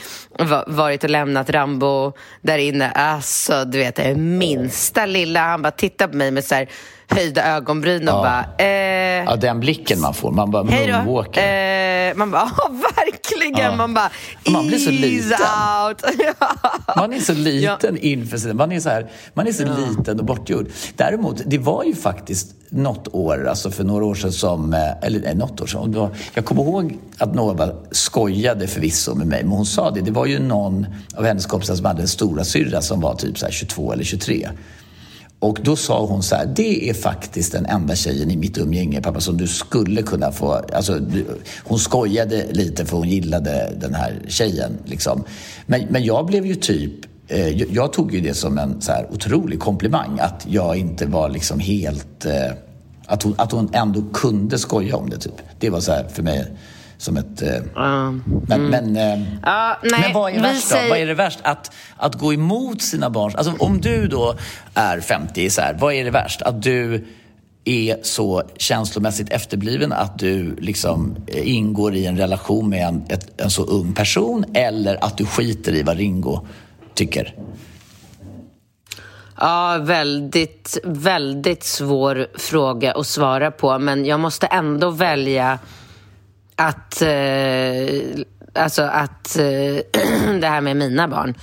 varit 0.70 1.04
och 1.04 1.10
lämnat 1.10 1.50
Rambo 1.50 2.12
där 2.42 2.58
inne. 2.58 2.90
Alltså, 2.90 3.64
du 3.64 3.78
vet, 3.78 3.96
det 3.96 4.14
minsta 4.14 5.06
lilla, 5.06 5.40
han 5.40 5.62
bara 5.62 5.70
tittar 5.70 6.08
på 6.08 6.16
mig 6.16 6.30
med 6.30 6.44
så 6.44 6.54
här, 6.54 6.68
höjda 7.14 7.44
ögonbryn 7.56 8.08
och 8.08 8.14
Ja. 8.14 8.22
bara... 8.58 8.66
Eh, 8.66 9.02
Ja, 9.26 9.36
den 9.36 9.60
blicken 9.60 10.00
man 10.00 10.14
får, 10.14 10.30
man 10.32 10.50
bara 10.50 10.62
moonwalkar. 10.62 11.42
Eh, 11.42 12.14
man 12.14 12.30
bara, 12.30 12.50
ja 12.58 12.68
verkligen. 12.96 13.52
stegen. 13.54 13.76
Man 13.76 13.94
bara, 13.94 14.10
Man 14.50 14.66
blir 14.66 14.78
så 14.78 14.90
liten. 14.90 15.36
Man 16.96 17.12
är 17.12 17.20
så 17.20 17.32
liten 17.32 17.96
inför 17.98 18.38
sig. 18.38 18.54
Man 18.54 18.72
är 18.72 18.80
så, 18.80 18.88
här, 18.88 19.10
man 19.34 19.46
är 19.46 19.52
så 19.52 19.64
liten 19.64 20.18
och 20.20 20.24
bortgjord. 20.26 20.66
Däremot, 20.96 21.42
det 21.46 21.58
var 21.58 21.84
ju 21.84 21.94
faktiskt 21.94 22.46
något 22.70 23.08
år, 23.14 23.46
alltså 23.48 23.70
för 23.70 23.84
några 23.84 24.04
år 24.04 24.14
sedan 24.14 24.32
som... 24.32 24.74
eh, 24.74 24.80
Eller 25.06 25.20
nej, 25.20 25.34
något 25.34 25.60
år 25.60 25.66
sedan. 25.66 25.92
Då, 25.92 26.10
jag 26.34 26.44
kommer 26.44 26.62
ihåg 26.62 26.98
att 27.18 27.34
Nova 27.34 27.68
skojade 27.90 28.66
förvisso 28.66 29.14
med 29.14 29.26
mig, 29.26 29.42
men 29.42 29.52
hon 29.52 29.66
sa 29.66 29.90
det. 29.90 30.00
Det 30.00 30.10
var 30.10 30.26
ju 30.26 30.38
någon 30.38 30.86
av 31.16 31.24
hennes 31.24 31.46
kompisar 31.46 31.74
som 31.74 31.84
hade 31.86 32.02
en 32.02 32.08
stora 32.08 32.44
syrra 32.44 32.82
som 32.82 33.00
var 33.00 33.14
typ 33.14 33.38
så 33.38 33.46
här 33.46 33.52
22 33.52 33.92
eller 33.92 34.04
23. 34.04 34.48
Och 35.42 35.58
då 35.62 35.76
sa 35.76 36.06
hon 36.06 36.22
så 36.22 36.36
här, 36.36 36.46
det 36.46 36.90
är 36.90 36.94
faktiskt 36.94 37.52
den 37.52 37.66
enda 37.66 37.96
tjejen 37.96 38.30
i 38.30 38.36
mitt 38.36 38.58
umgänge, 38.58 39.00
pappa, 39.00 39.20
som 39.20 39.36
du 39.36 39.46
skulle 39.46 40.02
kunna 40.02 40.32
få... 40.32 40.52
Alltså, 40.52 40.98
du, 40.98 41.26
hon 41.64 41.78
skojade 41.78 42.46
lite 42.50 42.86
för 42.86 42.96
hon 42.96 43.08
gillade 43.08 43.72
den 43.80 43.94
här 43.94 44.22
tjejen. 44.28 44.78
Liksom. 44.84 45.24
Men, 45.66 45.86
men 45.90 46.04
jag 46.04 46.26
blev 46.26 46.46
ju 46.46 46.54
typ... 46.54 46.92
Eh, 47.28 47.48
jag, 47.48 47.68
jag 47.70 47.92
tog 47.92 48.14
ju 48.14 48.20
det 48.20 48.34
som 48.34 48.58
en 48.58 48.80
så 48.80 48.92
här 48.92 49.06
otrolig 49.10 49.60
komplimang, 49.60 50.18
att 50.20 50.46
jag 50.48 50.76
inte 50.76 51.06
var 51.06 51.28
liksom 51.28 51.60
helt... 51.60 52.24
Eh, 52.24 52.52
att, 53.06 53.22
hon, 53.22 53.34
att 53.38 53.52
hon 53.52 53.70
ändå 53.72 54.02
kunde 54.12 54.58
skoja 54.58 54.96
om 54.96 55.10
det, 55.10 55.18
typ. 55.18 55.36
Det 55.58 55.70
var 55.70 55.80
så 55.80 55.92
här 55.92 56.08
för 56.08 56.22
mig 56.22 56.46
som 57.02 57.16
ett... 57.16 57.42
Eh, 57.42 57.60
men, 58.46 58.62
men, 58.70 58.96
eh, 58.96 59.22
Ja, 59.42 59.78
nej, 59.82 60.00
men 60.00 60.12
vad 60.12 60.32
är 60.32 60.40
värst 60.40 60.70
då? 60.70 60.76
säger- 60.76 60.90
Vad 60.90 60.98
är 60.98 61.06
det 61.06 61.14
värst? 61.14 61.38
Att, 61.42 61.72
att 61.96 62.14
gå 62.14 62.32
emot 62.34 62.82
sina 62.82 63.10
barn? 63.10 63.32
Alltså 63.36 63.54
om 63.58 63.80
du 63.80 64.08
då 64.08 64.34
är 64.74 65.00
50 65.00 65.42
isär, 65.42 65.76
vad 65.80 65.94
är 65.94 66.04
det 66.04 66.10
värst? 66.10 66.42
Att 66.42 66.62
du 66.62 67.06
är 67.64 67.96
så 68.02 68.42
känslomässigt 68.56 69.30
efterbliven 69.32 69.92
att 69.92 70.18
du 70.18 70.56
liksom 70.56 71.16
eh, 71.26 71.48
ingår 71.54 71.94
i 71.94 72.06
en 72.06 72.16
relation 72.18 72.68
med 72.68 72.86
en, 72.88 73.02
ett, 73.08 73.40
en 73.40 73.50
så 73.50 73.64
ung 73.64 73.92
person 73.92 74.44
eller 74.54 75.04
att 75.04 75.18
du 75.18 75.26
skiter 75.26 75.72
i 75.74 75.82
vad 75.82 75.96
Ringo 75.96 76.46
tycker? 76.94 77.34
Ja, 79.40 79.78
väldigt, 79.82 80.78
väldigt 80.84 81.64
svår 81.64 82.26
fråga 82.38 82.92
att 82.92 83.06
svara 83.06 83.50
på. 83.50 83.78
Men 83.78 84.04
jag 84.04 84.20
måste 84.20 84.46
ändå 84.46 84.90
välja 84.90 85.58
att... 86.56 87.02
Eh, 87.02 88.22
alltså 88.54 88.82
att... 88.82 89.38
Eh, 89.38 89.44
det 90.40 90.46
här 90.46 90.60
med 90.60 90.76
mina 90.76 91.08
barn. 91.08 91.34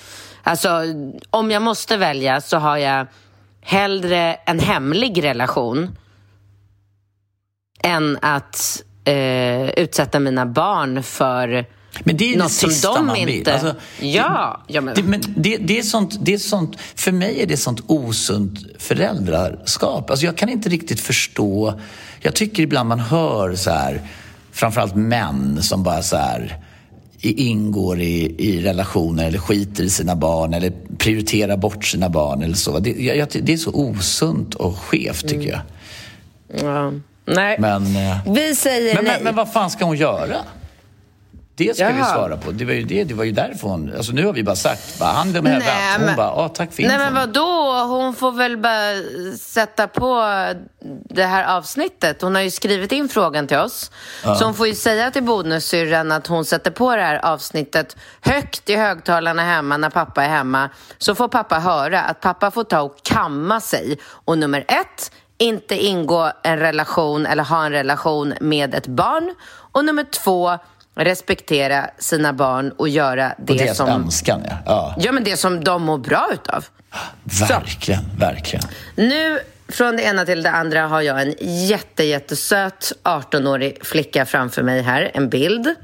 Alltså, 0.44 0.82
om 1.30 1.52
jag 1.52 1.62
måste 1.62 1.98
välja 1.98 2.42
så 2.42 2.58
har 2.58 2.78
jag 2.78 3.08
hellre 3.62 4.34
en 4.34 4.60
hemlig 4.60 5.24
relation 5.24 5.96
än 7.84 8.18
att 8.22 8.84
eh, 9.04 9.70
utsätta 9.70 10.20
mina 10.20 10.46
barn 10.46 11.04
för 11.04 11.66
Men 12.04 12.18
det 12.18 12.34
är 12.34 12.38
något 12.38 12.48
det 12.48 12.54
sista 12.54 12.88
som 12.88 12.96
de 12.96 13.06
man 13.06 13.26
vill. 13.26 13.30
inte... 13.30 13.54
Alltså, 13.54 13.76
ja, 14.00 14.64
ja, 14.68 14.82
men... 14.82 14.96
Det, 14.96 15.04
men 15.04 15.22
det, 15.28 15.58
det, 15.58 15.80
är 15.80 15.84
sånt, 15.84 16.18
det 16.22 16.34
är 16.34 16.38
sånt, 16.38 16.80
för 16.96 17.12
mig 17.12 17.42
är 17.42 17.46
det 17.46 17.58
sånt 17.58 17.82
osunt 17.88 18.60
föräldraskap. 18.80 20.10
Alltså 20.10 20.26
jag 20.26 20.38
kan 20.38 20.50
inte 20.50 20.70
riktigt 20.70 21.00
förstå. 21.00 21.80
Jag 22.20 22.36
tycker 22.36 22.64
ibland 22.64 22.90
man 22.90 23.00
hör 23.00 23.56
så 23.56 23.72
här, 23.72 24.02
framförallt 24.60 24.96
män 24.96 25.64
som 25.64 25.84
bara 25.84 26.02
så 26.02 26.18
här 26.18 26.58
ingår 27.22 28.00
i, 28.00 28.36
i 28.38 28.62
relationer 28.62 29.28
eller 29.28 29.40
skiter 29.40 29.84
i 29.84 29.90
sina 29.90 30.16
barn 30.16 30.54
eller 30.54 30.74
prioriterar 30.98 31.58
bort 31.58 31.86
sina 31.86 32.10
barn 32.10 32.44
eller 32.44 32.56
så. 32.56 32.80
Det, 32.80 32.90
jag, 32.90 33.28
det 33.42 33.54
är 33.54 33.58
så 33.58 33.72
osunt 33.74 34.56
och 34.56 34.78
skevt 34.78 35.28
tycker 35.28 35.50
jag. 35.50 35.62
ja. 36.64 36.92
Nej, 37.26 37.58
Men, 37.60 37.86
eh, 37.96 38.18
vi 38.34 38.56
säger 38.56 38.96
men, 38.96 39.04
nej. 39.04 39.14
men, 39.16 39.24
men 39.24 39.36
vad 39.36 39.54
fan 39.54 39.70
ska 39.70 39.86
hon 39.86 39.98
göra? 39.98 40.36
Det 41.68 41.76
ska 41.76 41.88
vi 41.90 42.00
Jaha. 42.00 42.14
svara 42.14 42.38
på. 42.38 42.52
Det 42.52 42.66
var 42.66 42.74
ju, 42.74 42.84
det, 42.84 43.04
det 43.04 43.14
var 43.14 43.24
ju 43.24 43.32
därför 43.32 43.68
hon... 43.68 43.94
Alltså 43.98 44.12
nu 44.12 44.26
har 44.26 44.34
vi 44.34 44.44
bara 44.44 44.56
sagt, 44.56 45.00
bara, 45.00 45.10
han 45.10 45.36
är 45.36 45.42
med 45.42 45.60
Nej, 45.60 45.98
Hon 45.98 46.06
men- 46.06 46.16
bara, 46.16 46.28
ja 46.28 46.50
tack 46.50 46.74
för 46.74 46.84
Nej 46.84 46.92
infon. 46.92 47.04
men 47.06 47.14
vadå? 47.16 47.84
Hon 47.96 48.16
får 48.16 48.32
väl 48.32 48.58
bara 48.58 48.94
sätta 49.38 49.88
på 49.88 50.24
det 51.10 51.24
här 51.26 51.58
avsnittet. 51.58 52.22
Hon 52.22 52.36
har 52.36 52.42
ju 52.42 52.52
skrivit 52.52 52.92
in 52.92 53.10
frågan 53.10 53.48
till 53.48 53.58
oss. 53.58 53.92
Så 54.40 54.46
hon 54.46 54.54
får 54.54 54.68
ju 54.68 54.76
säga 54.76 55.12
till 55.12 55.24
bonussyrran 55.24 56.12
att 56.12 56.28
hon 56.28 56.46
sätter 56.46 56.72
på 56.72 56.96
det 56.96 57.02
här 57.02 57.26
avsnittet 57.26 57.98
högt 58.22 58.70
i 58.70 58.76
högtalarna 58.76 59.42
hemma 59.44 59.78
när 59.78 59.90
pappa 59.90 60.24
är 60.24 60.30
hemma. 60.30 60.70
Så 60.98 61.16
får 61.16 61.28
pappa 61.28 61.60
höra 61.60 62.02
att 62.02 62.20
pappa 62.22 62.52
får 62.52 62.64
ta 62.64 62.82
och 62.82 62.96
kamma 63.04 63.62
sig. 63.62 63.98
Och 64.26 64.38
nummer 64.38 64.66
ett, 64.68 65.12
inte 65.38 65.86
ingå 65.86 66.32
en 66.44 66.58
relation 66.60 67.26
eller 67.26 67.44
ha 67.44 67.66
en 67.66 67.72
relation 67.72 68.34
med 68.42 68.76
ett 68.76 68.88
barn. 68.88 69.36
Och 69.72 69.86
nummer 69.86 70.04
två, 70.04 70.58
respektera 71.00 71.90
sina 71.98 72.34
barn 72.34 72.72
och 72.78 72.90
göra 72.90 73.34
det 73.38 73.54
Och 73.54 73.60
deras 73.60 73.78
som... 73.78 73.90
önskan, 73.90 74.42
ja. 74.50 74.58
ja. 74.66 74.96
Ja, 74.98 75.12
men 75.12 75.24
det 75.24 75.38
som 75.38 75.64
de 75.64 75.84
mår 75.84 75.98
bra 75.98 76.30
utav. 76.34 76.66
Verkligen, 77.50 78.04
verkligen. 78.18 78.66
Nu, 78.96 79.40
från 79.70 79.96
det 79.96 80.04
ena 80.04 80.26
till 80.26 80.44
det 80.44 80.52
andra, 80.52 80.88
har 80.88 81.02
jag 81.02 81.22
en 81.22 81.34
jätte, 81.68 82.04
jättesöt 82.04 82.92
18-årig 83.04 83.86
flicka 83.86 84.26
framför 84.26 84.64
mig 84.64 84.82
här, 84.82 85.12
en 85.14 85.30
bild. 85.30 85.76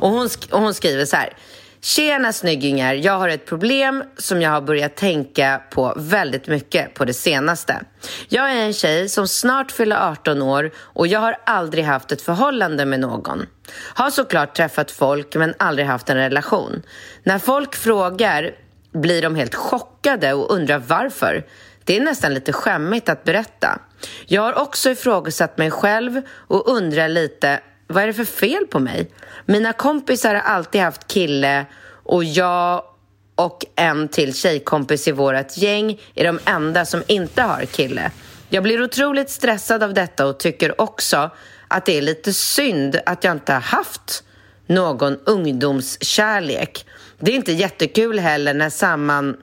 Och 0.00 0.10
hon, 0.10 0.28
och 0.50 0.60
hon 0.60 0.74
skriver 0.74 1.04
så 1.04 1.16
här. 1.16 1.32
Tjena 1.80 2.32
snyggingar, 2.32 2.94
jag 2.94 3.18
har 3.18 3.28
ett 3.28 3.46
problem 3.46 4.04
som 4.16 4.42
jag 4.42 4.50
har 4.50 4.60
börjat 4.60 4.96
tänka 4.96 5.62
på 5.70 5.94
väldigt 5.96 6.46
mycket 6.46 6.94
på 6.94 7.04
det 7.04 7.14
senaste. 7.14 7.80
Jag 8.28 8.50
är 8.50 8.56
en 8.56 8.72
tjej 8.72 9.08
som 9.08 9.28
snart 9.28 9.72
fyller 9.72 10.10
18 10.10 10.42
år 10.42 10.70
och 10.76 11.06
jag 11.06 11.20
har 11.20 11.36
aldrig 11.46 11.84
haft 11.84 12.12
ett 12.12 12.22
förhållande 12.22 12.84
med 12.84 13.00
någon. 13.00 13.46
Har 13.94 14.10
såklart 14.10 14.56
träffat 14.56 14.90
folk 14.90 15.34
men 15.34 15.54
aldrig 15.58 15.86
haft 15.86 16.10
en 16.10 16.16
relation. 16.16 16.82
När 17.22 17.38
folk 17.38 17.74
frågar 17.74 18.50
blir 18.92 19.22
de 19.22 19.34
helt 19.34 19.54
chockade 19.54 20.32
och 20.32 20.50
undrar 20.50 20.78
varför. 20.78 21.46
Det 21.84 21.96
är 21.96 22.00
nästan 22.00 22.34
lite 22.34 22.52
skämmigt 22.52 23.08
att 23.08 23.24
berätta. 23.24 23.78
Jag 24.26 24.42
har 24.42 24.58
också 24.58 24.90
ifrågasatt 24.90 25.58
mig 25.58 25.70
själv 25.70 26.20
och 26.30 26.68
undrar 26.68 27.08
lite, 27.08 27.60
vad 27.88 28.02
är 28.02 28.06
det 28.06 28.14
för 28.14 28.24
fel 28.24 28.66
på 28.66 28.78
mig? 28.78 29.10
Mina 29.46 29.72
kompisar 29.72 30.34
har 30.34 30.42
alltid 30.42 30.80
haft 30.80 31.08
kille 31.08 31.66
och 32.04 32.24
jag 32.24 32.82
och 33.34 33.64
en 33.76 34.08
till 34.08 34.34
tjejkompis 34.34 35.08
i 35.08 35.12
vårt 35.12 35.56
gäng 35.56 36.00
är 36.14 36.24
de 36.24 36.38
enda 36.44 36.84
som 36.84 37.02
inte 37.06 37.42
har 37.42 37.64
kille. 37.64 38.10
Jag 38.48 38.62
blir 38.62 38.82
otroligt 38.82 39.30
stressad 39.30 39.82
av 39.82 39.94
detta 39.94 40.26
och 40.26 40.38
tycker 40.38 40.80
också 40.80 41.30
att 41.68 41.86
det 41.86 41.98
är 41.98 42.02
lite 42.02 42.32
synd 42.32 43.00
att 43.06 43.24
jag 43.24 43.32
inte 43.32 43.52
har 43.52 43.60
haft 43.60 44.24
någon 44.66 45.18
ungdomskärlek. 45.24 46.86
Det 47.18 47.30
är 47.30 47.36
inte 47.36 47.52
jättekul 47.52 48.18
heller 48.18 48.54
när, 48.54 48.70
samman, 48.70 49.36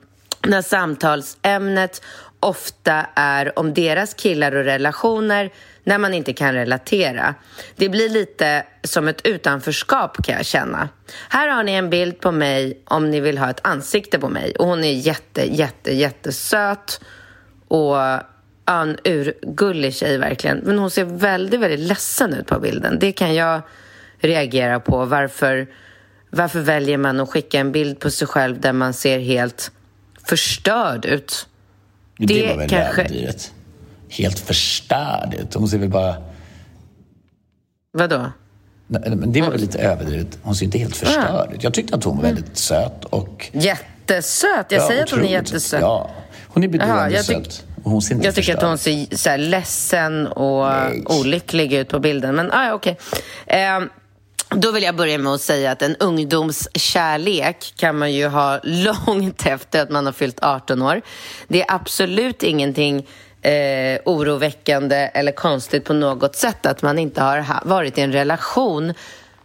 när 0.46 0.62
samtalsämnet 0.62 2.02
ofta 2.46 3.06
är 3.14 3.58
om 3.58 3.74
deras 3.74 4.14
killar 4.14 4.54
och 4.54 4.64
relationer 4.64 5.50
när 5.84 5.98
man 5.98 6.14
inte 6.14 6.32
kan 6.32 6.52
relatera. 6.52 7.34
Det 7.76 7.88
blir 7.88 8.08
lite 8.08 8.64
som 8.82 9.08
ett 9.08 9.26
utanförskap 9.26 10.24
kan 10.24 10.34
jag 10.34 10.46
känna. 10.46 10.88
Här 11.28 11.48
har 11.48 11.62
ni 11.62 11.72
en 11.72 11.90
bild 11.90 12.20
på 12.20 12.32
mig 12.32 12.82
om 12.84 13.10
ni 13.10 13.20
vill 13.20 13.38
ha 13.38 13.50
ett 13.50 13.66
ansikte 13.66 14.18
på 14.18 14.28
mig. 14.28 14.54
Och 14.58 14.66
hon 14.66 14.84
är 14.84 14.92
jätte, 14.92 15.56
jätte, 15.56 15.94
jättesöt 15.94 17.00
och 17.68 17.96
ja, 17.96 18.22
en 18.66 18.96
urgullig 19.04 19.94
tjej 19.94 20.18
verkligen. 20.18 20.58
Men 20.58 20.78
hon 20.78 20.90
ser 20.90 21.04
väldigt, 21.04 21.60
väldigt 21.60 21.88
ledsen 21.88 22.34
ut 22.34 22.46
på 22.46 22.60
bilden. 22.60 22.98
Det 22.98 23.12
kan 23.12 23.34
jag 23.34 23.60
reagera 24.18 24.80
på. 24.80 25.04
Varför, 25.04 25.66
varför 26.30 26.60
väljer 26.60 26.98
man 26.98 27.20
att 27.20 27.30
skicka 27.30 27.58
en 27.58 27.72
bild 27.72 27.98
på 28.00 28.10
sig 28.10 28.28
själv 28.28 28.60
där 28.60 28.72
man 28.72 28.92
ser 28.92 29.18
helt 29.18 29.70
förstörd 30.28 31.04
ut? 31.04 31.46
Det, 32.18 32.26
Det 32.26 32.48
var 32.48 32.56
väl 32.56 32.68
kanske- 32.68 33.00
överdrivet. 33.02 33.52
Helt 34.08 34.38
förstörd 34.38 35.34
ut. 35.34 35.54
Hon 35.54 35.68
ser 35.68 35.78
väl 35.78 35.88
bara... 35.88 36.16
Vadå? 37.92 38.26
Men 38.86 39.32
det 39.32 39.40
var 39.40 39.50
väl 39.50 39.60
lite 39.60 39.78
överdrivet. 39.78 40.38
Hon 40.42 40.54
ser 40.54 40.64
inte 40.64 40.78
helt 40.78 40.96
förstörd 40.96 41.52
ut. 41.52 41.64
Jag 41.64 41.74
tyckte 41.74 41.96
att 41.96 42.04
hon 42.04 42.16
var 42.16 42.22
väldigt 42.22 42.56
söt 42.56 43.04
och... 43.04 43.50
Jättesöt! 43.52 44.66
Jag 44.68 44.82
ja, 44.82 44.88
säger 44.88 45.02
att 45.02 45.10
hon 45.10 45.24
är 45.24 45.28
jättesöt. 45.28 45.80
Ja, 45.80 46.10
hon 46.46 46.64
är 46.64 46.68
bedårande 46.68 47.22
söt. 47.22 47.64
Hon 47.82 48.02
ser 48.02 48.14
inte 48.14 48.26
Jag 48.26 48.34
tycker 48.34 48.52
att 48.52 48.60
förstörd 48.60 48.68
hon 48.68 49.06
ser 49.08 49.16
så 49.16 49.30
här 49.30 49.38
ledsen 49.38 50.26
och 50.26 50.66
Nej. 50.66 51.02
olycklig 51.06 51.72
ut 51.72 51.88
på 51.88 51.98
bilden. 51.98 52.34
Men 52.34 52.52
ah, 52.52 52.72
okej. 52.72 52.98
Ehm, 53.46 53.88
då 54.50 54.70
vill 54.72 54.82
jag 54.82 54.96
börja 54.96 55.18
med 55.18 55.32
att 55.32 55.40
säga 55.40 55.70
att 55.70 55.82
en 55.82 55.96
ungdomskärlek 55.96 57.72
kan 57.76 57.98
man 57.98 58.12
ju 58.12 58.26
ha 58.28 58.60
långt 58.64 59.46
efter 59.46 59.82
att 59.82 59.90
man 59.90 60.06
har 60.06 60.12
fyllt 60.12 60.38
18 60.42 60.82
år. 60.82 61.02
Det 61.48 61.62
är 61.62 61.74
absolut 61.74 62.42
ingenting 62.42 63.06
eh, 63.42 63.98
oroväckande 64.04 64.96
eller 64.96 65.32
konstigt 65.32 65.84
på 65.84 65.92
något 65.92 66.36
sätt 66.36 66.66
att 66.66 66.82
man 66.82 66.98
inte 66.98 67.22
har 67.22 67.38
ha- 67.38 67.62
varit 67.64 67.98
i 67.98 68.00
en 68.00 68.12
relation 68.12 68.94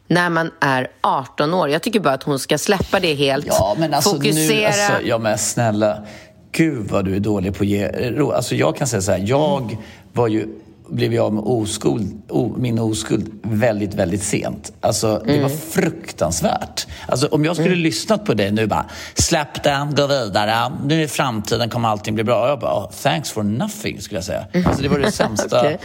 när 0.08 0.30
man 0.30 0.52
är 0.60 0.88
18 1.02 1.54
år. 1.54 1.70
Jag 1.70 1.82
tycker 1.82 2.00
bara 2.00 2.14
att 2.14 2.24
hon 2.24 2.40
ska 2.40 2.58
släppa 2.58 3.00
det 3.00 3.14
helt. 3.14 3.46
Ja, 3.48 3.76
men 3.80 3.94
alltså 3.94 4.10
Fokusera... 4.10 4.60
nu... 4.60 4.66
Alltså, 4.66 4.94
ja, 5.04 5.18
men 5.18 5.38
snälla. 5.38 6.06
Gud 6.52 6.88
vad 6.92 7.06
du 7.06 7.16
är 7.16 7.20
dålig 7.20 7.56
på 7.56 7.64
att 7.64 7.68
ge 7.70 7.88
ro. 8.12 8.32
Alltså 8.32 8.56
jag 8.56 8.78
kan 8.78 8.88
säga 8.88 9.02
så 9.02 9.12
här, 9.12 9.24
jag 9.26 9.78
var 10.14 10.28
ju 10.28 10.48
blev 10.92 11.14
jag 11.14 11.26
av 11.26 11.34
med 11.34 11.44
oskuld, 11.44 12.22
o, 12.30 12.56
min 12.58 12.80
oskuld 12.80 13.40
väldigt, 13.44 13.94
väldigt 13.94 14.24
sent. 14.24 14.74
Alltså, 14.82 15.24
det 15.26 15.42
var 15.42 15.50
fruktansvärt. 15.50 16.88
Alltså, 17.08 17.28
om 17.28 17.46
jag 17.46 17.56
skulle 17.56 17.76
lyssnat 17.76 18.26
på 18.26 18.34
dig 18.34 18.52
nu 18.52 18.68
bara, 18.68 18.86
släpp 19.16 19.64
den, 19.64 19.96
gå 19.96 20.08
vidare, 20.08 20.72
nu 20.86 21.02
i 21.04 21.08
framtiden 21.08 21.70
kommer 21.70 21.90
allting 21.90 22.16
bli 22.16 22.24
bra. 22.24 22.48
Jag 22.48 22.60
bara, 22.60 22.88
thanks 22.88 23.32
for 23.32 23.44
nothing, 23.44 24.02
skulle 24.02 24.18
jag 24.18 24.26
säga. 24.26 24.46
Alltså, 24.66 24.84
det 24.84 24.90
var 24.90 25.00
det 25.00 25.12
sämsta, 25.22 25.60
Okej. 25.60 25.80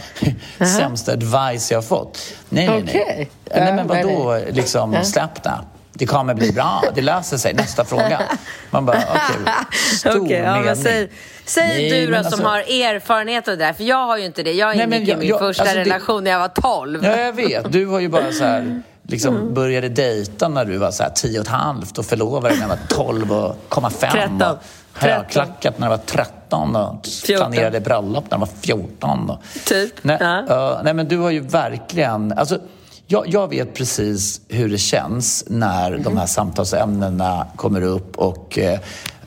sämsta 0.77 1.11
advice 1.13 1.71
jag 1.71 1.77
har 1.77 1.83
fått. 1.83 2.19
Nej, 2.49 2.67
nej, 2.67 2.83
nej. 2.85 3.03
Okej. 3.03 3.29
Nej, 3.55 3.73
men 3.73 3.87
vadå, 3.87 4.39
liksom, 4.51 4.97
släpp 5.03 5.43
det. 5.43 5.57
Det 5.97 6.05
kommer 6.05 6.33
bli 6.33 6.51
bra, 6.51 6.83
det 6.95 7.01
löser 7.01 7.37
sig. 7.37 7.53
Nästa 7.53 7.85
fråga. 7.85 8.21
Man 8.71 8.85
bara, 8.85 8.97
okej, 9.09 9.53
stor 9.97 10.21
Okej, 10.25 10.37
ja, 10.65 10.75
säg, 10.75 11.09
säg 11.45 11.67
Nej, 11.67 11.89
du 11.89 12.05
då 12.05 12.11
men 12.11 12.23
som 12.23 12.33
alltså- 12.33 12.47
har 12.47 12.59
erfarenhet 12.59 13.47
av 13.47 13.57
det 13.57 13.65
där, 13.65 13.73
för 13.73 13.83
jag 13.83 14.05
har 14.07 14.17
ju 14.17 14.25
inte 14.25 14.43
det. 14.43 14.51
Jag 14.51 14.77
Nej, 14.77 14.85
ingick 14.85 15.09
i 15.09 15.15
min 15.15 15.27
jag- 15.29 15.39
första 15.39 15.63
alltså 15.63 15.77
det- 15.77 15.83
relation 15.83 16.23
när 16.23 16.31
jag 16.31 16.39
var 16.39 16.47
12. 16.47 17.05
Ja, 17.05 17.17
jag 17.17 17.33
vet. 17.33 17.71
Du 17.71 17.85
var 17.85 17.99
ju 17.99 18.09
bara 18.09 18.31
så 18.31 18.43
här, 18.43 18.81
liksom 19.07 19.35
Mm. 19.37 19.53
började 19.53 19.89
dejta 19.89 20.47
när 20.47 20.65
du 20.65 20.77
var 20.77 20.91
så 20.91 21.03
här 21.03 21.09
10 21.09 21.39
och 21.39 21.45
ett 21.45 21.51
halvt 21.51 21.97
och 21.97 22.05
förlovade 22.05 22.49
dig 22.49 22.57
när 22.59 22.65
du 22.65 22.69
var 22.69 22.79
12 23.05 23.31
och 23.33 23.55
komma 23.69 23.89
fem. 23.89 24.11
13. 24.11 24.41
Och 24.41 24.57
högklackat 24.93 25.79
när 25.79 25.87
du 25.87 25.89
var 25.89 26.03
13 26.05 26.75
och 26.75 27.05
14. 27.25 27.51
planerade 27.51 27.79
bröllop 27.79 28.23
när 28.31 28.37
du 28.37 28.39
var 28.39 28.49
14. 28.61 29.29
Och, 29.29 29.41
Typ, 29.65 29.93
Nej, 30.01 30.17
ja. 30.19 30.43
ja, 30.47 30.81
nej, 30.83 30.93
men 30.93 31.07
du 31.07 31.17
har 31.17 31.29
ju 31.31 31.39
verkligen... 31.39 32.31
Alltså, 32.37 32.59
jag, 33.07 33.27
jag 33.27 33.47
vet 33.49 33.73
precis 33.73 34.41
hur 34.47 34.69
det 34.69 34.77
känns 34.77 35.43
när 35.47 35.91
Mhm. 35.91 36.03
de 36.03 36.17
här 36.17 36.25
samtalsämnena 36.25 37.47
kommer 37.55 37.81
upp 37.81 38.17
och 38.17 38.59
eh, 38.59 38.79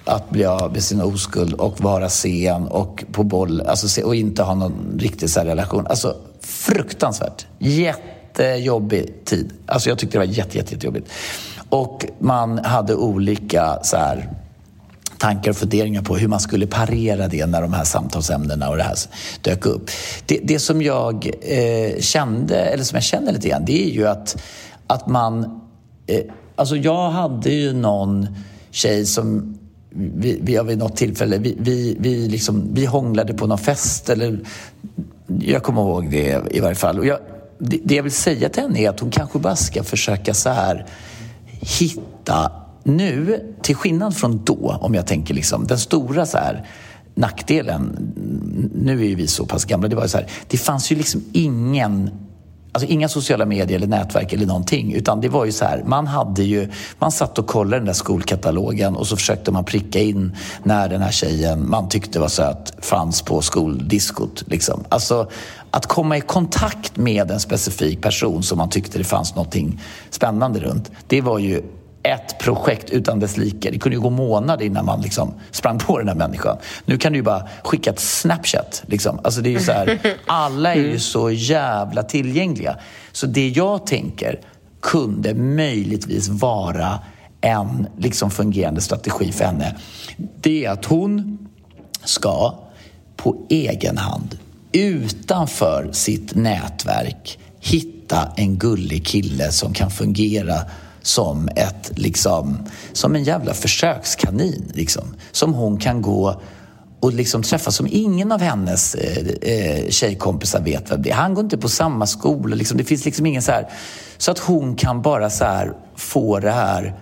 att 0.04 0.30
bli 0.30 0.44
av 0.44 0.72
med 0.72 0.82
sin 0.82 1.00
oskuld 1.00 1.54
och 1.54 1.80
vara 1.80 2.08
sen 2.08 2.66
och 2.68 3.04
på 3.12 3.22
boll 3.24 3.60
alltså, 3.60 4.02
och 4.02 4.14
inte 4.14 4.42
ha 4.42 4.54
någon 4.54 4.96
riktig 4.98 5.30
så 5.30 5.40
relation. 5.40 5.86
Alltså, 5.86 6.16
fruktansvärt. 6.40 7.46
Jättejobbig 7.58 9.24
tid. 9.24 9.52
Alltså, 9.66 9.88
jag 9.88 9.98
tyckte 9.98 10.18
det 10.18 10.26
var 10.26 10.32
jätte, 10.34 10.58
jätte, 10.58 10.74
jättejobbigt. 10.74 11.10
Och 11.68 12.06
man 12.18 12.58
hade 12.58 12.94
olika 12.94 13.78
så 13.82 13.96
här, 13.96 14.28
tankar 15.20 15.50
och 15.50 15.56
funderingar 15.56 16.02
på 16.02 16.16
hur 16.16 16.28
man 16.28 16.40
skulle 16.40 16.66
parera 16.66 17.28
det 17.28 17.46
när 17.46 17.62
de 17.62 17.72
här 17.72 17.84
samtalsämnena 17.84 18.68
och 18.68 18.76
det 18.76 18.82
här 18.82 18.96
dök 19.42 19.66
upp. 19.66 19.90
Det, 20.26 20.40
det 20.44 20.58
som 20.58 20.82
jag 20.82 21.30
eh, 21.42 22.00
kände, 22.00 22.56
eller 22.56 22.84
som 22.84 22.96
jag 22.96 23.02
känner 23.02 23.32
lite 23.32 23.48
grann, 23.48 23.64
det 23.64 23.88
är 23.88 23.90
ju 23.90 24.06
att, 24.06 24.42
att 24.86 25.06
man... 25.06 25.60
Eh, 26.06 26.20
alltså 26.56 26.76
jag 26.76 27.10
hade 27.10 27.50
ju 27.50 27.72
någon 27.72 28.26
tjej 28.70 29.06
som 29.06 29.58
vi, 29.90 30.38
vi 30.42 30.56
har 30.56 30.64
vid 30.64 30.78
något 30.78 30.96
tillfälle, 30.96 31.38
vi, 31.38 31.56
vi, 31.58 31.96
vi, 32.00 32.28
liksom, 32.28 32.68
vi 32.74 32.86
hånglade 32.86 33.34
på 33.34 33.46
någon 33.46 33.58
fest 33.58 34.10
eller 34.10 34.38
jag 35.40 35.62
kommer 35.62 35.82
ihåg 35.82 36.10
det 36.10 36.42
i 36.50 36.60
varje 36.60 36.74
fall. 36.74 36.98
Och 36.98 37.06
jag, 37.06 37.18
det, 37.58 37.80
det 37.84 37.94
jag 37.94 38.02
vill 38.02 38.12
säga 38.12 38.48
till 38.48 38.62
henne 38.62 38.80
är 38.80 38.90
att 38.90 39.00
hon 39.00 39.10
kanske 39.10 39.38
bara 39.38 39.56
ska 39.56 39.82
försöka 39.82 40.34
så 40.34 40.50
här 40.50 40.86
hitta 41.60 42.52
nu, 42.82 43.44
till 43.62 43.76
skillnad 43.76 44.16
från 44.16 44.44
då, 44.44 44.78
om 44.80 44.94
jag 44.94 45.06
tänker 45.06 45.34
liksom 45.34 45.66
den 45.66 45.78
stora 45.78 46.26
så 46.26 46.38
här 46.38 46.66
nackdelen, 47.14 48.12
nu 48.74 49.00
är 49.00 49.08
ju 49.08 49.14
vi 49.14 49.26
så 49.26 49.46
pass 49.46 49.64
gamla, 49.64 49.88
det 49.88 49.96
var 49.96 50.02
ju 50.02 50.08
så 50.08 50.18
här, 50.18 50.26
det 50.48 50.56
fanns 50.56 50.92
ju 50.92 50.96
liksom 50.96 51.24
ingen 51.32 52.10
Alltså 52.72 52.88
inga 52.88 53.08
sociala 53.08 53.46
medier 53.46 53.76
eller 53.76 53.86
nätverk 53.86 54.32
eller 54.32 54.46
någonting. 54.46 54.92
Utan 54.92 55.20
det 55.20 55.28
var 55.28 55.44
ju 55.44 55.52
så 55.52 55.64
här, 55.64 55.82
man 55.86 56.06
hade 56.06 56.42
ju... 56.42 56.68
Man 56.98 57.12
satt 57.12 57.38
och 57.38 57.46
kollade 57.46 57.76
den 57.76 57.86
där 57.86 57.92
skolkatalogen 57.92 58.96
och 58.96 59.06
så 59.06 59.16
försökte 59.16 59.52
man 59.52 59.64
pricka 59.64 59.98
in 59.98 60.36
när 60.62 60.88
den 60.88 61.00
här 61.00 61.10
tjejen 61.10 61.70
man 61.70 61.88
tyckte 61.88 62.20
var 62.20 62.28
söt 62.28 62.84
fanns 62.84 63.22
på 63.22 63.40
skoldiskot. 63.40 64.44
Liksom. 64.46 64.84
Alltså 64.88 65.30
att 65.70 65.86
komma 65.86 66.16
i 66.16 66.20
kontakt 66.20 66.96
med 66.96 67.30
en 67.30 67.40
specifik 67.40 68.02
person 68.02 68.42
som 68.42 68.58
man 68.58 68.70
tyckte 68.70 68.98
det 68.98 69.04
fanns 69.04 69.34
någonting 69.34 69.80
spännande 70.10 70.60
runt. 70.60 70.90
Det 71.06 71.20
var 71.20 71.38
ju 71.38 71.62
ett 72.02 72.38
projekt 72.38 72.90
utan 72.90 73.20
dess 73.20 73.36
like. 73.36 73.70
Det 73.70 73.78
kunde 73.78 73.96
ju 73.96 74.02
gå 74.02 74.10
månader 74.10 74.64
innan 74.64 74.84
man 74.84 75.00
liksom 75.00 75.34
sprang 75.50 75.78
på 75.78 75.98
den 75.98 76.08
här 76.08 76.14
människan. 76.14 76.56
Nu 76.84 76.98
kan 76.98 77.12
du 77.12 77.18
ju 77.18 77.22
bara 77.22 77.48
skicka 77.64 77.90
ett 77.90 78.00
Snapchat. 78.00 78.82
Liksom. 78.86 79.20
Alltså 79.24 79.40
det 79.40 79.48
är 79.48 79.52
ju 79.52 79.60
så 79.60 79.72
här, 79.72 80.00
alla 80.26 80.74
är 80.74 80.78
ju 80.78 80.98
så 80.98 81.30
jävla 81.30 82.02
tillgängliga. 82.02 82.76
Så 83.12 83.26
det 83.26 83.48
jag 83.48 83.86
tänker 83.86 84.40
kunde 84.80 85.34
möjligtvis 85.34 86.28
vara 86.28 86.98
en 87.40 87.86
liksom 87.98 88.30
fungerande 88.30 88.80
strategi 88.80 89.32
för 89.32 89.44
henne. 89.44 89.76
Det 90.40 90.64
är 90.64 90.70
att 90.70 90.84
hon 90.84 91.38
ska 92.04 92.54
på 93.16 93.46
egen 93.48 93.98
hand, 93.98 94.38
utanför 94.72 95.88
sitt 95.92 96.34
nätverk, 96.34 97.38
hitta 97.60 98.28
en 98.36 98.58
gullig 98.58 99.06
kille 99.06 99.52
som 99.52 99.72
kan 99.72 99.90
fungera 99.90 100.54
som, 101.02 101.48
ett, 101.56 101.92
liksom, 101.98 102.58
som 102.92 103.14
en 103.14 103.24
jävla 103.24 103.54
försökskanin. 103.54 104.72
Liksom, 104.74 105.14
som 105.32 105.54
hon 105.54 105.78
kan 105.78 106.02
gå 106.02 106.40
och 107.00 107.12
liksom 107.12 107.42
träffa 107.42 107.70
som 107.70 107.86
ingen 107.90 108.32
av 108.32 108.40
hennes 108.40 108.94
eh, 108.94 109.26
eh, 109.52 109.88
tjejkompisar 109.88 110.60
vet 110.60 110.90
vem 110.90 111.02
det 111.02 111.10
är. 111.10 111.14
Han 111.14 111.34
går 111.34 111.44
inte 111.44 111.58
på 111.58 111.68
samma 111.68 112.06
skola. 112.06 112.56
Liksom. 112.56 112.78
Det 112.78 112.84
finns 112.84 113.04
liksom 113.04 113.26
ingen 113.26 113.42
så 113.42 113.52
här... 113.52 113.68
Så 114.18 114.30
att 114.30 114.38
hon 114.38 114.76
kan 114.76 115.02
bara 115.02 115.30
så 115.30 115.44
här 115.44 115.72
få 115.96 116.38
det 116.38 116.50
här 116.50 116.94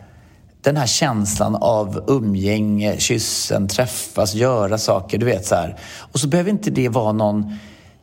den 0.62 0.76
här 0.76 0.86
känslan 0.86 1.57
av 1.57 2.05
umgänge, 2.07 2.99
kyssen, 2.99 3.68
träffas, 3.68 4.34
göra 4.34 4.78
saker. 4.78 5.18
Du 5.18 5.26
vet 5.26 5.46
så 5.46 5.55
här. 5.55 5.76
Och 6.12 6.20
så 6.20 6.28
behöver 6.28 6.51
inte 6.51 6.70
det 6.70 6.88
vara 6.88 7.12
någon 7.12 7.57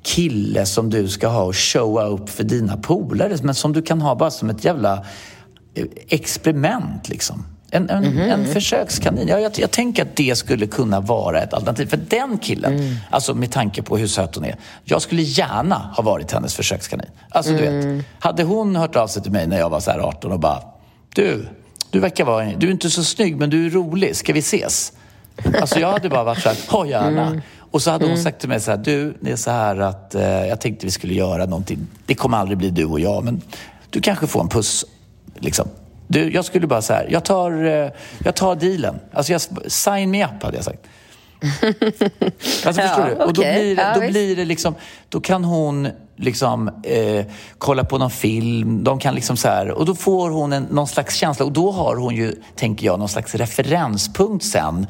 kille 0.03 0.65
som 0.65 0.89
du 0.89 1.07
ska 1.07 1.27
ha 1.27 1.43
och 1.43 1.55
showa 1.55 2.03
upp 2.03 2.29
för 2.29 2.43
dina 2.43 2.77
polare 2.77 3.37
men 3.43 3.55
som 3.55 3.73
du 3.73 3.81
kan 3.81 4.01
ha 4.01 4.15
bara 4.15 4.31
som 4.31 4.49
ett 4.49 4.65
jävla 4.65 5.05
experiment 6.09 7.09
liksom. 7.09 7.45
En, 7.71 7.89
en, 7.89 8.17
en 8.17 8.45
försökskanin. 8.53 9.27
Ja, 9.27 9.39
jag, 9.39 9.51
jag 9.55 9.71
tänker 9.71 10.01
att 10.01 10.15
det 10.15 10.37
skulle 10.37 10.67
kunna 10.67 10.99
vara 10.99 11.41
ett 11.41 11.53
alternativ. 11.53 11.87
För 11.87 11.97
den 11.97 12.37
killen, 12.37 12.97
alltså 13.09 13.33
med 13.33 13.51
tanke 13.51 13.81
på 13.81 13.97
hur 13.97 14.07
söt 14.07 14.35
hon 14.35 14.45
är. 14.45 14.55
Jag 14.83 15.01
skulle 15.01 15.21
gärna 15.21 15.75
ha 15.95 16.03
varit 16.03 16.31
hennes 16.31 16.55
försökskanin. 16.55 17.07
Alltså 17.29 17.51
du 17.51 17.57
vet, 17.57 18.05
hade 18.19 18.43
hon 18.43 18.75
hört 18.75 18.95
av 18.95 19.07
sig 19.07 19.23
till 19.23 19.31
mig 19.31 19.47
när 19.47 19.57
jag 19.59 19.69
var 19.69 19.79
så 19.79 19.91
här 19.91 19.99
18 19.99 20.31
och 20.31 20.39
bara 20.39 20.59
Du, 21.15 21.47
du 21.89 21.99
verkar 21.99 22.25
vara, 22.25 22.45
du 22.57 22.67
är 22.67 22.71
inte 22.71 22.89
så 22.89 23.03
snygg 23.03 23.37
men 23.37 23.49
du 23.49 23.65
är 23.65 23.69
rolig, 23.69 24.15
ska 24.15 24.33
vi 24.33 24.39
ses? 24.39 24.93
Alltså 25.61 25.79
jag 25.79 25.91
hade 25.91 26.09
bara 26.09 26.23
varit 26.23 26.41
så 26.41 26.49
här, 26.49 26.57
ha 26.67 26.85
gärna. 26.85 27.41
Och 27.71 27.81
så 27.81 27.91
hade 27.91 28.05
hon 28.07 28.17
sagt 28.17 28.39
till 28.39 28.49
mig 28.49 28.59
så 28.59 28.71
här, 28.71 28.77
du, 28.77 29.17
det 29.19 29.31
är 29.31 29.35
så 29.35 29.51
här 29.51 29.79
att 29.79 30.15
eh, 30.15 30.23
jag 30.47 30.61
tänkte 30.61 30.85
vi 30.85 30.91
skulle 30.91 31.13
göra 31.13 31.45
någonting. 31.45 31.87
Det 32.05 32.15
kommer 32.15 32.37
aldrig 32.37 32.57
bli 32.57 32.69
du 32.69 32.85
och 32.85 32.99
jag, 32.99 33.23
men 33.23 33.41
du 33.89 34.01
kanske 34.01 34.27
får 34.27 34.41
en 34.41 34.49
puss. 34.49 34.85
Liksom. 35.35 35.67
Du, 36.07 36.31
jag 36.33 36.45
skulle 36.45 36.67
bara 36.67 36.81
så 36.81 36.93
här, 36.93 37.07
jag 37.09 37.25
tar, 37.25 37.65
eh, 37.65 37.89
jag 38.23 38.35
tar 38.35 38.55
dealen. 38.55 38.99
Alltså 39.13 39.31
jag, 39.31 39.41
sign 39.67 40.11
me 40.11 40.25
up 40.25 40.43
hade 40.43 40.57
jag 40.57 40.65
sagt. 40.65 40.79
Alltså 42.65 42.81
Ja, 42.81 42.87
förstår 42.87 43.05
du? 43.05 43.23
Och 43.23 43.33
då 43.33 43.41
blir 43.41 43.75
det, 43.75 43.81
Ja, 43.81 43.93
då 43.93 43.99
blir 43.99 44.35
det 44.35 44.45
liksom, 44.45 44.75
då 45.09 45.21
kan 45.21 45.43
hon 45.43 45.87
liksom 46.15 46.71
eh, 46.83 47.25
kolla 47.57 47.83
på 47.83 47.97
någon 47.97 48.11
film, 48.11 48.83
de 48.83 48.99
kan 48.99 49.15
liksom 49.15 49.37
så 49.37 49.47
här, 49.47 49.71
och 49.71 49.85
då 49.85 49.95
får 49.95 50.29
hon 50.29 50.53
en, 50.53 50.63
någon 50.63 50.87
slags 50.87 51.15
känsla 51.15 51.45
och 51.45 51.51
då 51.51 51.71
har 51.71 51.95
hon 51.95 52.15
ju, 52.15 52.35
tänker 52.55 52.85
jag, 52.85 52.99
någon 52.99 53.09
slags 53.09 53.35
referenspunkt 53.35 54.45
sen 54.45 54.87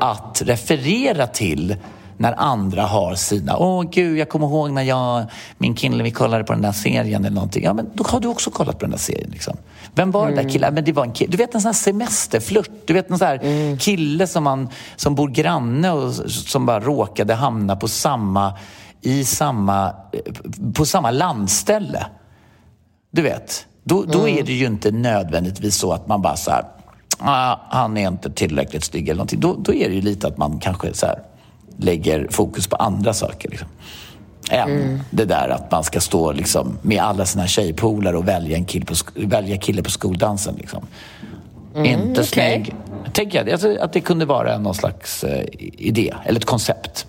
att 0.00 0.42
referera 0.44 1.26
till 1.26 1.76
när 2.16 2.40
andra 2.40 2.82
har 2.82 3.14
sina, 3.14 3.56
åh 3.58 3.82
gud, 3.90 4.18
jag 4.18 4.28
kommer 4.28 4.46
ihåg 4.46 4.70
när 4.70 4.82
jag, 4.82 5.24
min 5.58 5.74
kille, 5.74 6.02
vi 6.02 6.10
kollade 6.10 6.44
på 6.44 6.52
den 6.52 6.62
där 6.62 6.72
serien 6.72 7.24
eller 7.24 7.34
någonting. 7.34 7.64
Ja, 7.64 7.72
men 7.72 7.90
då 7.94 8.04
har 8.04 8.20
du 8.20 8.28
också 8.28 8.50
kollat 8.50 8.78
på 8.78 8.84
den 8.84 8.90
där 8.90 8.98
serien. 8.98 9.30
Liksom. 9.30 9.56
Vem 9.96 10.10
var 10.10 10.26
den 10.26 10.36
där 10.36 10.52
killen? 10.52 10.74
Men 10.74 10.84
det 10.84 10.92
var 10.92 11.04
en 11.04 11.12
kille. 11.12 11.30
Du 11.30 11.36
vet 11.36 11.54
en 11.54 11.60
sån 11.60 11.68
här 11.68 11.72
semesterflört. 11.72 12.70
Du 12.84 12.94
vet 12.94 13.10
en 13.10 13.18
sån 13.18 13.26
här 13.26 13.76
kille 13.78 14.26
som, 14.26 14.44
man, 14.44 14.68
som 14.96 15.14
bor 15.14 15.28
granne 15.28 15.90
och 15.90 16.14
som 16.30 16.66
bara 16.66 16.80
råkade 16.80 17.34
hamna 17.34 17.76
på 17.76 17.88
samma, 17.88 18.58
i 19.00 19.24
samma, 19.24 19.94
på 20.74 20.86
samma 20.86 21.10
landställe. 21.10 22.06
Du 23.10 23.22
vet, 23.22 23.66
då, 23.84 24.02
då 24.02 24.28
är 24.28 24.42
det 24.42 24.52
ju 24.52 24.66
inte 24.66 24.90
nödvändigtvis 24.90 25.76
så 25.76 25.92
att 25.92 26.08
man 26.08 26.22
bara 26.22 26.36
så 26.36 26.50
här, 26.50 26.64
ah, 27.18 27.58
han 27.68 27.96
är 27.96 28.08
inte 28.08 28.30
tillräckligt 28.30 28.84
snygg 28.84 29.08
eller 29.08 29.18
någonting. 29.18 29.40
Då, 29.40 29.56
då 29.58 29.74
är 29.74 29.88
det 29.88 29.94
ju 29.94 30.00
lite 30.00 30.26
att 30.26 30.36
man 30.36 30.58
kanske 30.58 30.94
så 30.94 31.06
här, 31.06 31.22
lägger 31.76 32.28
fokus 32.30 32.66
på 32.66 32.76
andra 32.76 33.14
saker. 33.14 33.50
Liksom. 33.50 33.68
Än 34.50 35.02
det 35.10 35.24
där 35.24 35.48
att 35.48 35.70
man 35.70 35.84
ska 35.84 36.00
stå 36.00 36.32
liksom, 36.32 36.78
med 36.82 37.02
alla 37.02 37.26
sina 37.26 37.46
tjejpolare 37.46 38.16
och 38.16 38.28
välja 38.28 38.56
en 38.56 38.64
kille 38.64 38.84
på, 38.86 38.94
välja 39.14 39.56
kille 39.56 39.82
på 39.82 39.90
skoldansen. 39.90 40.54
Liksom. 40.56 40.86
inte 41.86 42.20
okej. 42.20 42.24
snygg. 42.24 42.74
Tänker 43.12 43.38
jag 43.38 43.50
alltså, 43.50 43.76
att 43.80 43.92
det 43.92 44.00
kunde 44.00 44.24
vara 44.24 44.58
någon 44.58 44.74
slags 44.74 45.24
eh, 45.24 45.44
idé 45.60 46.14
eller 46.24 46.40
ett 46.40 46.44
koncept. 46.44 47.06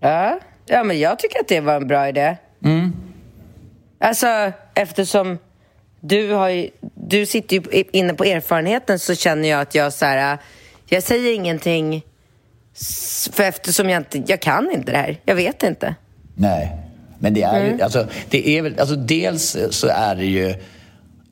Ja. 0.00 0.38
ja, 0.66 0.84
men 0.84 0.98
jag 0.98 1.18
tycker 1.18 1.40
att 1.40 1.48
det 1.48 1.60
var 1.60 1.76
en 1.76 1.86
bra 1.86 2.08
idé. 2.08 2.36
Alltså, 4.00 4.52
eftersom 4.74 5.38
du, 6.00 6.32
har 6.32 6.48
ju, 6.48 6.70
du 6.94 7.26
sitter 7.26 7.56
ju 7.56 7.84
inne 7.92 8.14
på 8.14 8.24
erfarenheten 8.24 8.98
så 8.98 9.14
känner 9.14 9.48
jag 9.48 9.60
att 9.60 9.74
jag 9.74 9.92
så 9.92 10.04
här, 10.04 10.38
jag 10.86 11.02
säger 11.02 11.34
ingenting 11.34 12.02
för 13.32 13.42
eftersom 13.42 13.90
jag 13.90 14.00
inte, 14.00 14.22
jag 14.26 14.40
kan 14.40 14.70
inte 14.70 14.92
det 14.92 14.98
här. 14.98 15.20
Jag 15.24 15.34
vet 15.34 15.62
inte. 15.62 15.94
Nej. 16.34 16.76
Men 17.18 17.34
det 17.34 17.42
är 17.42 17.64
ju, 17.64 17.82
alltså, 17.82 18.06
det 18.30 18.58
är 18.58 18.62
väl, 18.62 18.80
alltså 18.80 18.96
dels 18.96 19.56
så 19.70 19.86
är 19.86 20.16
det 20.16 20.24
ju 20.24 20.54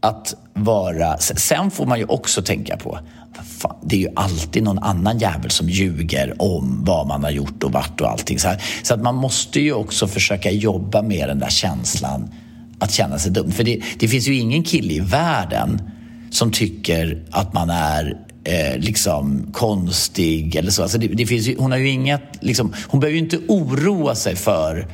att 0.01 0.35
vara... 0.55 1.19
Sen 1.19 1.71
får 1.71 1.87
man 1.87 1.99
ju 1.99 2.05
också 2.05 2.43
tänka 2.43 2.77
på 2.77 2.99
Fan, 3.45 3.77
det 3.83 3.97
är 3.97 4.01
ju 4.01 4.09
alltid 4.17 4.63
någon 4.63 4.79
annan 4.79 5.19
jävel 5.19 5.51
som 5.51 5.69
ljuger 5.69 6.43
om 6.43 6.85
vad 6.85 7.07
man 7.07 7.25
har 7.25 7.31
gjort 7.31 7.63
och 7.63 7.73
vart 7.73 8.01
och 8.01 8.11
allting. 8.11 8.39
Så, 8.39 8.49
här. 8.49 8.63
så 8.83 8.95
att 8.95 9.03
man 9.03 9.15
måste 9.15 9.61
ju 9.61 9.73
också 9.73 10.07
försöka 10.07 10.51
jobba 10.51 11.03
med 11.03 11.29
den 11.29 11.39
där 11.39 11.49
känslan 11.49 12.31
att 12.79 12.93
känna 12.93 13.19
sig 13.19 13.33
dum. 13.33 13.53
För 13.53 13.65
det, 13.65 13.81
det 13.99 14.09
finns 14.09 14.29
ju 14.29 14.35
ingen 14.35 14.63
kille 14.63 14.93
i 14.93 15.01
världen 15.01 15.81
som 16.31 16.53
tycker 16.53 17.25
att 17.31 17.53
man 17.53 17.71
är 17.71 18.17
eh, 18.45 18.79
liksom 18.79 19.47
konstig 19.53 20.57
eller 20.57 20.71
så. 20.71 20.83
Alltså 20.83 20.99
det, 20.99 21.07
det 21.07 21.27
finns 21.27 21.47
ju, 21.47 21.57
hon 21.59 21.71
har 21.71 21.79
ju 21.79 21.89
inget, 21.89 22.23
liksom, 22.41 22.75
hon 22.89 23.01
behöver 23.01 23.15
ju 23.19 23.25
inte 23.25 23.39
oroa 23.49 24.15
sig 24.15 24.37
för 24.37 24.87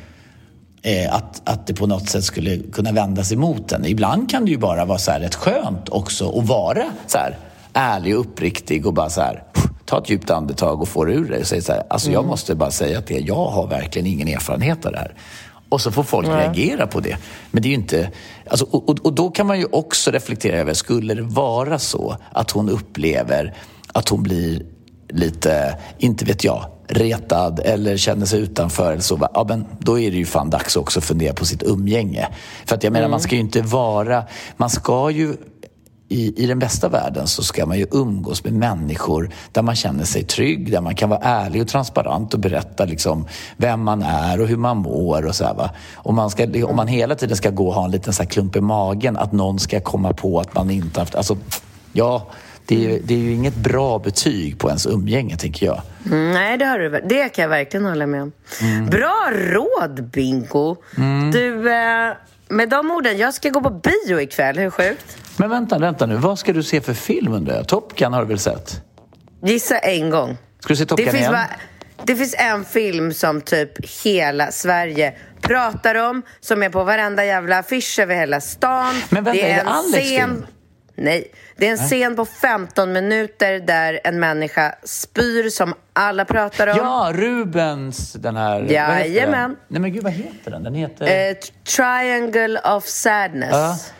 eh, 0.81 1.13
att, 1.13 1.41
att 1.49 1.67
det 1.67 1.73
på 1.73 1.87
något 1.87 2.09
sätt 2.09 2.23
skulle 2.23 2.57
kunna 2.57 2.91
vändas 2.91 3.31
emot 3.31 3.71
henne. 3.71 3.89
Ibland 3.89 4.29
kan 4.29 4.45
det 4.45 4.51
ju 4.51 4.57
bara 4.57 4.85
vara 4.85 4.97
så 4.97 5.11
här 5.11 5.19
rätt 5.19 5.35
skönt 5.35 5.89
också 5.89 6.39
att 6.39 6.47
vara 6.47 6.83
så 7.07 7.17
här 7.17 7.37
ärlig 7.73 8.15
och 8.15 8.21
uppriktig 8.21 8.85
och 8.85 8.93
bara 8.93 9.09
så 9.09 9.21
här 9.21 9.43
ta 9.85 9.97
ett 9.97 10.09
djupt 10.09 10.29
andetag 10.29 10.81
och 10.81 10.87
få 10.87 11.05
det 11.05 11.13
ur 11.13 11.29
dig 11.29 11.39
och 11.39 11.47
säga 11.47 11.61
så 11.61 11.71
här, 11.71 11.83
alltså 11.89 12.11
jag 12.11 12.25
måste 12.25 12.55
bara 12.55 12.71
säga 12.71 12.99
att 12.99 13.07
det, 13.07 13.19
jag 13.19 13.45
har 13.45 13.67
verkligen 13.67 14.07
ingen 14.07 14.27
erfarenhet 14.27 14.85
av 14.85 14.91
det 14.91 14.97
här. 14.97 15.13
Och 15.69 15.81
så 15.81 15.91
får 15.91 16.03
folk 16.03 16.27
Nej. 16.27 16.37
reagera 16.37 16.87
på 16.87 16.99
det. 16.99 17.17
Men 17.51 17.63
det 17.63 17.67
är 17.67 17.69
ju 17.69 17.75
inte... 17.75 18.11
Alltså, 18.47 18.65
och, 18.65 19.05
och, 19.05 19.13
då 19.13 19.29
kan 19.29 19.47
man 19.47 19.59
ju 19.59 19.65
också 19.65 20.11
reflektera 20.11 20.57
över, 20.57 20.73
skulle 20.73 21.13
det 21.13 21.21
vara 21.21 21.79
så 21.79 22.17
att 22.31 22.51
hon 22.51 22.69
upplever 22.69 23.53
att 23.93 24.09
hon 24.09 24.23
blir 24.23 24.65
lite, 25.09 25.77
inte 25.97 26.25
vet 26.25 26.43
jag, 26.43 26.65
retad 26.87 27.59
eller 27.59 27.97
känner 27.97 28.25
sig 28.25 28.39
utanför 28.39 28.91
eller 28.91 29.01
så, 29.01 29.27
ja, 29.33 29.45
men 29.49 29.65
då 29.79 29.99
är 29.99 30.11
det 30.11 30.17
ju 30.17 30.25
fan 30.25 30.49
dags 30.49 30.75
också 30.75 30.99
att 30.99 31.05
fundera 31.05 31.33
på 31.33 31.45
sitt 31.45 31.63
umgänge. 31.63 32.27
För 32.65 32.75
att 32.75 32.83
jag 32.83 32.93
menar, 32.93 33.05
mm. 33.05 33.11
man 33.11 33.19
ska 33.19 33.35
ju 33.35 33.41
inte 33.41 33.61
vara... 33.61 34.23
Man 34.57 34.69
ska 34.69 35.09
ju 35.09 35.35
i, 36.09 36.43
i 36.43 36.45
den 36.45 36.59
bästa 36.59 36.89
världen 36.89 37.27
så 37.27 37.43
ska 37.43 37.65
man 37.65 37.77
ju 37.77 37.85
umgås 37.91 38.43
med 38.43 38.53
människor 38.53 39.29
där 39.51 39.61
man 39.61 39.75
känner 39.75 40.03
sig 40.03 40.23
trygg, 40.23 40.71
där 40.71 40.81
man 40.81 40.95
kan 40.95 41.09
vara 41.09 41.19
ärlig 41.19 41.61
och 41.61 41.67
transparent 41.67 42.33
och 42.33 42.39
berätta 42.39 42.85
liksom 42.85 43.27
vem 43.57 43.81
man 43.81 44.01
är 44.03 44.41
och 44.41 44.47
hur 44.47 44.57
man 44.57 44.77
mår 44.77 45.25
och 45.25 45.35
så 45.35 45.45
här, 45.45 45.53
va? 45.53 45.69
Och 45.95 46.13
man 46.13 46.29
ska, 46.29 46.65
om 46.65 46.75
man 46.75 46.87
hela 46.87 47.15
tiden 47.15 47.37
ska 47.37 47.49
gå 47.49 47.67
och 47.67 47.73
ha 47.73 47.85
en 47.85 47.91
liten 47.91 48.13
så 48.13 48.23
här 48.23 48.29
klump 48.29 48.55
i 48.55 48.61
magen 48.61 49.17
att 49.17 49.31
någon 49.31 49.59
ska 49.59 49.79
komma 49.79 50.13
på 50.13 50.39
att 50.39 50.55
man 50.55 50.69
inte 50.69 50.99
haft... 50.99 51.15
Alltså, 51.15 51.37
ja, 51.93 52.27
det 52.65 52.85
är, 52.85 52.99
det 53.03 53.13
är 53.13 53.17
ju 53.17 53.33
inget 53.33 53.55
bra 53.55 53.99
betyg 53.99 54.59
på 54.59 54.67
ens 54.67 54.85
umgänge, 54.85 55.37
tänker 55.37 55.65
jag. 55.65 55.81
Mm, 56.05 56.31
nej, 56.31 56.57
det 56.57 56.65
har 56.65 56.79
du 56.79 56.89
Det 56.89 57.29
kan 57.29 57.41
jag 57.41 57.49
verkligen 57.49 57.85
hålla 57.85 58.07
med 58.07 58.21
om. 58.21 58.31
Mm. 58.61 58.85
Bra 58.85 59.31
råd, 59.31 60.03
Bingo! 60.03 60.75
Mm. 60.97 61.31
Du, 61.31 61.71
eh, 61.71 62.11
med 62.49 62.69
de 62.69 62.91
orden, 62.91 63.17
jag 63.17 63.33
ska 63.33 63.49
gå 63.49 63.61
på 63.61 63.69
bio 63.69 64.21
ikväll. 64.21 64.57
Hur 64.57 64.69
sjukt? 64.69 65.17
Men 65.37 65.49
vänta, 65.49 65.79
vänta 65.79 66.05
nu. 66.05 66.15
Vad 66.15 66.39
ska 66.39 66.53
du 66.53 66.63
se 66.63 66.81
för 66.81 66.93
film 66.93 67.33
undrar 67.33 67.55
jag? 67.55 67.67
Top 67.67 67.95
Gun 67.95 68.13
har 68.13 68.21
du 68.21 68.27
väl 68.27 68.39
sett? 68.39 68.81
Gissa 69.43 69.77
en 69.77 70.09
gång. 70.09 70.37
Ska 70.59 70.73
du 70.73 70.75
se 70.77 70.85
Top 70.85 70.99
Gun 70.99 71.15
igen? 71.15 71.31
Bara, 71.31 71.49
det 72.03 72.15
finns 72.15 72.35
en 72.37 72.65
film 72.65 73.13
som 73.13 73.41
typ 73.41 74.03
hela 74.03 74.51
Sverige 74.51 75.13
pratar 75.41 75.95
om, 75.95 76.21
som 76.39 76.63
är 76.63 76.69
på 76.69 76.83
varenda 76.83 77.25
jävla 77.25 77.59
affisch 77.59 77.99
över 77.99 78.15
hela 78.15 78.41
stan. 78.41 78.93
Men 79.09 79.23
vänta, 79.23 79.41
det 79.41 79.51
är, 79.51 79.59
är 79.59 79.63
det 79.63 79.69
Alex 79.69 80.07
scen... 80.07 80.29
film? 80.29 80.45
Nej, 80.97 81.31
det 81.57 81.67
är 81.67 81.71
en 81.71 81.77
scen 81.77 82.15
på 82.15 82.25
15 82.25 82.93
minuter 82.93 83.59
där 83.59 83.99
en 84.03 84.19
människa 84.19 84.75
spyr 84.83 85.49
som 85.49 85.73
alla 85.93 86.25
pratar 86.25 86.67
om. 86.67 86.77
Ja, 86.77 87.11
Rubens, 87.13 88.13
den 88.13 88.35
här... 88.35 88.61
Jajamän. 88.61 89.57
Nej 89.67 89.81
men 89.81 89.93
gud, 89.93 90.03
vad 90.03 90.13
heter 90.13 90.51
den? 90.51 90.63
Den 90.63 90.75
heter... 90.75 91.29
Uh, 91.29 91.37
Triangle 91.75 92.59
of 92.59 92.85
Sadness. 92.85 93.53
Uh, 93.53 93.95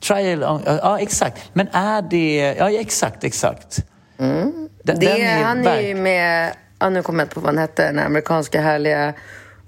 trial, 0.00 0.62
ja, 0.66 0.98
exakt. 0.98 1.50
Men 1.52 1.68
är 1.68 2.02
det... 2.02 2.54
Ja, 2.58 2.70
exakt, 2.70 3.24
exakt. 3.24 3.78
Mm. 4.18 4.68
Den, 4.82 4.98
det, 4.98 5.06
den 5.06 5.20
är 5.20 5.44
han 5.44 5.66
är 5.66 5.80
ju 5.80 5.94
med... 5.94 6.52
Ja, 6.78 6.90
nu 6.90 7.02
kommer 7.02 7.20
jag 7.20 7.24
inte 7.24 7.34
på 7.34 7.40
vad 7.40 7.48
han 7.48 7.58
hette, 7.58 7.86
den 7.86 7.98
amerikanska 7.98 8.60
härliga 8.60 9.14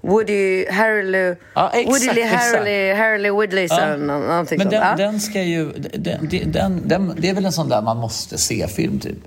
Woody 0.07 0.65
Harley, 0.69 1.35
ja, 1.53 1.71
exakt, 1.73 2.07
Woody 2.07 2.21
Harley, 2.21 2.93
Harley 2.93 3.31
Woodleyson, 3.31 3.79
ja. 3.79 4.17
någonting 4.17 4.57
Men 4.57 4.69
den, 4.69 4.81
ja. 4.81 4.95
den 4.95 5.19
ska 5.19 5.41
ju, 5.41 5.71
den, 5.93 6.29
den, 6.51 6.81
den, 6.87 7.15
det 7.17 7.29
är 7.29 7.33
väl 7.33 7.45
en 7.45 7.51
sån 7.51 7.69
där 7.69 7.81
man 7.81 7.97
måste 7.97 8.37
se-film 8.37 8.99
typ? 8.99 9.17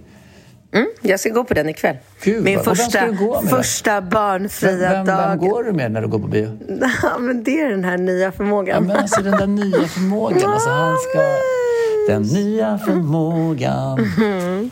Mm, 0.72 0.86
jag 1.02 1.20
ska 1.20 1.28
gå 1.28 1.44
på 1.44 1.54
den 1.54 1.68
ikväll. 1.68 1.96
Gud, 2.22 2.44
Min 2.44 2.60
första, 2.60 3.08
första 3.50 4.00
barnfria 4.00 4.76
vem, 4.76 4.92
vem, 4.92 5.06
dag. 5.06 5.28
Vem 5.28 5.38
går 5.38 5.64
du 5.64 5.72
med 5.72 5.92
när 5.92 6.02
du 6.02 6.08
går 6.08 6.18
på 6.18 6.26
bio? 6.26 6.58
Ja, 7.02 7.18
men 7.18 7.44
det 7.44 7.60
är 7.60 7.70
den 7.70 7.84
här 7.84 7.98
nya 7.98 8.32
förmågan. 8.32 8.74
Ja, 8.74 8.80
men 8.80 8.96
alltså 8.96 9.22
den 9.22 9.36
där 9.38 9.46
nya 9.46 9.88
förmågan. 9.88 10.50
alltså, 10.50 10.70
han 10.70 10.96
ska... 10.98 11.20
Den 12.08 12.22
nya 12.22 12.78
förmågan. 12.78 13.98
Mm. 14.18 14.70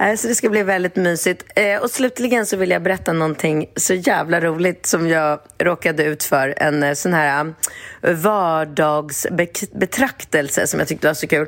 Så 0.00 0.28
det 0.28 0.34
ska 0.34 0.48
bli 0.48 0.62
väldigt 0.62 0.96
mysigt. 0.96 1.44
Eh, 1.54 1.82
och 1.82 1.90
slutligen 1.90 2.46
så 2.46 2.56
vill 2.56 2.70
jag 2.70 2.82
berätta 2.82 3.12
någonting 3.12 3.70
så 3.76 3.94
jävla 3.94 4.40
roligt 4.40 4.86
som 4.86 5.08
jag 5.08 5.40
råkade 5.58 6.04
ut 6.04 6.22
för. 6.22 6.54
En 6.56 6.82
eh, 6.82 6.94
sån 6.94 7.12
här 7.12 7.54
eh, 8.02 8.14
vardagsbetraktelse 8.14 10.66
som 10.66 10.80
jag 10.80 10.88
tyckte 10.88 11.06
var 11.06 11.14
så 11.14 11.26
kul. 11.26 11.46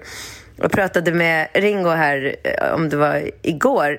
Jag 0.56 0.72
pratade 0.72 1.12
med 1.12 1.48
Ringo 1.54 1.90
här, 1.90 2.36
om 2.74 2.88
det 2.88 2.96
var 2.96 3.30
igår. 3.42 3.98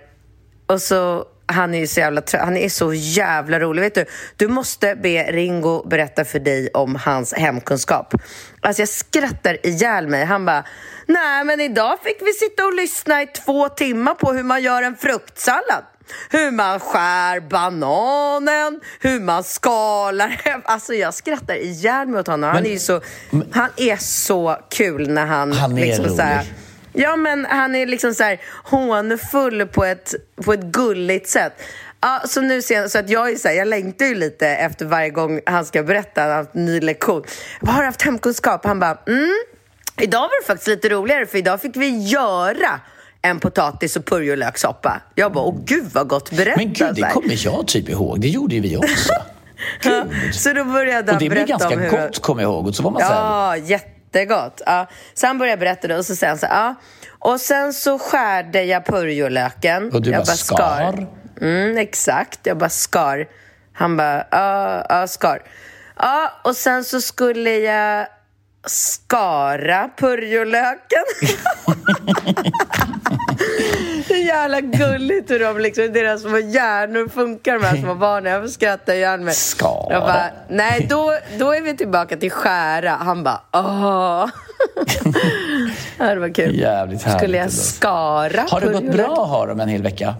Och 0.67 0.81
så 0.81 1.25
han 1.45 1.73
är 1.73 1.85
så 1.85 1.99
jävla 1.99 2.21
han 2.33 2.57
är 2.57 2.69
så 2.69 2.93
jävla 2.93 3.59
rolig. 3.59 3.81
Vet 3.81 3.95
du, 3.95 4.05
du 4.37 4.47
måste 4.47 4.95
be 4.95 5.31
Ringo 5.31 5.87
berätta 5.87 6.25
för 6.25 6.39
dig 6.39 6.69
om 6.73 6.95
hans 6.95 7.33
hemkunskap. 7.33 8.13
Alltså 8.61 8.81
jag 8.81 8.89
skrattar 8.89 9.65
ihjäl 9.65 10.07
mig. 10.07 10.25
Han 10.25 10.45
bara, 10.45 10.63
nej 11.05 11.43
men 11.43 11.59
idag 11.59 11.97
fick 12.03 12.17
vi 12.21 12.33
sitta 12.33 12.65
och 12.65 12.73
lyssna 12.73 13.21
i 13.21 13.27
två 13.27 13.69
timmar 13.69 14.13
på 14.13 14.33
hur 14.33 14.43
man 14.43 14.63
gör 14.63 14.83
en 14.83 14.95
fruktsallad. 14.95 15.83
Hur 16.29 16.51
man 16.51 16.79
skär 16.79 17.39
bananen, 17.39 18.81
hur 18.99 19.19
man 19.19 19.43
skalar. 19.43 20.41
Alltså 20.63 20.93
jag 20.93 21.13
skrattar 21.13 21.55
ihjäl 21.55 22.07
mig 22.07 22.19
åt 22.19 22.27
honom. 22.27 22.49
Han 22.49 22.63
men, 22.63 22.71
är 22.71 22.77
så, 22.77 23.01
han 23.51 23.69
är 23.77 23.97
så 23.97 24.57
kul 24.69 25.09
när 25.09 25.25
han... 25.25 25.51
Han 25.51 25.77
är 25.77 25.85
liksom, 25.85 26.05
rolig. 26.05 26.17
Så 26.17 26.21
här, 26.21 26.45
Ja, 26.93 27.15
men 27.15 27.45
han 27.45 27.75
är 27.75 27.85
liksom 27.85 28.13
så 28.13 28.23
här 28.23 28.41
hånfull 28.63 29.67
på 29.67 29.85
ett, 29.85 30.15
på 30.45 30.53
ett 30.53 30.63
gulligt 30.63 31.29
sätt. 31.29 31.53
Ja, 32.01 32.21
så 32.25 32.41
nu 32.41 32.61
ser 32.61 32.87
så 32.87 32.99
att 32.99 33.09
jag 33.09 33.31
är 33.31 33.35
så 33.35 33.47
här, 33.47 33.55
jag 33.55 33.67
längtar 33.67 34.05
ju 34.05 34.15
lite 34.15 34.47
efter 34.47 34.85
varje 34.85 35.09
gång 35.09 35.39
han 35.45 35.65
ska 35.65 35.83
berätta, 35.83 36.21
han 36.21 36.29
har 36.29 36.37
haft 36.37 36.55
en 36.55 36.65
ny 36.65 36.79
lektion. 36.79 37.23
Vad 37.61 37.75
har 37.75 37.81
du 37.81 37.85
haft 37.85 38.01
hemkunskap? 38.01 38.65
Han 38.65 38.79
bara, 38.79 38.97
mm, 39.07 39.33
idag 40.01 40.21
var 40.21 40.41
det 40.41 40.47
faktiskt 40.47 40.67
lite 40.67 40.89
roligare 40.89 41.25
för 41.25 41.37
idag 41.37 41.61
fick 41.61 41.77
vi 41.77 41.97
göra 41.97 42.79
en 43.21 43.39
potatis 43.39 43.95
och 43.95 44.05
purjolökssoppa. 44.05 45.01
Jag 45.15 45.33
bara, 45.33 45.43
åh 45.43 45.59
gud 45.65 45.85
vad 45.93 46.07
gott 46.07 46.31
berättat. 46.31 46.57
Men 46.57 46.73
gud, 46.73 46.95
det 46.95 47.09
kommer 47.13 47.45
jag 47.45 47.67
typ 47.67 47.89
ihåg. 47.89 48.21
Det 48.21 48.29
gjorde 48.29 48.55
ju 48.55 48.61
vi 48.61 48.77
också. 48.77 49.13
ja, 49.83 50.05
så 50.33 50.53
då 50.53 50.63
började 50.63 51.11
han 51.11 51.15
Och 51.15 51.23
det 51.23 51.29
blev 51.29 51.47
ganska 51.47 51.77
hur... 51.79 51.89
gott, 51.89 52.21
kommer 52.21 52.41
jag 52.41 52.51
ihåg. 52.51 52.67
Och 52.67 52.75
så 52.75 52.83
var 52.83 52.91
man 52.91 53.01
ja, 53.01 53.07
så 53.07 53.13
här... 53.13 53.55
jätte 53.55 53.92
jättegott. 54.14 54.61
Ja. 54.66 54.88
Så 55.14 55.28
han 55.28 55.38
började 55.38 55.59
berätta 55.59 55.88
det 55.88 55.97
och 55.97 56.05
så 56.05 56.16
säger 56.16 56.32
han 56.32 56.39
så 56.39 56.45
här, 56.45 56.66
ja. 56.66 56.76
Och 57.20 57.39
sen 57.39 57.74
så 57.74 57.99
skärde 57.99 58.64
jag 58.64 58.86
purjolöken. 58.86 59.91
Och 59.93 60.01
du 60.01 60.11
jag 60.11 60.26
bara 60.26 60.36
skar? 60.36 60.57
skar. 60.57 61.07
Mm, 61.41 61.78
exakt, 61.78 62.39
jag 62.43 62.57
bara 62.57 62.70
skar. 62.70 63.28
Han 63.74 63.97
bara, 63.97 64.26
ja, 64.32 64.86
ja, 64.89 65.07
skar. 65.07 65.41
Ja, 65.97 66.32
och 66.43 66.55
sen 66.55 66.84
så 66.84 67.01
skulle 67.01 67.57
jag 67.57 68.07
skara 68.66 69.89
purjolöken. 69.97 71.03
det 74.07 74.13
är 74.13 74.25
jävla 74.25 74.61
gulligt 74.61 75.31
hur 75.31 75.39
de 75.39 75.59
liksom, 75.59 75.93
deras 75.93 76.21
små 76.21 76.37
hjärnor 76.37 77.07
funkar, 77.07 77.53
de 77.53 77.65
här 77.65 77.77
små 77.77 77.95
barnen. 77.95 78.33
Jag 78.33 78.49
skrattar 78.49 78.93
ihjäl 78.93 79.19
mig. 79.19 79.33
Skara. 79.33 79.93
Jag 79.93 80.01
bara, 80.01 80.25
nej, 80.49 80.87
då, 80.89 81.17
då 81.39 81.51
är 81.51 81.61
vi 81.61 81.77
tillbaka 81.77 82.17
till 82.17 82.31
skära. 82.31 82.89
Han 82.91 83.23
bara, 83.23 83.41
åh. 83.53 84.25
ja, 85.97 86.13
det 86.13 86.19
var 86.19 86.33
kul. 86.33 86.59
Jävligt 86.59 87.03
härligt. 87.03 87.19
Skulle 87.19 87.37
jag 87.37 87.51
skara 87.51 88.45
Har 88.49 88.61
det 88.61 88.67
gått 88.67 88.91
bra 88.91 89.23
att 89.23 89.29
ha 89.29 89.45
dem 89.45 89.59
en 89.59 89.69
hel 89.69 89.83
vecka? 89.83 90.15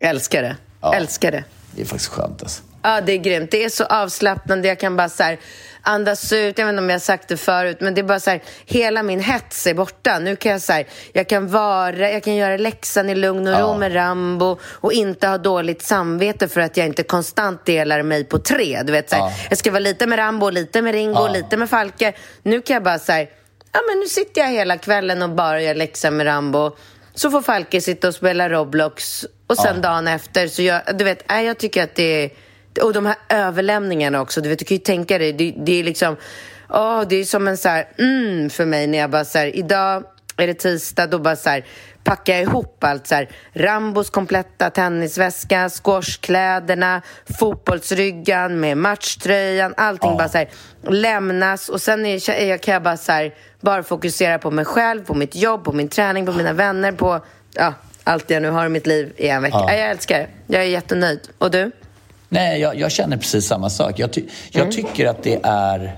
Älskar 0.00 0.42
det. 0.42 0.56
Ja. 0.80 0.94
Älskar 0.94 1.32
det. 1.32 1.44
Det 1.70 1.82
är 1.82 1.86
faktiskt 1.86 2.10
skönt 2.10 2.42
alltså. 2.42 2.62
Ja, 2.82 3.00
det 3.00 3.12
är 3.12 3.18
grymt. 3.18 3.50
Det 3.50 3.64
är 3.64 3.68
så 3.68 3.84
avslappnande. 3.84 4.68
Jag 4.68 4.78
kan 4.78 4.96
bara 4.96 5.08
så 5.08 5.22
här, 5.22 5.38
andas 5.86 6.32
ut. 6.32 6.58
Jag 6.58 6.66
vet 6.66 6.72
inte 6.72 6.82
om 6.82 6.90
jag 6.90 6.94
har 6.94 7.00
sagt 7.00 7.28
det 7.28 7.36
förut, 7.36 7.76
men 7.80 7.94
det 7.94 8.00
är 8.00 8.02
bara 8.02 8.20
så 8.20 8.30
här, 8.30 8.42
hela 8.66 9.02
min 9.02 9.20
hets 9.20 9.66
är 9.66 9.74
borta. 9.74 10.18
Nu 10.18 10.36
kan 10.36 10.52
jag 10.52 10.60
så 10.60 10.72
här, 10.72 10.86
jag 11.12 11.28
kan 11.28 11.48
vara, 11.48 12.10
jag 12.10 12.22
kan 12.22 12.34
göra 12.34 12.56
läxan 12.56 13.10
i 13.10 13.14
lugn 13.14 13.46
och 13.48 13.52
ro 13.52 13.66
ja. 13.66 13.76
med 13.76 13.94
Rambo 13.94 14.58
och 14.62 14.92
inte 14.92 15.26
ha 15.26 15.38
dåligt 15.38 15.82
samvete 15.82 16.48
för 16.48 16.60
att 16.60 16.76
jag 16.76 16.86
inte 16.86 17.02
konstant 17.02 17.64
delar 17.64 18.02
mig 18.02 18.24
på 18.24 18.38
tre. 18.38 18.82
Du 18.82 18.92
vet, 18.92 19.10
så 19.10 19.16
här, 19.16 19.22
ja. 19.22 19.32
Jag 19.48 19.58
ska 19.58 19.70
vara 19.70 19.80
lite 19.80 20.06
med 20.06 20.18
Rambo, 20.18 20.50
lite 20.50 20.82
med 20.82 20.94
Ringo, 20.94 21.26
ja. 21.26 21.32
lite 21.32 21.56
med 21.56 21.70
Falke. 21.70 22.12
Nu 22.42 22.62
kan 22.62 22.74
jag 22.74 22.82
bara 22.82 22.98
så 22.98 23.12
här, 23.12 23.28
ja 23.72 23.80
men 23.88 23.98
nu 23.98 24.06
sitter 24.06 24.40
jag 24.40 24.48
hela 24.48 24.78
kvällen 24.78 25.22
och 25.22 25.30
bara 25.30 25.62
gör 25.62 25.74
läxan 25.74 26.16
med 26.16 26.26
Rambo. 26.26 26.76
Så 27.14 27.30
får 27.30 27.42
Falke 27.42 27.80
sitta 27.80 28.08
och 28.08 28.14
spela 28.14 28.48
Roblox 28.48 29.24
och 29.46 29.56
sen 29.56 29.80
dagen 29.80 30.08
efter 30.08 30.48
så 30.48 30.62
jag, 30.62 30.82
du 30.94 31.04
vet, 31.04 31.24
jag 31.28 31.58
tycker 31.58 31.82
att 31.82 31.94
det 31.94 32.24
är 32.24 32.30
Och 32.82 32.92
de 32.92 33.06
här 33.06 33.16
överlämningarna 33.28 34.20
också. 34.20 34.40
Du, 34.40 34.48
vet, 34.48 34.58
du 34.58 34.64
kan 34.64 34.76
ju 34.76 34.82
tänka 34.82 35.18
dig, 35.18 35.32
det, 35.32 35.54
det 35.56 35.80
är 35.80 35.84
liksom... 35.84 36.16
Oh, 36.68 37.02
det 37.08 37.16
är 37.16 37.24
som 37.24 37.48
en 37.48 37.56
så 37.56 37.68
här, 37.68 37.88
mm, 37.98 38.50
för 38.50 38.64
mig 38.64 38.86
när 38.86 38.98
jag 38.98 39.10
bara 39.10 39.24
så 39.24 39.38
här, 39.38 39.56
idag 39.56 40.04
är 40.36 40.46
det 40.46 40.54
tisdag, 40.54 41.06
då 41.06 41.18
bara 41.18 41.36
så 41.36 41.50
här, 41.50 41.64
packar 42.04 42.32
jag 42.32 42.42
ihop 42.42 42.84
allt 42.84 43.06
så 43.06 43.14
här, 43.14 43.28
Rambos 43.52 44.10
kompletta 44.10 44.70
tennisväska, 44.70 45.68
squashkläderna, 45.68 47.02
fotbollsryggan 47.38 48.60
med 48.60 48.78
matchtröjan, 48.78 49.74
allting 49.76 50.10
ja. 50.10 50.16
bara 50.16 50.28
så 50.28 50.38
här, 50.38 50.48
lämnas 50.88 51.68
och 51.68 51.80
sen 51.80 52.06
är 52.06 52.42
jag, 52.48 52.60
kan 52.60 52.74
jag 52.74 52.82
bara 52.82 52.96
så 52.96 53.12
här, 53.12 53.34
bara 53.60 53.82
fokusera 53.82 54.38
på 54.38 54.50
mig 54.50 54.64
själv, 54.64 55.04
på 55.04 55.14
mitt 55.14 55.36
jobb, 55.36 55.64
på 55.64 55.72
min 55.72 55.88
träning, 55.88 56.26
på 56.26 56.32
mina 56.32 56.52
vänner, 56.52 56.92
på 56.92 57.20
ja, 57.54 57.74
allt 58.04 58.30
jag 58.30 58.42
nu 58.42 58.50
har 58.50 58.66
i 58.66 58.68
mitt 58.68 58.86
liv 58.86 59.12
i 59.16 59.28
en 59.28 59.42
vecka. 59.42 59.56
Ja. 59.56 59.72
Jag 59.72 59.90
älskar 59.90 60.18
det. 60.18 60.28
Jag 60.46 60.62
är 60.62 60.66
jättenöjd. 60.66 61.20
Och 61.38 61.50
du? 61.50 61.70
Nej, 62.28 62.60
jag, 62.60 62.78
jag 62.78 62.92
känner 62.92 63.16
precis 63.16 63.46
samma 63.46 63.70
sak. 63.70 63.98
Jag, 63.98 64.12
ty 64.12 64.22
jag 64.50 64.62
mm. 64.62 64.74
tycker 64.74 65.06
att 65.06 65.22
det 65.22 65.40
är 65.42 65.96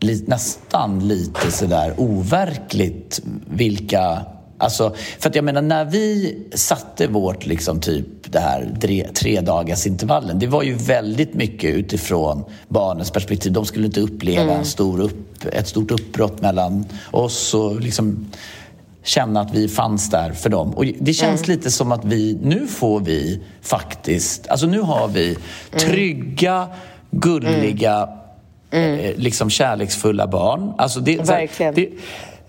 li 0.00 0.24
nästan 0.26 1.08
lite 1.08 1.52
sådär 1.52 1.94
overkligt 1.96 3.20
vilka 3.50 4.26
Alltså, 4.58 4.94
för 5.18 5.28
att 5.28 5.34
jag 5.34 5.44
menar, 5.44 5.62
när 5.62 5.84
vi 5.84 6.38
satte 6.54 7.06
vårt 7.06 7.46
liksom 7.46 7.80
typ 7.80 8.06
det 8.32 8.38
här 8.38 8.76
tre, 8.80 9.08
tre 9.14 9.40
dagars 9.40 9.86
intervallen, 9.86 10.38
det 10.38 10.46
var 10.46 10.62
ju 10.62 10.74
väldigt 10.74 11.34
mycket 11.34 11.74
utifrån 11.74 12.44
barnens 12.68 13.10
perspektiv. 13.10 13.52
De 13.52 13.64
skulle 13.64 13.86
inte 13.86 14.00
uppleva 14.00 14.42
mm. 14.42 14.58
en 14.58 14.64
stor 14.64 15.00
upp, 15.00 15.44
ett 15.52 15.68
stort 15.68 15.90
uppbrott 15.90 16.40
mellan 16.40 16.84
oss 17.10 17.54
och 17.54 17.80
liksom 17.80 18.26
känna 19.06 19.40
att 19.40 19.54
vi 19.54 19.68
fanns 19.68 20.10
där 20.10 20.32
för 20.32 20.50
dem. 20.50 20.70
Och 20.70 20.84
det 21.00 21.12
känns 21.12 21.42
mm. 21.42 21.56
lite 21.56 21.70
som 21.70 21.92
att 21.92 22.04
vi, 22.04 22.38
nu 22.42 22.66
får 22.66 23.00
vi 23.00 23.40
faktiskt, 23.62 24.48
alltså 24.48 24.66
nu 24.66 24.80
har 24.80 25.08
vi 25.08 25.26
mm. 25.26 25.38
trygga, 25.78 26.68
gulliga, 27.10 28.08
mm. 28.70 29.00
eh, 29.00 29.16
liksom 29.16 29.50
kärleksfulla 29.50 30.26
barn. 30.26 30.72
Alltså 30.78 31.00
det, 31.00 31.28
Verkligen. 31.28 31.74
Det, 31.74 31.90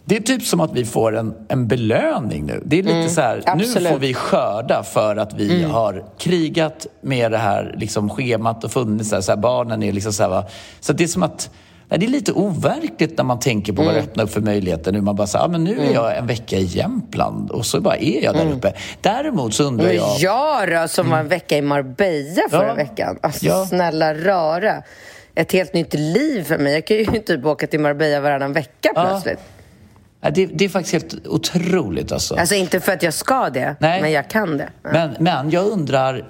det 0.06 0.16
är 0.16 0.22
typ 0.22 0.44
som 0.44 0.60
att 0.60 0.74
vi 0.74 0.86
får 0.86 1.18
en, 1.18 1.34
en 1.48 1.68
belöning 1.68 2.46
nu. 2.46 2.64
Det 2.66 2.80
är 2.80 2.84
lite 2.84 2.96
mm, 2.96 3.10
så 3.10 3.22
här, 3.22 3.44
absolut. 3.46 3.84
nu 3.84 3.90
får 3.90 4.00
vi 4.00 4.14
skörda 4.14 4.84
för 4.84 5.16
att 5.16 5.34
vi 5.34 5.60
mm. 5.60 5.72
har 5.72 6.04
krigat 6.18 6.88
med 7.02 7.32
det 7.32 7.38
här 7.38 7.76
liksom, 7.78 8.10
schemat 8.10 8.64
och 8.64 8.72
funnits 8.72 9.10
där. 9.10 9.22
Så 9.22 9.32
här, 9.32 9.38
barnen 9.38 9.84
är 9.84 9.92
liksom 9.92 10.14
så 10.14 10.24
här, 10.24 10.30
va? 10.30 10.46
Så 10.80 10.94
det 10.94 11.04
är 11.04 11.08
som 11.08 11.24
att 11.24 11.50
Nej, 11.90 12.00
det 12.00 12.06
är 12.06 12.10
lite 12.10 12.32
overkligt 12.32 13.18
när 13.18 13.24
man 13.24 13.40
tänker 13.40 13.74
på 13.74 13.82
vad 13.82 13.94
det 13.94 14.00
mm. 14.00 14.10
öppnar 14.10 14.24
upp 14.24 14.30
för 14.32 14.42
möjligheter 14.42 14.92
nu. 14.92 15.02
Man 15.02 15.16
bara 15.16 15.28
säger, 15.28 15.46
ah, 15.46 15.48
men 15.48 15.64
nu 15.64 15.72
är 15.72 15.82
mm. 15.82 15.94
jag 15.94 16.18
en 16.18 16.28
vecka 16.28 16.58
i 16.58 16.64
Jämtland 16.64 17.52
och 17.52 17.66
så 17.66 17.82
bara 17.82 17.98
är 17.98 18.24
jag 18.24 18.36
där 18.36 18.42
mm. 18.42 18.54
uppe. 18.54 18.74
Däremot 19.02 19.54
så 19.54 19.64
undrar 19.64 19.92
jag... 19.92 20.08
Men 20.08 20.20
jag 20.20 20.82
då, 20.82 20.88
som 20.88 21.10
var 21.10 21.18
en 21.18 21.28
vecka 21.28 21.58
i 21.58 21.62
Marbella 21.62 22.42
förra 22.50 22.68
ja. 22.68 22.74
veckan. 22.74 23.20
Alltså 23.22 23.46
ja. 23.46 23.66
snälla 23.66 24.14
rara. 24.14 24.84
Ett 25.36 25.52
helt 25.52 25.74
nytt 25.74 25.94
liv 25.94 26.44
för 26.44 26.58
mig. 26.58 26.74
Jag 26.74 26.88
kan 26.88 26.98
ju 26.98 27.06
typ 27.26 27.46
åka 27.46 27.68
till 27.68 27.80
Marbella 27.80 28.20
varannan 28.20 28.54
vecka 28.54 28.90
plötsligt. 28.94 29.40
Ja. 30.22 30.30
Det, 30.30 30.46
det, 30.46 30.66
är 30.66 30.70
faktiskt 30.70 30.94
helt 30.94 31.28
otroligt. 31.28 32.12
Alltså. 32.12 32.36
alltså 32.36 32.56
inte 32.56 32.80
för 32.80 32.92
att 32.92 33.04
jag 33.04 33.14
ska 33.14 33.50
det, 33.50 33.76
Nej. 33.80 34.02
men 34.02 34.12
jag 34.12 34.30
kan 34.30 34.58
det. 34.58 34.70
Ja. 34.84 34.90
Men, 34.92 35.16
men 35.20 35.50
jag 35.50 35.66
undrar, 35.66 36.26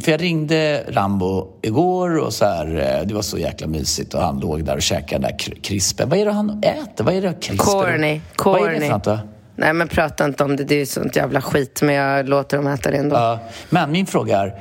för 0.00 0.10
jag 0.10 0.22
ringde 0.22 0.84
Rambo 0.88 1.48
igår 1.62 2.18
och 2.18 2.32
så 2.32 2.44
här, 2.44 2.98
eh, 3.00 3.06
det 3.06 3.14
var 3.14 3.22
så 3.22 3.38
jäkla 3.38 3.66
mysigt 3.66 4.14
och 4.14 4.22
han 4.22 4.40
låg 4.40 4.64
där 4.64 4.76
och 4.76 4.82
käkade 4.82 5.12
den 5.12 5.22
där 5.22 5.62
krispen. 5.62 6.08
Vad 6.08 6.18
är 6.18 6.24
det 6.24 6.32
han 6.32 6.62
äter? 6.62 7.04
Vad 7.04 7.14
är 7.14 7.22
det 7.22 7.34
krispen? 7.40 7.66
Corny. 7.66 8.20
Corny. 8.36 8.60
Vad 8.60 8.68
är 8.68 8.74
det 8.74 8.80
för 8.80 8.92
något 8.92 9.04
då? 9.04 9.18
Nej, 9.56 9.72
men 9.72 9.88
prata 9.88 10.24
inte 10.24 10.44
om 10.44 10.56
det. 10.56 10.64
Det 10.64 10.74
är 10.74 10.78
ju 10.78 10.86
sånt 10.86 11.16
jävla 11.16 11.42
skit, 11.42 11.82
men 11.82 11.94
jag 11.94 12.28
låter 12.28 12.56
dem 12.56 12.66
äta 12.66 12.90
det 12.90 12.96
ändå. 12.96 13.16
Ja, 13.16 13.38
men 13.70 13.92
min 13.92 14.06
fråga 14.06 14.38
är, 14.38 14.54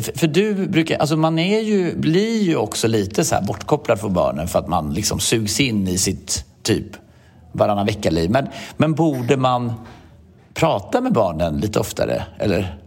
för 0.00 0.26
du 0.26 0.54
brukar, 0.54 0.98
alltså 0.98 1.16
man 1.16 1.38
är 1.38 1.60
ju, 1.60 1.96
blir 1.96 2.42
ju 2.42 2.56
också 2.56 2.88
lite 2.88 3.24
så 3.24 3.34
här 3.34 3.42
bortkopplad 3.42 4.00
från 4.00 4.12
barnen 4.12 4.48
för 4.48 4.58
att 4.58 4.68
man 4.68 4.94
liksom 4.94 5.20
sugs 5.20 5.60
in 5.60 5.88
i 5.88 5.98
sitt 5.98 6.44
typ 6.62 6.86
varannan 7.52 7.86
vecka-liv. 7.86 8.30
Men, 8.30 8.46
men 8.76 8.94
borde 8.94 9.36
man 9.36 9.72
prata 10.54 11.00
med 11.00 11.12
barnen 11.12 11.60
lite 11.60 11.80
oftare, 11.80 12.22
eller? 12.38 12.83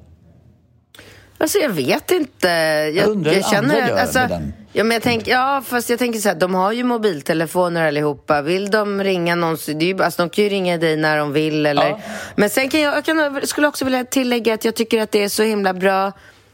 Alltså 1.37 1.57
jag 1.57 1.69
vet 1.69 2.11
inte. 2.11 2.47
Jag, 2.47 2.95
jag 2.95 3.07
undrar 3.07 3.33
jag 3.33 3.45
känner, 3.45 3.81
andra 3.81 3.89
gör 3.89 3.97
alltså, 3.97 4.19
med 4.19 4.29
den. 4.29 4.53
Ja, 4.73 4.83
men 4.83 4.95
jag 4.95 5.03
tänk, 5.03 5.27
ja, 5.27 5.63
fast 5.65 5.89
jag 5.89 5.99
tänker 5.99 6.19
så 6.19 6.29
här, 6.29 6.35
de 6.35 6.55
har 6.55 6.71
ju 6.71 6.83
mobiltelefoner 6.83 7.87
allihopa. 7.87 8.41
Vill 8.41 8.71
de 8.71 9.03
ringa 9.03 9.35
någon, 9.35 9.57
det 9.65 9.71
är 9.71 9.97
ju, 9.97 10.03
alltså, 10.03 10.21
de 10.21 10.29
kan 10.29 10.43
ju 10.43 10.49
ringa 10.49 10.77
dig 10.77 10.97
när 10.97 11.17
de 11.17 11.33
vill. 11.33 11.65
Eller, 11.65 11.89
ja. 11.89 11.99
Men 12.35 12.49
sen 12.49 12.69
kan 12.69 12.79
jag, 12.79 12.95
jag 12.95 13.05
kan, 13.05 13.41
skulle 13.43 13.67
också 13.67 13.85
vilja 13.85 14.03
tillägga 14.03 14.53
att 14.53 14.65
jag 14.65 14.75
tycker 14.75 15.01
att 15.01 15.11
det 15.11 15.23
är 15.23 15.29
så 15.29 15.43
himla 15.43 15.73
bra. 15.73 16.11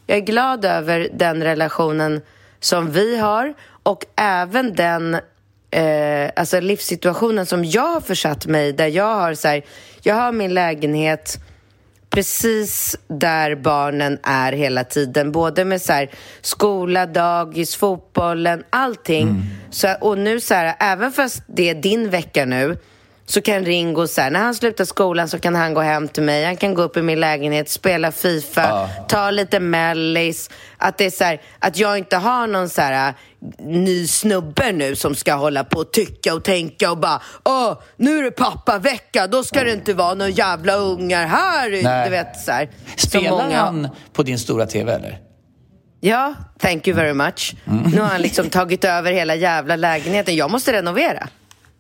Jag 0.07 0.17
är 0.17 0.21
glad 0.21 0.65
över 0.65 1.09
den 1.13 1.43
relationen 1.43 2.21
som 2.59 2.91
vi 2.91 3.17
har 3.17 3.53
och 3.84 4.05
även 4.15 4.75
den 4.75 5.17
eh, 5.71 6.31
alltså 6.36 6.59
livssituationen 6.59 7.45
som 7.45 7.65
jag 7.65 7.93
har 7.93 8.01
försatt 8.01 8.45
mig 8.45 8.73
där 8.73 8.88
jag 8.88 9.15
har 9.15 9.34
så 9.34 9.47
här, 9.47 9.63
jag 10.01 10.15
har 10.15 10.31
min 10.31 10.53
lägenhet 10.53 11.39
precis 12.14 12.97
där 13.07 13.55
barnen 13.55 14.20
är 14.24 14.51
hela 14.51 14.84
tiden. 14.84 15.32
Både 15.32 15.66
med 15.66 15.82
så 15.82 15.93
här, 15.93 16.09
skola, 16.41 17.05
dagis, 17.05 17.76
fotbollen, 17.76 18.64
allting. 18.70 19.30
Mm. 19.30 19.41
Så, 19.72 19.95
och 20.01 20.18
nu 20.18 20.39
så 20.39 20.53
här, 20.53 20.76
även 20.80 21.11
fast 21.11 21.43
det 21.47 21.70
är 21.70 21.76
din 21.76 22.09
vecka 22.09 22.45
nu 22.45 22.78
så 23.26 23.41
kan 23.41 23.65
Ringo, 23.65 24.07
så 24.07 24.21
här, 24.21 24.32
när 24.32 24.39
han 24.39 24.55
slutar 24.55 24.86
skolan 24.86 25.30
så 25.30 25.39
kan 25.39 25.55
han 25.55 25.74
gå 25.74 25.82
hem 25.82 26.07
till 26.07 26.24
mig. 26.24 26.45
Han 26.45 26.57
kan 26.57 26.74
gå 26.74 26.82
upp 26.82 26.97
i 26.97 27.01
min 27.01 27.19
lägenhet, 27.19 27.69
spela 27.69 28.11
Fifa, 28.11 28.74
ah. 28.74 28.88
ta 29.07 29.32
lite 29.32 29.59
mellis. 29.59 30.49
Att 30.78 30.97
det 30.97 31.05
är 31.05 31.09
så 31.09 31.24
här, 31.24 31.41
att 31.59 31.78
jag 31.78 31.97
inte 31.97 32.17
har 32.17 32.47
någon 32.47 32.69
så 32.69 32.82
här 32.82 33.07
äh, 33.07 33.15
ny 33.65 34.07
snubbe 34.07 34.71
nu 34.71 34.95
som 34.95 35.15
ska 35.15 35.34
hålla 35.34 35.63
på 35.63 35.80
och 35.80 35.91
tycka 35.91 36.34
och 36.34 36.43
tänka 36.43 36.91
och 36.91 36.97
bara 36.97 37.21
Åh, 37.43 37.78
nu 37.97 38.17
är 38.17 38.24
det 38.24 38.32
pappavecka, 38.32 39.28
då 39.28 39.43
ska 39.43 39.63
det 39.63 39.71
inte 39.74 39.93
vara 39.93 40.13
några 40.13 40.32
jävla 40.32 40.76
ungar 40.76 41.26
här. 41.26 41.84
Nej. 41.84 42.05
Du 42.05 42.11
vet, 42.11 42.39
så 42.39 42.51
här. 42.51 42.69
Spelar 42.95 43.30
många... 43.30 43.59
han 43.59 43.89
på 44.13 44.24
din 44.24 44.39
stora 44.39 44.65
TV 44.65 44.93
eller? 44.93 45.19
Ja, 45.99 46.34
thank 46.59 46.88
you 46.88 46.97
very 46.97 47.13
much. 47.13 47.55
Mm. 47.67 47.91
Nu 47.91 48.01
har 48.01 48.07
han 48.07 48.21
liksom 48.21 48.49
tagit 48.49 48.86
över 48.86 49.11
hela 49.11 49.36
jävla 49.36 49.76
lägenheten. 49.76 50.36
Jag 50.36 50.51
måste 50.51 50.74
renovera. 50.74 51.28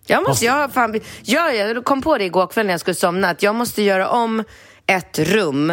Jag 0.05 0.23
måste, 0.27 0.45
jag, 0.45 0.73
fan, 0.73 0.99
ja, 1.23 1.51
jag 1.51 1.85
kom 1.85 2.01
på 2.01 2.17
det 2.17 2.23
igår 2.23 2.47
kväll 2.47 2.65
när 2.65 2.73
jag 2.73 2.79
skulle 2.79 2.95
somna, 2.95 3.29
att 3.29 3.43
jag 3.43 3.55
måste 3.55 3.81
göra 3.81 4.09
om 4.09 4.43
ett 4.87 5.19
rum 5.19 5.69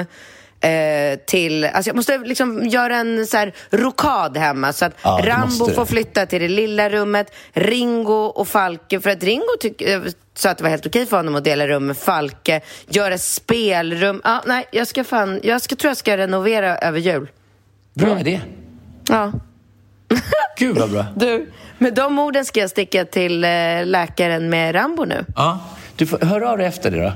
eh, 0.61 1.18
till, 1.26 1.64
alltså 1.64 1.89
jag 1.89 1.97
måste 1.97 2.18
liksom 2.18 2.66
göra 2.66 2.97
en 2.97 3.26
så 3.26 3.37
här 3.37 3.55
rokad 3.70 4.37
hemma 4.37 4.72
så 4.72 4.85
att 4.85 4.95
ja, 5.03 5.20
Rambo 5.24 5.70
får 5.70 5.87
flytta 5.87 6.26
till 6.26 6.41
det 6.41 6.49
lilla 6.49 6.91
rummet, 6.91 7.35
Ringo 7.53 8.24
och 8.24 8.49
Falke, 8.49 9.01
för 9.01 9.11
att 9.11 9.22
Ringo 9.22 9.57
tyck, 9.61 9.83
eh, 9.83 10.03
sa 10.35 10.51
att 10.51 10.59
det 10.59 10.64
var 10.64 10.70
helt 10.70 10.87
okej 10.87 11.07
för 11.07 11.16
honom 11.16 11.35
att 11.35 11.45
dela 11.45 11.66
rum 11.66 11.87
med 11.87 11.97
Falke, 11.97 12.61
göra 12.89 13.18
spelrum. 13.18 14.20
Ja, 14.24 14.43
nej, 14.47 14.68
jag 14.72 14.87
ska 14.87 15.05
fan, 15.05 15.41
jag 15.43 15.62
ska, 15.62 15.76
tror 15.76 15.91
jag 15.91 15.97
ska 15.97 16.16
renovera 16.16 16.78
över 16.78 16.99
jul. 16.99 17.31
Bra 17.95 18.20
idé. 18.20 18.41
Ja. 19.09 19.33
Gud 20.61 20.79
vad 20.79 20.91
bra. 20.91 21.07
Du, 21.17 21.53
med 21.79 21.95
de 21.95 22.19
orden 22.19 22.45
ska 22.45 22.61
jag 22.61 22.71
sticka 22.71 23.05
till 23.05 23.45
eh, 23.45 23.51
läkaren 23.85 24.51
med 24.51 24.75
Rambo 24.75 25.05
nu. 25.05 25.25
Ja, 25.37 25.61
du 25.97 26.07
får 26.07 26.19
höra 26.19 26.51
av 26.51 26.59
dig 26.59 26.67
efter 26.67 26.91
det 26.91 27.03
då. 27.03 27.13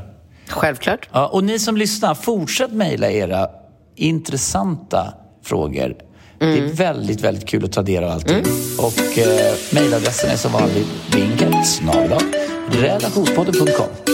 Självklart. 0.48 1.08
Ja, 1.12 1.26
och 1.26 1.44
ni 1.44 1.58
som 1.58 1.76
lyssnar, 1.76 2.14
fortsätt 2.14 2.72
mejla 2.72 3.10
era 3.10 3.48
intressanta 3.96 5.14
frågor. 5.44 5.84
Mm. 5.84 5.96
Det 6.38 6.46
är 6.46 6.58
mm. 6.58 6.74
väldigt, 6.74 7.20
väldigt 7.20 7.48
kul 7.48 7.64
att 7.64 7.72
ta 7.72 7.82
del 7.82 8.04
av 8.04 8.10
allting. 8.10 8.36
Mm. 8.36 8.50
Och 8.78 9.18
eh, 9.18 9.54
mejladressen 9.72 10.30
är 10.30 10.36
som 10.36 10.52
vanligt 10.52 10.88
vinket 11.14 11.54
redaktionspodden.com. 12.70 14.13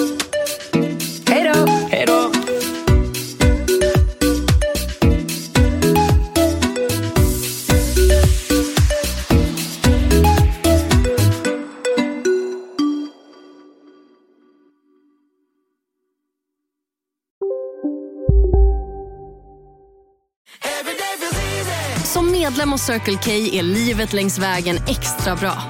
medlem 22.60 22.72
hos 22.72 22.82
Circle 22.82 23.18
K 23.24 23.30
är 23.30 23.62
livet 23.62 24.12
längs 24.12 24.38
vägen 24.38 24.76
extra 24.76 25.36
bra. 25.36 25.62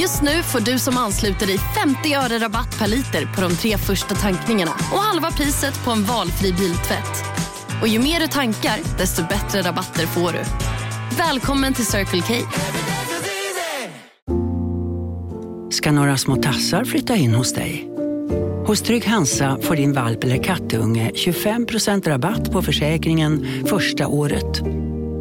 Just 0.00 0.22
nu 0.22 0.42
får 0.42 0.60
du 0.60 0.78
som 0.78 0.96
ansluter 0.96 1.46
dig 1.46 1.58
50 1.58 2.14
öre 2.14 2.38
rabatt 2.38 2.78
per 2.78 2.86
liter 2.86 3.34
på 3.34 3.40
de 3.40 3.56
tre 3.56 3.78
första 3.78 4.14
tankningarna 4.14 4.70
och 4.92 4.98
halva 4.98 5.30
priset 5.30 5.84
på 5.84 5.90
en 5.90 6.04
valfri 6.04 6.52
biltvätt. 6.52 7.24
Och 7.82 7.88
ju 7.88 7.98
mer 7.98 8.20
du 8.20 8.26
tankar, 8.26 8.78
desto 8.98 9.22
bättre 9.22 9.62
rabatter 9.62 10.06
får 10.06 10.32
du. 10.32 10.38
Välkommen 11.18 11.74
till 11.74 11.86
Circle 11.86 12.22
K. 12.22 12.34
Ska 15.70 15.92
några 15.92 16.16
små 16.16 16.36
tassar 16.36 16.84
flytta 16.84 17.16
in 17.16 17.34
hos 17.34 17.52
dig? 17.52 17.88
Hos 18.66 18.82
Trygg 18.82 19.06
Hansa 19.06 19.58
får 19.62 19.76
din 19.76 19.92
valp 19.92 20.24
eller 20.24 20.42
kattunge 20.42 21.10
25% 21.14 22.08
rabatt 22.08 22.52
på 22.52 22.62
försäkringen 22.62 23.46
första 23.66 24.06
året. 24.06 24.62